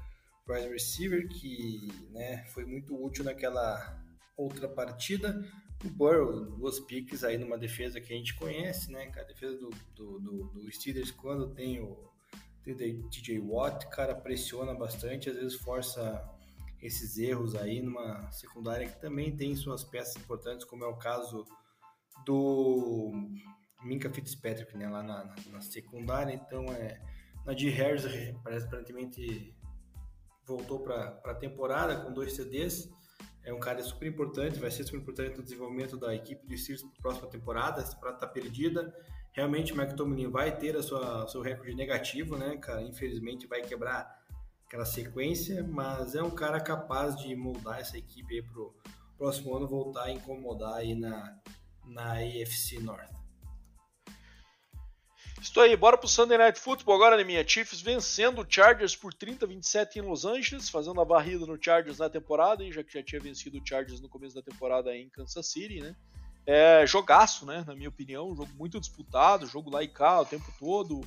[0.48, 4.00] wide receiver que né, foi muito útil naquela
[4.38, 5.44] outra partida.
[5.84, 9.12] O Burrow, duas piques aí numa defesa que a gente conhece, né?
[9.16, 12.10] A defesa do, do, do, do Steelers quando tem o
[12.64, 16.28] TJ Watt, cara, pressiona bastante, às vezes força
[16.82, 21.46] esses erros aí numa secundária que também tem suas peças importantes, como é o caso
[22.26, 23.12] do
[23.84, 26.34] Minka Fitzpatrick, né, lá na, na, na secundária.
[26.34, 27.00] Então, é,
[27.46, 28.04] na de Harris,
[28.44, 29.56] parece aparentemente
[30.46, 32.90] voltou para a temporada com dois CDs.
[33.46, 36.82] É um cara super importante, vai ser super importante no desenvolvimento da equipe do Steelers
[36.82, 37.82] para a próxima temporada.
[37.82, 38.94] Essa temporada está perdida
[39.36, 42.82] realmente o McTominay vai ter a sua seu recorde negativo, né, cara?
[42.82, 44.18] Infelizmente vai quebrar
[44.66, 48.74] aquela sequência, mas é um cara capaz de moldar essa equipe aí pro
[49.18, 51.38] próximo ano voltar a incomodar aí na
[51.86, 53.14] na AFC North.
[55.42, 59.46] Estou aí, bora pro Sunday Night Football agora, minha Chiefs vencendo o Chargers por 30
[59.46, 62.94] a 27 em Los Angeles, fazendo a varrida no Chargers na temporada, hein, já que
[62.94, 65.96] já tinha vencido o Chargers no começo da temporada em Kansas City, né?
[66.48, 67.64] É, jogaço, né?
[67.66, 71.02] Na minha opinião, um jogo muito disputado, jogo lá e cá o tempo todo.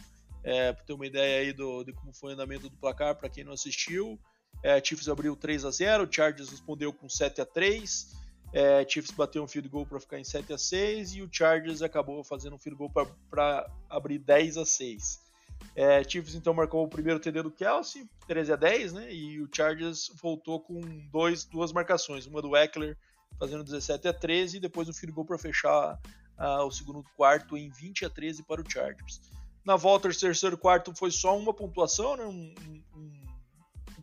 [0.45, 3.29] É, pra ter uma ideia aí do, de como foi o andamento do placar, para
[3.29, 4.19] quem não assistiu.
[4.63, 9.43] É, Chiefs abriu 3 a 0 Chargers respondeu com 7 a 3 é, Chiefs bateu
[9.43, 12.59] um field goal para ficar em 7 a 6 e o Chargers acabou fazendo um
[12.59, 12.91] field goal
[13.31, 15.29] para abrir 10 a 6
[15.75, 19.15] é, Chiefs então marcou o primeiro TD do Kelsey, 13 a 10, né?
[19.15, 20.81] E o Chargers voltou com
[21.11, 22.97] dois, duas marcações, uma do Eckler
[23.39, 25.97] fazendo 17 a 13 e depois um field goal para fechar
[26.37, 29.21] uh, o segundo quarto em 20 a 13 para o Chargers.
[29.65, 32.25] Na volta, o terceiro quarto foi só uma pontuação, né?
[32.25, 32.55] Um,
[32.97, 33.28] um,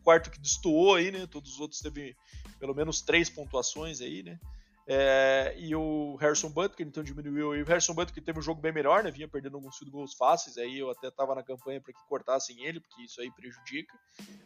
[0.06, 1.26] quarto que destoou aí, né?
[1.26, 2.16] Todos os outros teve
[2.60, 4.40] pelo menos três pontuações aí, né?
[4.88, 7.64] É, e o Harrison Butker então diminuiu aí.
[7.64, 9.10] O Harrison Butker teve um jogo bem melhor, né?
[9.10, 12.80] Vinha perdendo alguns goals fáceis, aí eu até estava na campanha para que cortassem ele,
[12.80, 13.98] porque isso aí prejudica.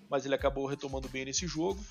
[0.10, 1.84] Mas ele acabou retomando bem nesse jogo.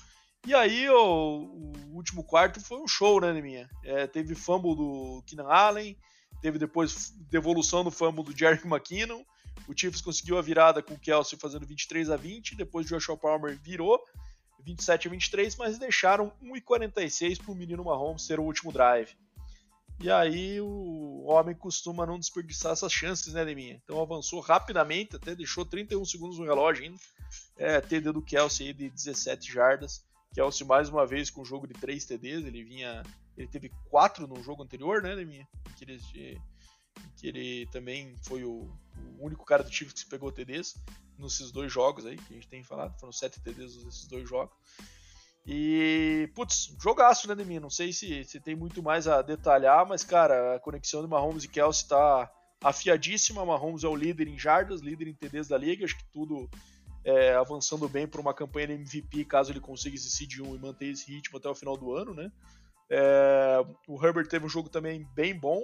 [0.47, 3.69] E aí, o, o, último quarto foi um show, né, minha?
[3.83, 5.97] É, teve fumble do Keenan Allen,
[6.41, 9.23] teve depois devolução do fumble do Jerry McKinnon.
[9.67, 13.17] O Chiefs conseguiu a virada com o Kelsey fazendo 23 a 20, depois o Joshua
[13.17, 14.03] Palmer virou
[14.63, 19.15] 27 a 23, mas deixaram 1,46 para o menino Mahomes ser o último drive.
[20.01, 23.81] E aí o homem costuma não desperdiçar essas chances, né, Deminha?
[23.83, 26.97] Então avançou rapidamente, até deixou 31 segundos no relógio ainda.
[27.57, 30.05] É, TD do Kelsey aí de 17 jardas.
[30.33, 33.03] Kelsey mais uma vez com um jogo de 3 TDs, ele vinha.
[33.37, 35.47] Ele teve 4 no jogo anterior, né, Leminha?
[35.77, 36.41] Que ele,
[37.17, 38.69] que ele também foi o,
[39.17, 40.75] o único cara do Chiefs que pegou TDs
[41.17, 44.55] nesses dois jogos aí, que a gente tem falado, foram 7 TDs nesses dois jogos.
[45.45, 47.59] E, putz, jogaço, né, Deminha?
[47.59, 51.43] Não sei se, se tem muito mais a detalhar, mas, cara, a conexão de Mahomes
[51.43, 52.31] e Kelsey tá
[52.63, 53.45] afiadíssima.
[53.45, 56.49] Mahomes é o líder em jardas, líder em TDs da liga, acho que tudo
[57.03, 60.59] é, avançando bem para uma campanha de MVP, caso ele consiga esse seed 1 e
[60.59, 62.31] manter esse ritmo até o final do ano, né?
[62.89, 65.63] É, o Herbert teve um jogo também bem bom,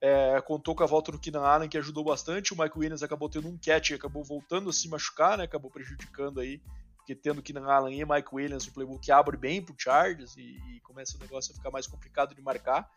[0.00, 3.28] é, contou com a volta do Keenan Allen, que ajudou bastante, o Mike Williams acabou
[3.28, 5.44] tendo um catch e acabou voltando a se machucar, né?
[5.44, 6.60] Acabou prejudicando aí,
[6.96, 10.80] porque tendo Keenan Allen e Mike Williams, o playbook abre bem pro Chargers e, e
[10.80, 12.88] começa o negócio a ficar mais complicado de marcar.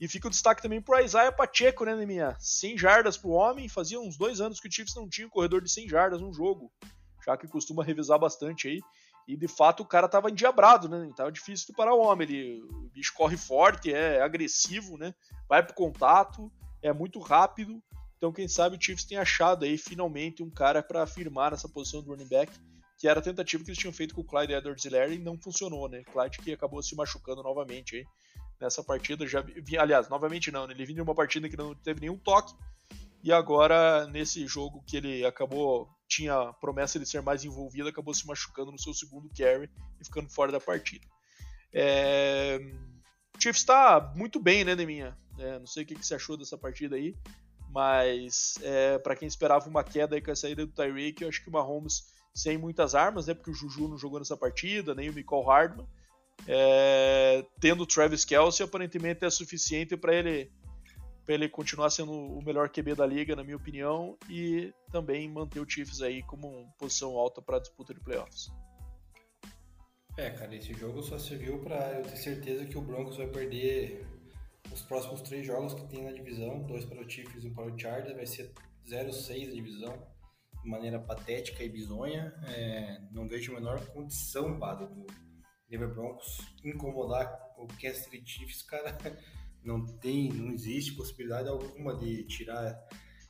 [0.00, 4.00] E fica o destaque também pro Isaiah Pacheco, né, minha 100 jardas pro homem, fazia
[4.00, 6.72] uns dois anos que o Chiefs não tinha um corredor de 100 jardas num jogo
[7.28, 8.80] já que costuma revisar bastante aí.
[9.28, 11.12] E de fato o cara tava endiabrado, né?
[11.14, 12.26] Tava difícil de parar o homem.
[12.26, 15.14] Ele, o bicho corre forte, é agressivo, né?
[15.46, 16.50] Vai pro contato,
[16.82, 17.82] é muito rápido.
[18.16, 22.02] Então, quem sabe o Chiefs tem achado aí finalmente um cara para afirmar nessa posição
[22.02, 22.50] do running back,
[22.96, 25.90] que era a tentativa que eles tinham feito com o Clyde Edwards-Helaire e não funcionou,
[25.90, 26.02] né?
[26.04, 28.06] Clyde que acabou se machucando novamente aí
[28.58, 29.26] nessa partida.
[29.26, 30.72] Já vi, aliás, novamente não, né?
[30.72, 32.54] ele vinha de uma partida que não teve nenhum toque
[33.22, 38.26] e agora nesse jogo que ele acabou tinha promessa de ser mais envolvido, acabou se
[38.26, 39.70] machucando no seu segundo carry
[40.00, 41.06] e ficando fora da partida.
[41.72, 42.58] É...
[43.36, 45.16] O Chiefs está muito bem, né, Deminha?
[45.38, 47.14] É, não sei o que, que você achou dessa partida aí,
[47.70, 51.42] mas é, para quem esperava uma queda aí com a saída do Tyreek, eu acho
[51.42, 55.10] que o Mahomes sem muitas armas, né, porque o Juju não jogou nessa partida, nem
[55.10, 55.86] o Michael Hardman,
[56.46, 60.50] é, tendo o Travis Kelsey, aparentemente é suficiente para ele
[61.28, 65.60] para ele continuar sendo o melhor QB da liga, na minha opinião, e também manter
[65.60, 68.50] o Chiefs aí como posição alta para disputa de playoffs.
[70.16, 74.06] É, cara, esse jogo só serviu para eu ter certeza que o Broncos vai perder
[74.72, 77.66] os próximos três jogos que tem na divisão, dois para o Chiefs e um para
[77.66, 78.50] o Chargers, vai ser
[78.86, 80.08] 0-6 a divisão.
[80.62, 82.32] de maneira patética e bizonha.
[82.46, 85.06] É, não vejo a menor condição, Bado, do
[85.68, 88.96] Denver Broncos incomodar o Kansas City Chiefs, cara.
[89.64, 92.78] Não tem, não existe possibilidade alguma de tirar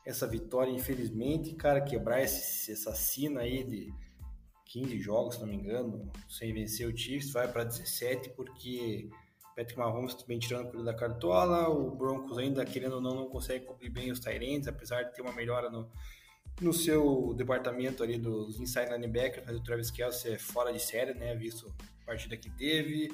[0.05, 3.93] essa vitória, infelizmente, cara, quebrar esse, essa sina aí de
[4.65, 9.09] 15 jogos, se não me engano, sem vencer o Chiefs, vai para 17, porque
[9.55, 13.65] Patrick Mahomes também tirando o da cartola, o Broncos ainda, querendo ou não, não consegue
[13.65, 15.89] cobrir bem os Tyrants, apesar de ter uma melhora no,
[16.61, 21.13] no seu departamento ali dos inside linebackers, mas o Travis Kelce é fora de série,
[21.13, 21.73] né, visto
[22.03, 23.09] a partida que teve,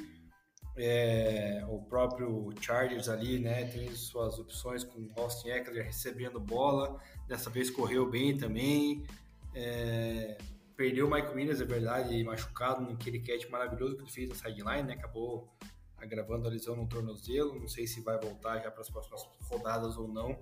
[0.78, 7.50] é, o próprio Chargers ali, né, tem suas opções com Austin Eckler recebendo bola, dessa
[7.50, 9.06] vez correu bem também,
[9.54, 10.38] é,
[10.76, 14.84] perdeu o Mike Williams, é verdade, machucado naquele catch maravilhoso que ele fez na sideline,
[14.84, 14.94] né?
[14.94, 15.50] Acabou
[15.98, 17.60] agravando a lesão no tornozelo.
[17.60, 20.38] Não sei se vai voltar já para as próximas rodadas ou não.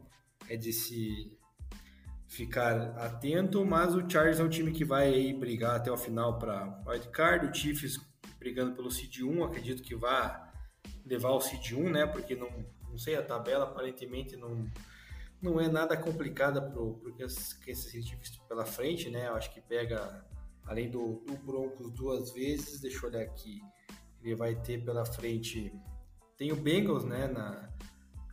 [0.50, 1.38] É de se
[2.28, 6.40] ficar atento, mas o Chargers é um time que vai aí brigar até o final
[6.40, 7.48] para wildcard.
[7.48, 8.00] O Chiefs
[8.44, 10.52] brigando pelo seed 1, acredito que vai
[11.06, 12.06] levar o seed 1, né?
[12.06, 12.50] Porque não,
[12.90, 14.70] não sei, a tabela aparentemente não
[15.42, 18.18] não é nada complicada pro, pro Kansas City
[18.48, 19.28] pela frente, né?
[19.28, 20.26] Eu acho que pega,
[20.66, 23.62] além do, do Broncos duas vezes, deixa eu olhar aqui,
[24.24, 25.74] ele vai ter pela frente,
[26.38, 27.28] tem o Bengals, né?
[27.28, 27.70] Na,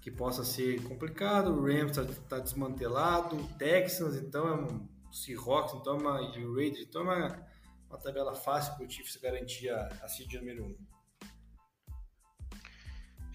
[0.00, 5.74] que possa ser complicado, o Rams está tá desmantelado, o Texans, então é um Seahawks,
[5.74, 7.46] então é uma, e o Raiders, então é uma,
[7.90, 10.68] uma tabela fácil para o Chiefs garantir a, a seed número 1.
[10.68, 10.76] Um.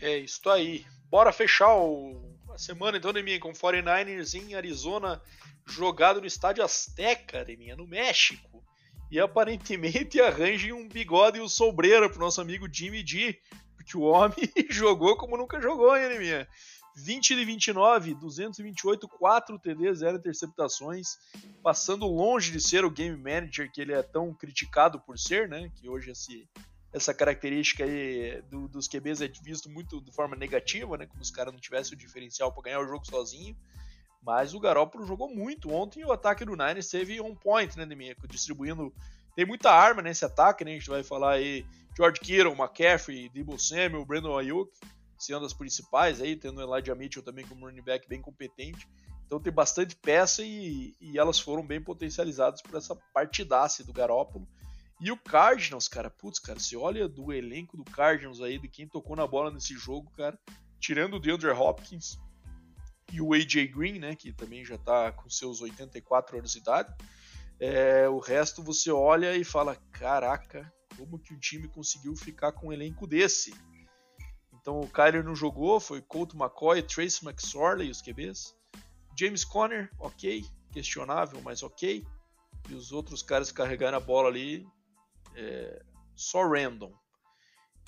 [0.02, 0.86] É isso aí.
[1.10, 5.22] Bora fechar o a semana então, Neminha, com 49ers em Arizona,
[5.68, 8.64] jogado no estádio Azteca, Neminha, no México.
[9.11, 13.38] E aparentemente arranjem um bigode e um sombreiro pro nosso amigo Jimmy G,
[13.76, 14.38] porque o homem
[14.72, 16.48] jogou como nunca jogou, hein, Neminha?
[16.95, 21.17] 20 de 29, 228, 4 TDs, 0 interceptações,
[21.61, 25.69] passando longe de ser o game manager que ele é tão criticado por ser, né?
[25.76, 26.47] Que hoje esse
[26.93, 31.05] essa característica aí do, dos QBs é visto muito de forma negativa, né?
[31.05, 33.53] Como os caras não tivessem o diferencial para ganhar o jogo sozinho.
[34.26, 37.85] Mas o Garoppolo jogou muito ontem e o ataque do Niners teve on point, né,
[37.85, 38.26] Demico?
[38.30, 38.93] Distribuindo.
[39.35, 40.72] Tem muita arma nesse ataque, né?
[40.72, 41.65] A gente vai falar aí
[41.97, 44.72] George Kittle, McCaffrey, Debo Samuel, Brandon Ayuk,
[45.26, 48.88] sendo as principais aí, tendo o Elijah Mitchell também como running back bem competente.
[49.26, 54.47] Então tem bastante peça e, e elas foram bem potencializadas por essa partidaça do Garópolo.
[55.02, 58.88] E o Cardinals, cara, putz, cara, você olha do elenco do Cardinals aí, de quem
[58.88, 60.39] tocou na bola nesse jogo, cara,
[60.80, 62.18] tirando o DeAndre Hopkins
[63.11, 66.95] e o AJ Green, né, que também já tá com seus 84 anos de idade,
[67.60, 72.68] é, o resto você olha e fala, caraca, como que um time conseguiu ficar com
[72.68, 73.53] um elenco desse?
[74.65, 78.55] Então o Kyler não jogou, foi Colt McCoy, Trace McSorley, os QBs.
[79.15, 80.43] James Conner, ok,
[80.73, 82.03] questionável, mas ok.
[82.67, 84.67] E os outros caras carregaram a bola ali,
[85.35, 85.83] é,
[86.15, 86.91] só random.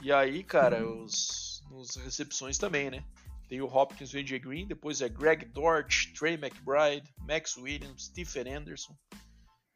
[0.04, 1.04] E aí, cara, uhum.
[1.06, 3.04] os, recepções também, né?
[3.50, 8.54] Tem o Hopkins, o AJ Green, depois é Greg Dort, Trey McBride, Max Williams, Stephen
[8.54, 8.96] Anderson.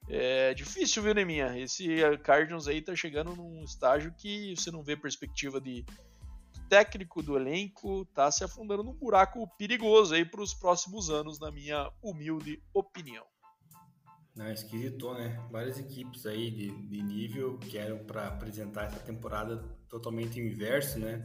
[0.07, 1.57] É difícil, viu, Neminha?
[1.57, 1.87] Esse
[2.19, 5.83] Cardinals aí tá chegando num estágio que você não vê perspectiva de
[6.72, 11.52] técnico do elenco, tá se afundando num buraco perigoso aí para os próximos anos, na
[11.52, 13.26] minha humilde opinião.
[14.34, 15.38] Não, esquisito, né?
[15.52, 19.57] Várias equipes aí de, de nível que eram para apresentar essa temporada
[19.89, 21.22] totalmente inverso, né?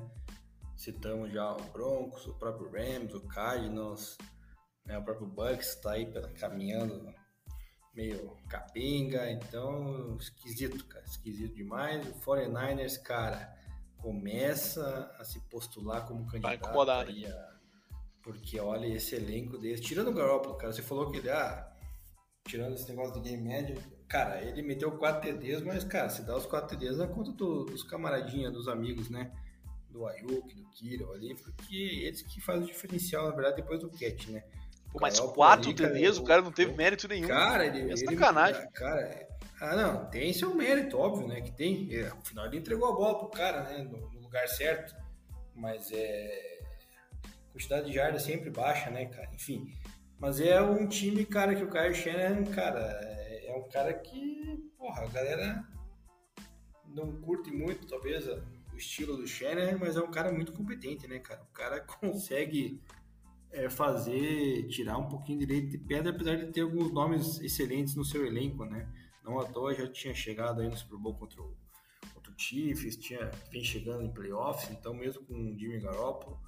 [0.76, 4.18] Citamos já o Broncos, o próprio Rams, o Cardinals,
[4.84, 4.98] né?
[4.98, 7.14] o próprio Bucks está aí pela, caminhando
[7.94, 12.04] meio capenga, então esquisito, cara, esquisito demais.
[12.08, 13.55] O 49ers, cara,
[14.06, 17.28] começa a se postular como candidato Vai né?
[17.28, 17.56] a...
[18.22, 21.68] porque olha esse elenco desse, tirando o Garoppolo, cara, você falou que ele ah,
[22.46, 23.76] tirando esse negócio do game médio,
[24.06, 27.64] cara, ele meteu 4 TDs, mas, cara, se dá os 4 TDs na conta do,
[27.64, 29.32] dos camaradinhas, dos amigos, né?
[29.90, 33.90] Do Ayuk, do Kiro ali, porque eles que fazem o diferencial, na verdade, depois do
[33.90, 34.44] catch, né?
[34.92, 37.26] Pô, mas 4 TDs, o cara não teve mérito nenhum.
[37.26, 37.90] Cara, ele.
[37.90, 38.62] É sacanagem.
[38.62, 39.28] Ele, cara,
[39.60, 41.40] ah, não, tem seu mérito, óbvio, né?
[41.40, 41.94] Que tem.
[41.94, 43.82] É, afinal, ele entregou a bola pro cara, né?
[43.82, 44.94] No, no lugar certo.
[45.54, 46.60] Mas é.
[47.24, 49.30] A quantidade de jardas sempre baixa, né, cara?
[49.34, 49.72] Enfim.
[50.18, 54.70] Mas é um time, cara, que o Kyle Shannon, cara, é, é um cara que,
[54.76, 55.66] porra, a galera
[56.88, 61.18] não curte muito, talvez, o estilo do Shannon, mas é um cara muito competente, né,
[61.18, 61.42] cara?
[61.42, 62.80] O cara consegue
[63.50, 67.94] é, fazer, tirar um pouquinho de leite de pedra, apesar de ter alguns nomes excelentes
[67.94, 68.86] no seu elenco, né?
[69.26, 71.54] Não à toa já tinha chegado aí no Super Bowl contra o,
[72.14, 76.40] contra o Chiefs, tinha, vem chegando em playoffs, então mesmo com o Jimmy Garoppolo,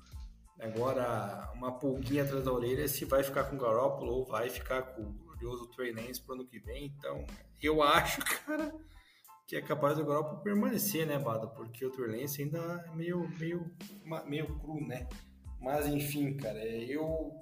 [0.60, 4.82] Agora, uma pulguinha atrás da orelha se vai ficar com o Garoppolo ou vai ficar
[4.82, 7.24] com o curioso o Trey Lance pro ano que vem, então
[7.62, 8.74] eu acho, cara,
[9.46, 11.46] que é capaz do Europa permanecer, né, Bada?
[11.46, 13.70] Porque o Trey Lance ainda é meio, meio,
[14.26, 15.08] meio cru, né?
[15.60, 17.32] Mas enfim, cara, é, eu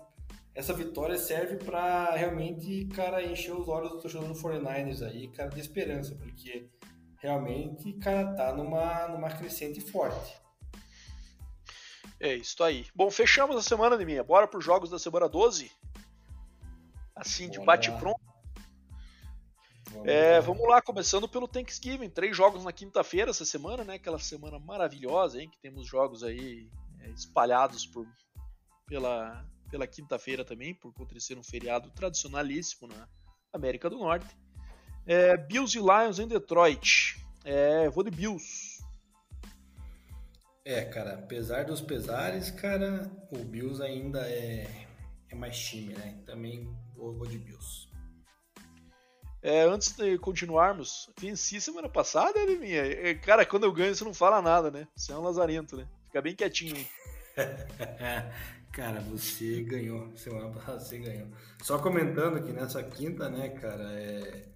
[0.56, 5.50] essa vitória serve para realmente, cara, encher os olhos do torcedor do 49ers aí, cara,
[5.50, 6.70] de esperança, porque
[7.18, 10.34] realmente, cara, tá numa, numa crescente forte.
[12.18, 12.86] É isso aí.
[12.94, 14.24] Bom, fechamos a semana, Neminha.
[14.24, 15.70] Bora para os jogos da semana 12?
[17.14, 18.18] Assim, de bate-pronto.
[19.90, 22.08] Vamos, é, vamos lá, começando pelo Thanksgiving.
[22.08, 23.96] Três jogos na quinta-feira essa semana, né?
[23.96, 25.50] Aquela semana maravilhosa, hein?
[25.50, 26.70] Que temos jogos aí
[27.00, 28.06] é, espalhados por,
[28.86, 33.08] pela, pela quinta-feira também, por ser um feriado tradicionalíssimo na
[33.52, 34.26] América do Norte.
[35.06, 37.16] É, Bills e Lions em Detroit.
[37.44, 38.76] É, vou de Bills.
[40.64, 44.86] É, cara, apesar dos pesares, cara, o Bills ainda é,
[45.28, 46.20] é mais time, né?
[46.26, 47.86] Também vou, vou de Bills.
[49.40, 52.82] É, antes de continuarmos, venci semana passada, né, minha?
[52.82, 54.88] É, cara, quando eu ganho, você não fala nada, né?
[54.96, 55.86] Você é um lazarento, né?
[56.06, 56.84] Fica bem quietinho.
[58.76, 60.14] cara, você ganhou.
[60.14, 61.28] Semana passada você ganhou.
[61.62, 64.52] Só comentando que nessa quinta, né, cara, é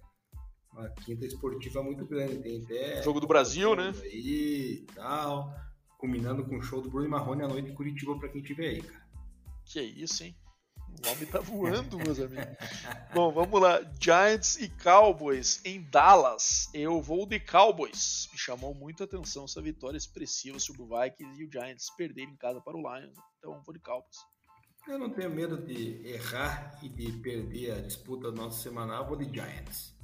[0.71, 2.37] uma quinta esportiva muito grande.
[2.37, 3.01] Tem até.
[3.01, 3.91] Jogo do Brasil, né?
[4.03, 5.51] Aí tal.
[5.97, 8.81] Combinando com o show do Bruno Marrone à noite em Curitiba pra quem tiver aí,
[8.81, 9.01] cara.
[9.65, 10.35] Que isso, hein?
[11.05, 12.45] O homem tá voando, meus amigos.
[13.13, 13.81] Bom, vamos lá.
[13.99, 16.69] Giants e Cowboys em Dallas.
[16.73, 18.29] Eu vou de Cowboys.
[18.31, 22.33] Me chamou muito a atenção essa vitória expressiva sobre o Vikings e o Giants perderem
[22.33, 23.17] em casa para o Lions.
[23.39, 24.17] Então vou de Cowboys.
[24.87, 29.07] Eu não tenho medo de errar e de perder a disputa nossa semanal.
[29.07, 29.95] Vou de Giants.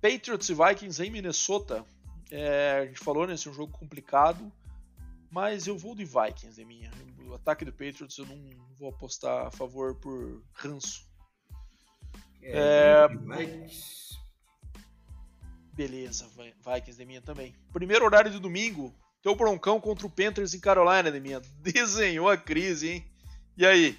[0.00, 1.84] Patriots e Vikings em Minnesota.
[2.30, 4.52] É, a gente falou nesse né, é um jogo complicado,
[5.34, 6.92] mas eu vou de Vikings, é minha.
[7.26, 8.38] O ataque do Patriots eu não
[8.78, 11.04] vou apostar a favor por ranço.
[12.40, 14.16] É, é, Vikings.
[15.72, 16.28] Beleza,
[16.64, 17.52] Vikings de minha também.
[17.72, 21.40] Primeiro horário do domingo, teu broncão contra o Panthers em Carolina de minha.
[21.58, 23.04] Desenhou a crise, hein?
[23.56, 23.98] E aí?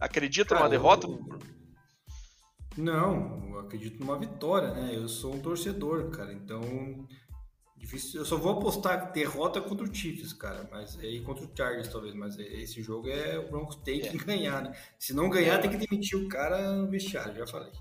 [0.00, 1.06] Acredita Cara, numa derrota?
[1.06, 1.38] Eu...
[2.76, 4.90] Não, eu acredito numa vitória, né?
[4.92, 6.32] Eu sou um torcedor, cara.
[6.32, 6.60] Então,
[7.76, 8.20] difícil.
[8.20, 10.68] Eu só vou apostar derrota contra o Chiefs, cara.
[10.70, 12.14] Mas aí contra o Chargers, talvez.
[12.14, 14.24] Mas esse jogo é o Broncos tem que é.
[14.24, 14.76] ganhar, né?
[14.98, 15.58] Se não ganhar, é.
[15.58, 17.72] tem que demitir o cara no vestiário, já falei.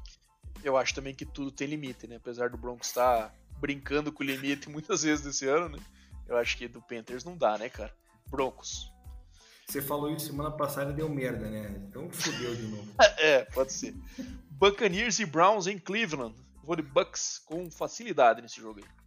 [0.63, 2.17] Eu acho também que tudo tem limite, né?
[2.17, 5.79] Apesar do Broncos estar tá brincando com o limite muitas vezes nesse ano, né?
[6.27, 7.93] Eu acho que do Panthers não dá, né, cara?
[8.27, 8.91] Broncos.
[9.67, 11.83] Você falou isso semana passada e deu merda, né?
[11.87, 12.91] Então fudeu de novo.
[13.17, 13.95] é, pode ser.
[14.51, 16.35] Buccaneers e Browns em Cleveland.
[16.63, 19.04] Vou de Bucks com facilidade nesse jogo aí.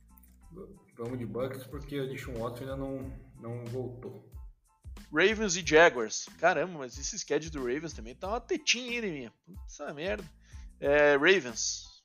[0.96, 4.28] Vamos de Bucks porque o Deshaun Watson ainda não, não voltou.
[5.12, 6.26] Ravens e Jaguars.
[6.38, 9.32] Caramba, mas esse schedule do Ravens também tá uma tetinha aí, minha.
[9.46, 10.24] Puta merda.
[10.80, 12.02] É, Ravens.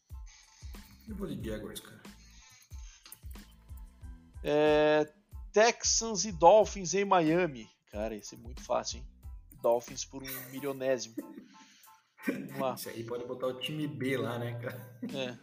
[1.08, 2.02] Eu vou de Jaguars, cara.
[4.44, 5.12] É,
[5.52, 7.70] Texans e Dolphins em Miami.
[7.92, 9.08] Cara, esse é muito fácil, hein?
[9.62, 11.16] Dolphins por um milionésimo.
[12.28, 12.74] Vamos lá.
[12.74, 15.00] Isso aí pode botar o time B lá, né, cara?
[15.14, 15.38] É.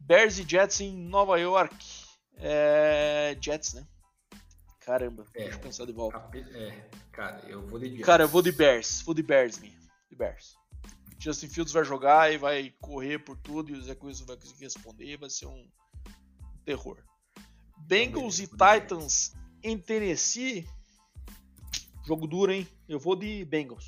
[0.00, 2.03] Bears e Jets em Nova York.
[2.38, 3.36] É...
[3.40, 3.86] Jets, né?
[4.80, 6.18] Caramba, é, deixa eu pensar de volta.
[6.36, 8.04] É, cara, eu vou de Jets.
[8.04, 9.02] Cara, eu vou de Bears.
[9.02, 9.78] Vou de Bears, minha.
[10.10, 10.54] De Bears.
[11.18, 14.64] Justin Fields vai jogar e vai correr por tudo e o Zé Wilson vai conseguir
[14.64, 15.16] responder.
[15.16, 15.66] Vai ser um
[16.66, 16.98] terror.
[17.78, 20.68] Bengals e Titans em Tennessee.
[22.06, 22.68] Jogo duro, hein?
[22.86, 23.86] Eu vou de Bengals.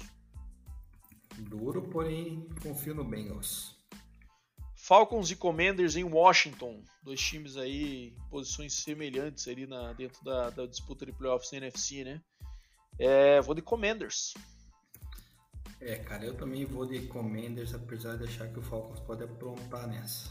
[1.36, 3.75] Duro, porém confio no Bengals.
[4.86, 6.80] Falcons e Commanders em Washington.
[7.02, 11.56] Dois times aí em posições semelhantes ali na, dentro da, da disputa de playoffs da
[11.56, 12.22] NFC, né?
[12.96, 14.32] É, vou de Commanders.
[15.80, 19.88] É, cara, eu também vou de Commanders, apesar de achar que o Falcons pode aprontar
[19.88, 20.30] nessa.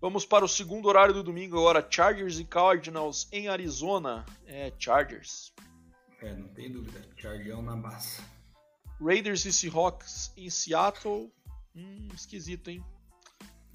[0.00, 4.24] Vamos para o segundo horário do domingo agora, Chargers e Cardinals em Arizona.
[4.46, 5.52] É, Chargers.
[6.22, 8.22] É, não tem dúvida, Chargers na massa.
[8.98, 11.30] Raiders e Seahawks em Seattle.
[11.76, 12.82] Hum, esquisito, hein?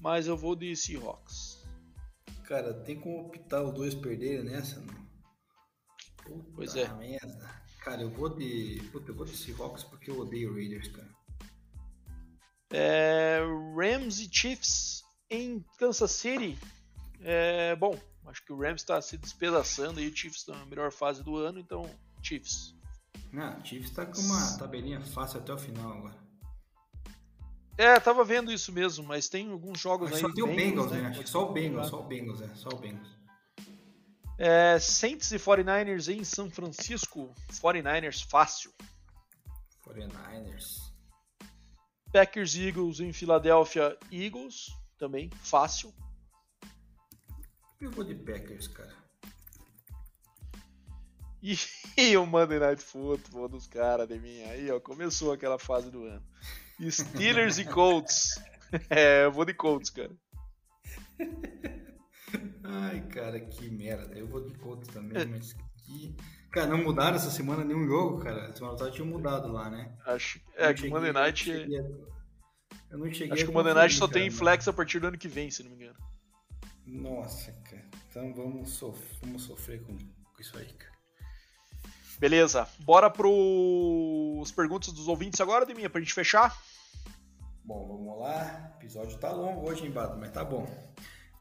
[0.00, 1.64] Mas eu vou de Seahawks.
[2.44, 5.00] Cara, tem como optar os dois perderem nessa, não?
[6.24, 6.92] Puta pois é.
[6.94, 7.62] Merda.
[7.80, 8.82] Cara, eu vou de.
[8.90, 11.08] Puta, eu vou de Seahawks porque eu odeio Raiders, cara.
[12.72, 13.40] É,
[13.74, 16.58] Rams e Chiefs em Kansas City.
[17.20, 20.90] É, bom, acho que o Rams está se despedaçando e o Chiefs está na melhor
[20.92, 21.88] fase do ano, então
[22.22, 22.74] Chiefs.
[23.32, 26.29] Não, o Chiefs tá com uma tabelinha fácil até o final agora.
[27.80, 30.20] É, tava vendo isso mesmo, mas tem alguns jogos aí.
[30.20, 31.06] Só tem o Bengals, né?
[31.06, 33.08] Acho que só o Bengals, só o Bengals, é, só o Bengals.
[34.36, 37.34] É, Saints e 49ers em São Francisco.
[37.50, 38.70] 49ers fácil.
[39.82, 40.92] 49ers.
[42.12, 44.66] Packers Eagles em Philadelphia Eagles,
[44.98, 45.90] também fácil.
[47.80, 48.94] Eu vou de Packers, cara.
[51.42, 51.56] E,
[51.96, 54.42] e o Monday Night Football dos caras de mim.
[54.42, 56.22] Aí, ó, começou aquela fase do ano.
[56.88, 58.40] Steelers e Colts.
[58.88, 60.12] É, eu vou de Colts, cara.
[62.62, 64.16] Ai, cara, que merda.
[64.16, 66.14] Eu vou de Colts também, mas que.
[66.52, 68.54] Cara, não mudaram essa semana nenhum jogo, cara.
[68.54, 69.92] Semana passada tinha mudado lá, né?
[70.06, 71.50] Acho é que o Monday Night.
[71.50, 75.08] Eu não cheguei Acho que o Monday Night só cara, tem flex a partir do
[75.08, 75.98] ano que vem, se não me engano.
[76.86, 77.88] Nossa, cara.
[78.08, 80.89] Então vamos, sof vamos sofrer com, com isso aí, cara.
[82.20, 82.68] Beleza.
[82.80, 86.54] Bora pros perguntas dos ouvintes agora, Deminha, pra gente fechar?
[87.64, 88.72] Bom, vamos lá.
[88.74, 90.68] O episódio tá longo hoje, hein, Bato, mas tá bom.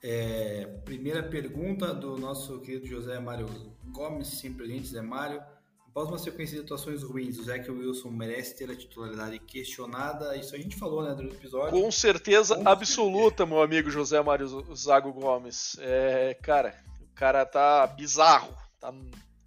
[0.01, 3.45] É, primeira pergunta do nosso querido José Mário
[3.91, 5.43] Gomes, sempre presente, Zé Mário.
[5.89, 10.37] Após uma sequência de atuações ruins, o Zach Wilson merece ter a titularidade questionada.
[10.37, 11.81] Isso a gente falou, né, durante o episódio.
[11.81, 13.45] Com certeza Com absoluta, certeza.
[13.47, 15.75] meu amigo José Mário Zago Gomes.
[15.79, 18.93] É, cara, o cara tá bizarro, tá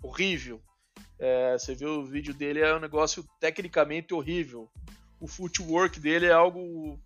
[0.03, 0.61] horrível.
[1.19, 4.71] É, você viu o vídeo dele, é um negócio tecnicamente horrível.
[5.21, 6.99] O footwork dele é algo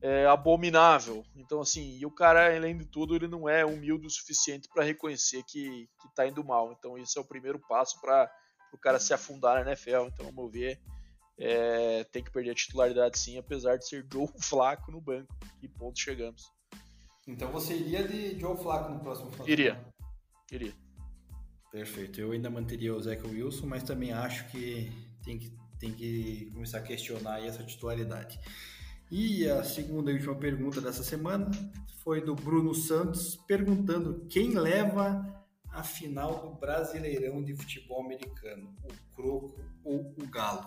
[0.00, 1.24] é, abominável.
[1.36, 4.84] Então, assim, e o cara, além de tudo, ele não é humilde o suficiente para
[4.84, 6.72] reconhecer que, que tá indo mal.
[6.72, 8.30] Então, isso é o primeiro passo para
[8.72, 10.06] o cara se afundar na NFL.
[10.06, 10.80] Então, ao meu ver,
[11.38, 15.34] é, tem que perder a titularidade sim, apesar de ser Joe Flaco no banco.
[15.58, 16.50] Que ponto chegamos.
[17.26, 19.30] Então, você iria de Joe Flaco no próximo?
[19.46, 19.78] Iria.
[20.50, 20.74] Iria.
[21.70, 22.20] Perfeito.
[22.20, 24.90] Eu ainda manteria o Zach Wilson, mas também acho que
[25.22, 28.40] tem que, tem que começar a questionar essa titularidade.
[29.10, 31.50] E a segunda e última pergunta dessa semana
[32.02, 39.14] foi do Bruno Santos, perguntando quem leva a final do Brasileirão de Futebol Americano, o
[39.14, 40.66] Croco ou o Galo?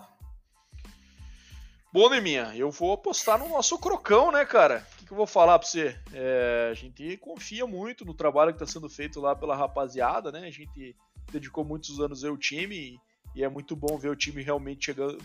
[1.92, 4.86] Bom, Neminha, eu vou apostar no nosso Crocão, né, cara?
[5.04, 5.96] Que, que eu vou falar pra você?
[6.12, 10.46] É, a gente confia muito no trabalho que está sendo feito lá pela rapaziada, né?
[10.46, 10.96] A gente
[11.30, 12.98] dedicou muitos anos ao time
[13.34, 15.18] e, é muito bom ver o time realmente chegando,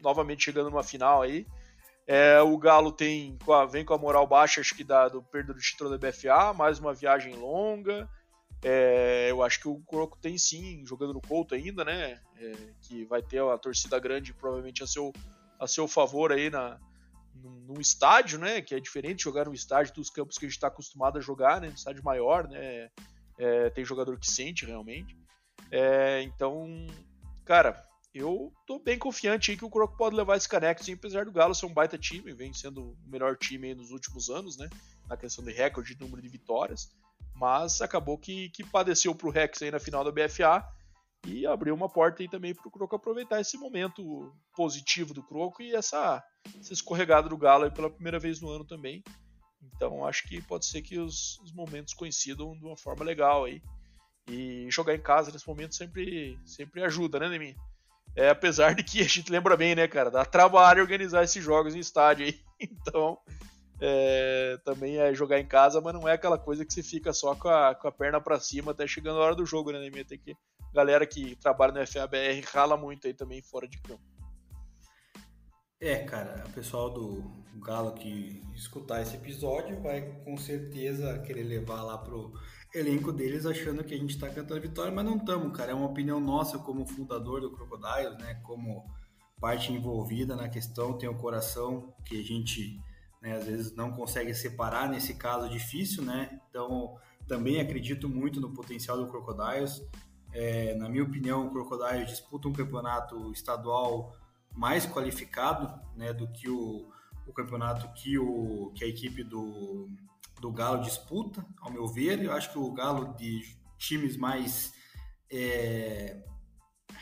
[0.00, 1.46] novamente chegando numa final aí.
[2.06, 3.36] É, o Galo tem,
[3.70, 6.78] vem com a moral baixa, acho que da, do perda do título da BFA, mais
[6.78, 8.08] uma viagem longa.
[8.62, 12.20] É, eu acho que o Croco tem sim, jogando no Couto ainda, né?
[12.36, 12.52] É,
[12.82, 15.12] que vai ter a torcida grande provavelmente a seu,
[15.58, 16.78] a seu favor aí na,
[17.34, 18.60] num estádio, né?
[18.60, 21.60] Que é diferente jogar no estádio dos campos que a gente está acostumado a jogar,
[21.60, 21.68] né?
[21.68, 22.90] No estádio maior, né?
[23.38, 25.16] É, tem jogador que sente realmente.
[25.70, 26.86] É, então,
[27.44, 27.82] cara,
[28.14, 31.32] eu tô bem confiante aí que o Croco pode levar esse caneco, sim, apesar do
[31.32, 34.70] Galo ser um baita time, vem sendo o melhor time nos últimos anos, né?
[35.08, 36.94] Na questão de recorde de número de vitórias.
[37.34, 40.64] Mas acabou que, que padeceu pro Rex aí na final da BFA
[41.26, 45.74] e abriu uma porta aí também pro Croco aproveitar esse momento positivo do Croco e
[45.74, 46.22] essa,
[46.60, 49.02] essa escorregada do Galo pela primeira vez no ano também.
[49.74, 53.62] Então acho que pode ser que os, os momentos coincidam de uma forma legal aí.
[54.28, 57.56] E jogar em casa nesse momento sempre, sempre ajuda, né, Neminha?
[58.16, 60.10] É, apesar de que a gente lembra bem, né, cara?
[60.10, 62.40] Dá trabalho organizar esses jogos em estádio aí.
[62.60, 63.18] Então,
[63.80, 67.34] é, também é jogar em casa, mas não é aquela coisa que você fica só
[67.34, 70.04] com a, com a perna para cima até chegando a hora do jogo, né, Neminha?
[70.04, 70.36] Tem que.
[70.74, 74.02] Galera que trabalha no FABR rala muito aí também fora de campo.
[75.80, 77.22] É, cara, o pessoal do
[77.56, 82.32] Galo que escutar esse episódio vai com certeza querer levar lá pro
[82.74, 85.72] elenco deles achando que a gente está cantando vitória, mas não estamos, cara.
[85.72, 88.34] É uma opinião nossa como fundador do Crocodiles, né?
[88.42, 88.84] Como
[89.40, 92.80] parte envolvida na questão, tem o coração que a gente
[93.20, 96.40] né, às vezes não consegue separar nesse caso difícil, né?
[96.48, 96.96] Então
[97.26, 99.82] também acredito muito no potencial do Crocodiles.
[100.34, 104.12] É, na minha opinião, o Crocodiles disputa um campeonato estadual
[104.52, 106.90] mais qualificado né, do que o,
[107.24, 109.88] o campeonato que, o, que a equipe do,
[110.40, 112.22] do Galo disputa, ao meu ver.
[112.22, 113.42] Eu acho que o Galo de
[113.78, 114.72] times mais
[115.30, 116.20] é,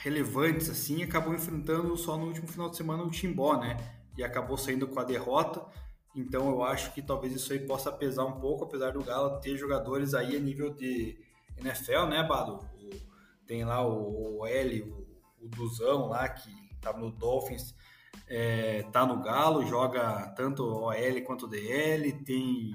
[0.03, 3.77] relevantes assim acabou enfrentando só no último final de semana o Timbó, né?
[4.17, 5.65] E acabou saindo com a derrota.
[6.15, 9.57] Então eu acho que talvez isso aí possa pesar um pouco, apesar do Galo ter
[9.57, 11.19] jogadores aí a nível de
[11.59, 12.72] NFL, né, Bado?
[13.53, 16.51] Tem lá o, o L, o, o Duzão lá que
[16.81, 17.75] tá no Dolphins,
[18.27, 22.73] é, tá no Galo, joga tanto OL quanto DL, tem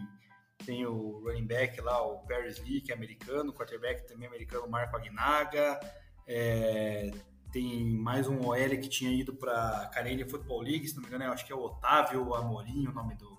[0.64, 4.70] tem o running back lá, o Paris Lee, que é americano, o quarterback também americano,
[4.70, 5.80] Marco Agnaga,
[6.28, 7.10] é,
[7.52, 11.34] tem mais um OL que tinha ido para Canadian Football League, se não me engano,
[11.34, 13.36] acho que é o Otávio Amorim, o nome do,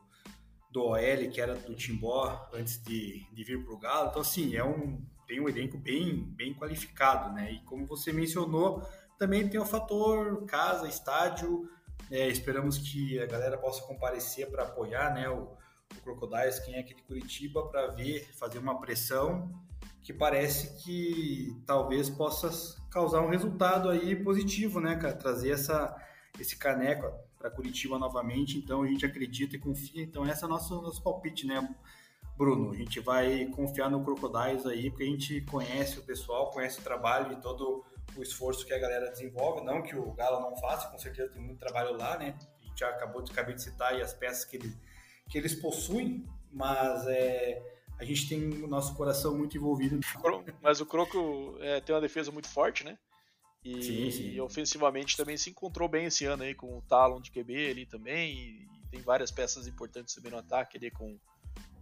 [0.72, 4.08] do OL, que era do Timbó antes de, de vir para o Galo.
[4.08, 7.52] Então, assim, é um, tem um elenco bem, bem qualificado, né?
[7.52, 8.82] E como você mencionou,
[9.18, 11.68] também tem o fator casa, estádio,
[12.10, 15.42] É, esperamos que a galera possa comparecer para apoiar né, o,
[15.92, 19.50] o Crocodiles, quem é aqui de Curitiba, para ver, fazer uma pressão
[20.00, 22.48] que parece que talvez possa
[22.90, 25.12] causar um resultado aí positivo, né, cara?
[25.12, 25.94] Trazer essa,
[26.40, 28.56] esse caneco para Curitiba novamente.
[28.56, 30.02] Então a gente acredita e confia.
[30.02, 31.58] Então esse é o nosso, nosso palpite, né,
[32.38, 32.70] Bruno?
[32.70, 36.82] A gente vai confiar no Crocodiles aí, porque a gente conhece o pessoal, conhece o
[36.84, 37.84] trabalho e todo
[38.16, 39.64] o esforço que a galera desenvolve.
[39.64, 42.38] Não que o Galo não faça, com certeza tem muito trabalho lá, né?
[42.62, 44.78] A gente já acabou de, acabei de citar aí as peças que eles,
[45.28, 47.60] que eles possuem, mas é,
[47.98, 49.98] a gente tem o nosso coração muito envolvido.
[50.62, 52.96] Mas o Croco é, tem uma defesa muito forte, né?
[53.64, 54.30] E, sim, sim.
[54.30, 57.84] e, ofensivamente também se encontrou bem esse ano aí com o Talon de QB ali
[57.84, 58.32] também.
[58.32, 61.18] E, e tem várias peças importantes também no ataque ali com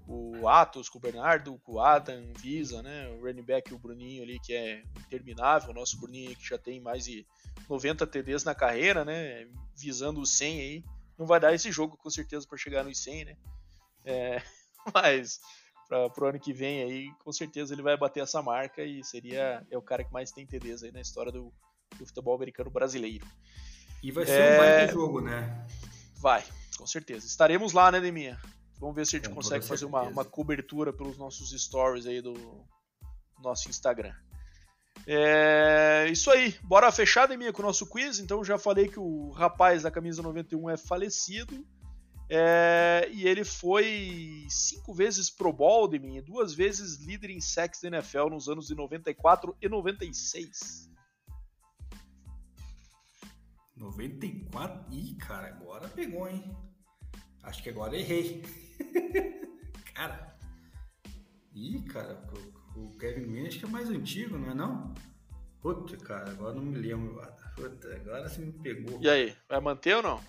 [0.06, 3.08] o Atos, com o Bernardo, com o Adam, Visa, né?
[3.08, 5.70] O running back, o Bruninho ali, que é interminável.
[5.70, 7.26] O nosso Bruninho que já tem mais de
[7.68, 9.48] 90 TDs na carreira, né?
[9.76, 10.84] Visando os 100 aí.
[11.18, 13.36] Não vai dar esse jogo com certeza para chegar nos 100, né?
[14.04, 14.42] É,
[14.94, 15.40] mas
[15.88, 19.64] para o ano que vem aí, com certeza ele vai bater essa marca e seria
[19.70, 21.52] é o cara que mais tem TDs aí na história do,
[21.98, 23.26] do futebol americano brasileiro.
[24.02, 24.54] E vai ser é...
[24.54, 25.66] um baita jogo, né?
[26.16, 26.44] Vai,
[26.76, 27.26] com certeza.
[27.26, 28.38] Estaremos lá, né, Deminha?
[28.78, 32.20] Vamos ver se a gente com consegue fazer uma, uma, cobertura pelos nossos stories aí
[32.20, 32.34] do
[33.42, 34.14] nosso Instagram.
[35.06, 36.54] É isso aí.
[36.62, 38.18] Bora fechar, Deminha, com o nosso quiz.
[38.18, 41.64] Então já falei que o rapaz da camisa 91 é falecido.
[42.28, 47.80] É, e ele foi cinco vezes Pro Bowl de mim, duas vezes líder em sacks
[47.80, 50.90] da NFL nos anos de 94 e 96.
[53.76, 54.86] 94?
[54.90, 56.42] Ih, cara, agora pegou, hein?
[57.46, 58.42] Acho que agora errei.
[59.94, 60.36] cara.
[61.54, 62.22] Ih, cara,
[62.74, 64.92] o, o, Kevin Green acho que é mais antigo, não é não?
[65.62, 67.22] Puta, cara, agora não me lembro.
[67.54, 69.00] Puta, agora você me pegou.
[69.00, 70.20] E aí, vai manter ou não?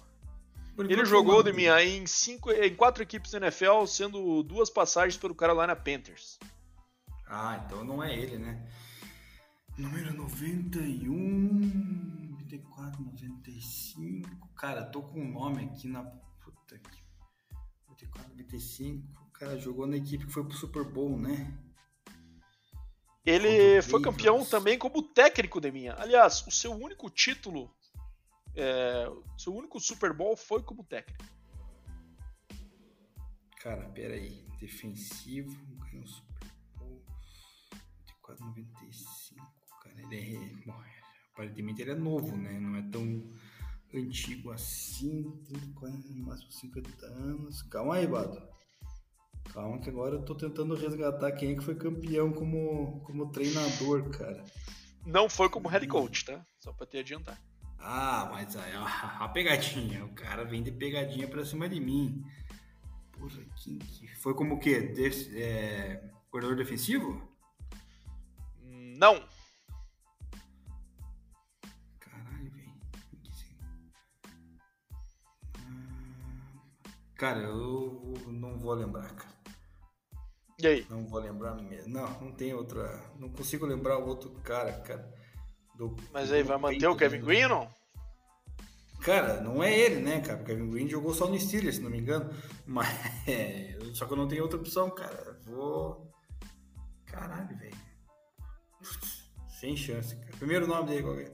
[0.78, 5.34] Ele jogou de minha em, cinco, em quatro equipes da NFL, sendo duas passagens pelo
[5.34, 6.38] Carolina Panthers.
[7.28, 8.64] Ah, então não é ele, né?
[9.76, 11.12] Número 91,
[12.48, 14.30] 94, 95.
[14.56, 16.04] Cara, tô com um nome aqui na.
[18.12, 18.38] Puta que.
[18.38, 19.08] 94, 95.
[19.28, 21.58] O cara jogou na equipe que foi pro Super Bowl, né?
[23.26, 25.94] Ele foi campeão também como técnico de minha.
[25.96, 27.70] Aliás, o seu único título
[28.58, 29.08] é,
[29.38, 31.24] seu único Super Bowl foi como técnico.
[33.62, 34.48] Cara, peraí.
[34.60, 37.06] Defensivo, ganhou Super Bowl
[38.08, 39.46] de 495.
[39.84, 40.66] Cara, ele é.
[40.66, 40.84] Bom,
[41.32, 42.60] aparentemente ele é novo, né?
[42.60, 43.30] Não é tão
[43.94, 45.32] antigo assim.
[45.48, 45.58] Tem
[46.16, 47.62] no máximo 50 anos.
[47.64, 48.42] Calma aí, Bado.
[49.54, 54.10] Calma que agora eu tô tentando resgatar quem é que foi campeão como, como treinador,
[54.10, 54.44] cara.
[55.06, 56.46] Não foi como head coach, tá?
[56.60, 57.42] Só pra te adiantar.
[57.80, 58.84] Ah, mas aí, a,
[59.24, 60.04] a pegadinha.
[60.06, 62.24] O cara vem de pegadinha pra cima de mim.
[63.14, 64.82] Porra, que, que foi como o quê?
[64.82, 67.22] De, é, corredor defensivo?
[68.62, 69.24] Não.
[77.18, 79.38] Cara, eu não vou lembrar, cara.
[80.60, 80.88] E aí?
[80.90, 81.94] Não vou lembrar mesmo.
[81.94, 83.04] Não, não tem outra.
[83.20, 85.14] Não consigo lembrar o outro cara, cara.
[85.76, 87.72] Do, Mas aí, vai manter o Kevin Green ou não?
[89.02, 90.42] Cara, não é ele, né, cara?
[90.42, 92.34] O Kevin Green jogou só no Steelers, se não me engano.
[92.66, 92.88] Mas,
[93.28, 95.40] é, só que eu não tenho outra opção, cara.
[95.46, 96.12] Vou.
[97.06, 97.78] Caralho, velho.
[99.60, 100.38] Sem chance, cara.
[100.38, 101.32] Primeiro nome dele, qual é?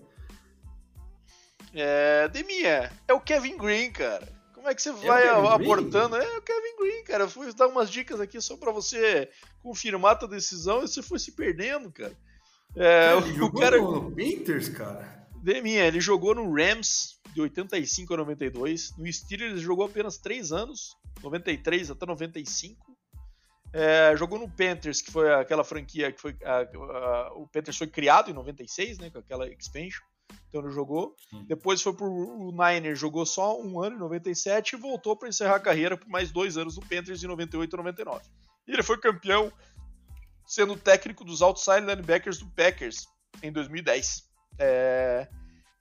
[1.74, 2.28] É.
[2.28, 4.43] Demia, é o Kevin Green, cara.
[4.64, 6.16] Como é que você é vai abortando?
[6.16, 7.26] É o Kevin Green, cara.
[7.26, 9.30] Eu fui dar umas dicas aqui só pra você
[9.62, 12.18] confirmar a tua decisão e você foi se perdendo, cara.
[12.74, 13.78] É, ele o jogou cara...
[13.78, 15.28] no Panthers, cara.
[15.44, 18.98] Deminha, ele jogou no Rams de 85 a 92.
[18.98, 22.96] No Steelers ele jogou apenas 3 anos, 93 até 95.
[23.74, 26.38] É, jogou no Panthers, que foi aquela franquia que foi.
[26.42, 29.10] A, a, o Panthers foi criado em 96, né?
[29.10, 30.06] Com aquela expansion.
[30.50, 31.16] Então ele jogou.
[31.30, 31.44] Sim.
[31.46, 35.56] Depois foi pro o Niner, jogou só um ano em 97 e voltou para encerrar
[35.56, 38.22] a carreira por mais dois anos no Panthers em 98 e 99.
[38.68, 39.52] E ele foi campeão
[40.46, 43.08] sendo técnico dos outside linebackers do Packers
[43.42, 44.24] em 2010.
[44.60, 45.28] É,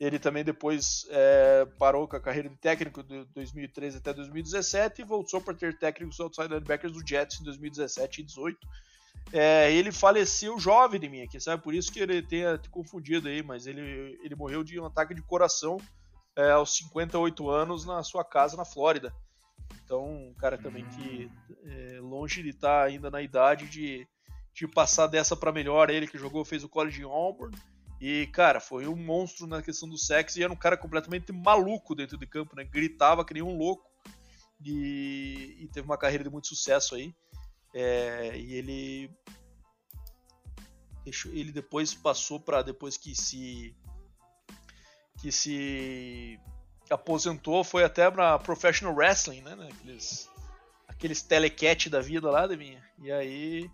[0.00, 5.04] ele também depois é, parou com a carreira de técnico de 2013 até 2017 e
[5.04, 8.58] voltou para ter técnicos outside linebackers do Jets em 2017 e 2018.
[9.32, 11.62] É, ele faleceu jovem de mim aqui, sabe?
[11.62, 15.14] Por isso que ele tenha te confundido aí, mas ele, ele morreu de um ataque
[15.14, 15.78] de coração
[16.36, 19.14] é, aos 58 anos na sua casa na Flórida.
[19.84, 21.30] Então, um cara também que
[21.64, 24.06] é, longe de estar tá ainda na idade de,
[24.54, 25.90] de passar dessa para melhor.
[25.90, 27.56] Ele que jogou, fez o college em Auburn
[28.00, 31.94] E, cara, foi um monstro na questão do sexo e era um cara completamente maluco
[31.94, 32.64] dentro de campo, né?
[32.64, 33.90] Gritava que nem um louco.
[34.64, 37.14] E, e teve uma carreira de muito sucesso aí.
[37.74, 39.10] É, e ele.
[41.26, 43.74] Ele depois passou para depois que se.
[45.20, 46.38] que se
[46.90, 49.56] aposentou, foi até pra Professional Wrestling, né?
[49.70, 50.28] Aqueles,
[50.86, 52.84] aqueles telecat da vida lá, de minha.
[52.98, 53.70] E aí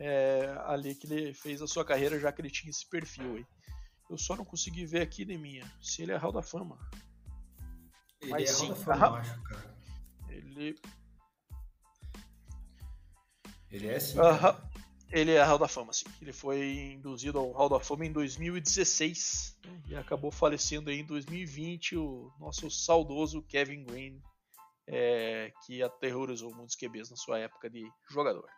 [0.00, 3.46] é, ali que ele fez a sua carreira, já que ele tinha esse perfil aí.
[4.08, 6.78] Eu só não consegui ver aqui, Neminha, se ele é Hall da Fama.
[8.20, 9.76] Ele Mas, é sim, Hall da Fama, acho, cara.
[10.30, 10.80] Ele.
[13.70, 14.18] Ele é sim.
[15.12, 16.04] Ele é Hall da Fama, sim.
[16.22, 19.82] Ele foi induzido ao Hall da Fama em 2016 né?
[19.88, 24.22] e acabou falecendo aí em 2020 o nosso saudoso Kevin Green,
[24.86, 28.48] é, que aterrorizou muitos QBs na sua época de jogador.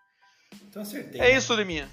[0.62, 1.20] Então acertei.
[1.20, 1.36] É né?
[1.36, 1.90] isso, Deminha.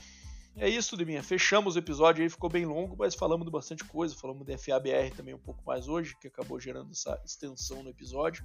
[0.57, 1.23] É isso, Deminha.
[1.23, 4.13] Fechamos o episódio aí, ficou bem longo, mas falamos de bastante coisa.
[4.13, 8.43] Falamos de FABR também um pouco mais hoje, que acabou gerando essa extensão no episódio.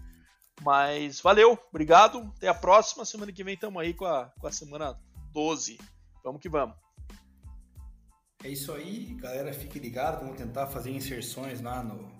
[0.62, 2.32] Mas valeu, obrigado.
[2.36, 3.05] Até a próxima.
[3.05, 4.98] Semana que vem estamos aí com a, com a semana
[5.32, 5.78] 12.
[6.22, 6.76] Vamos que vamos.
[8.43, 9.52] É isso aí, galera.
[9.52, 10.20] Fique ligado.
[10.20, 12.10] Vamos tentar fazer inserções lá no,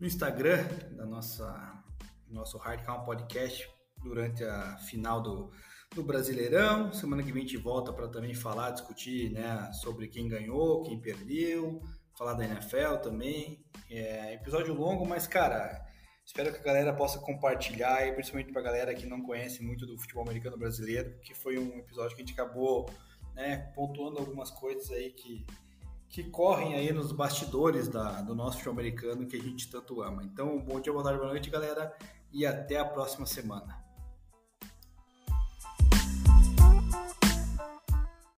[0.00, 1.82] no Instagram da nossa
[2.28, 3.68] nosso Hardcount Podcast
[4.02, 5.50] durante a final do
[5.94, 6.92] no Brasileirão.
[6.92, 10.98] Semana que vem a gente volta para também falar, discutir né, sobre quem ganhou, quem
[10.98, 11.82] perdeu,
[12.16, 13.64] falar da NFL também.
[13.90, 15.84] É episódio longo, mas cara,
[16.24, 19.86] espero que a galera possa compartilhar, e principalmente para a galera que não conhece muito
[19.86, 22.88] do futebol americano brasileiro, que foi um episódio que a gente acabou
[23.34, 25.44] né, pontuando algumas coisas aí que,
[26.08, 30.22] que correm aí nos bastidores da, do nosso futebol americano que a gente tanto ama.
[30.24, 31.94] Então, bom dia, boa tarde, boa noite, galera,
[32.32, 33.81] e até a próxima semana.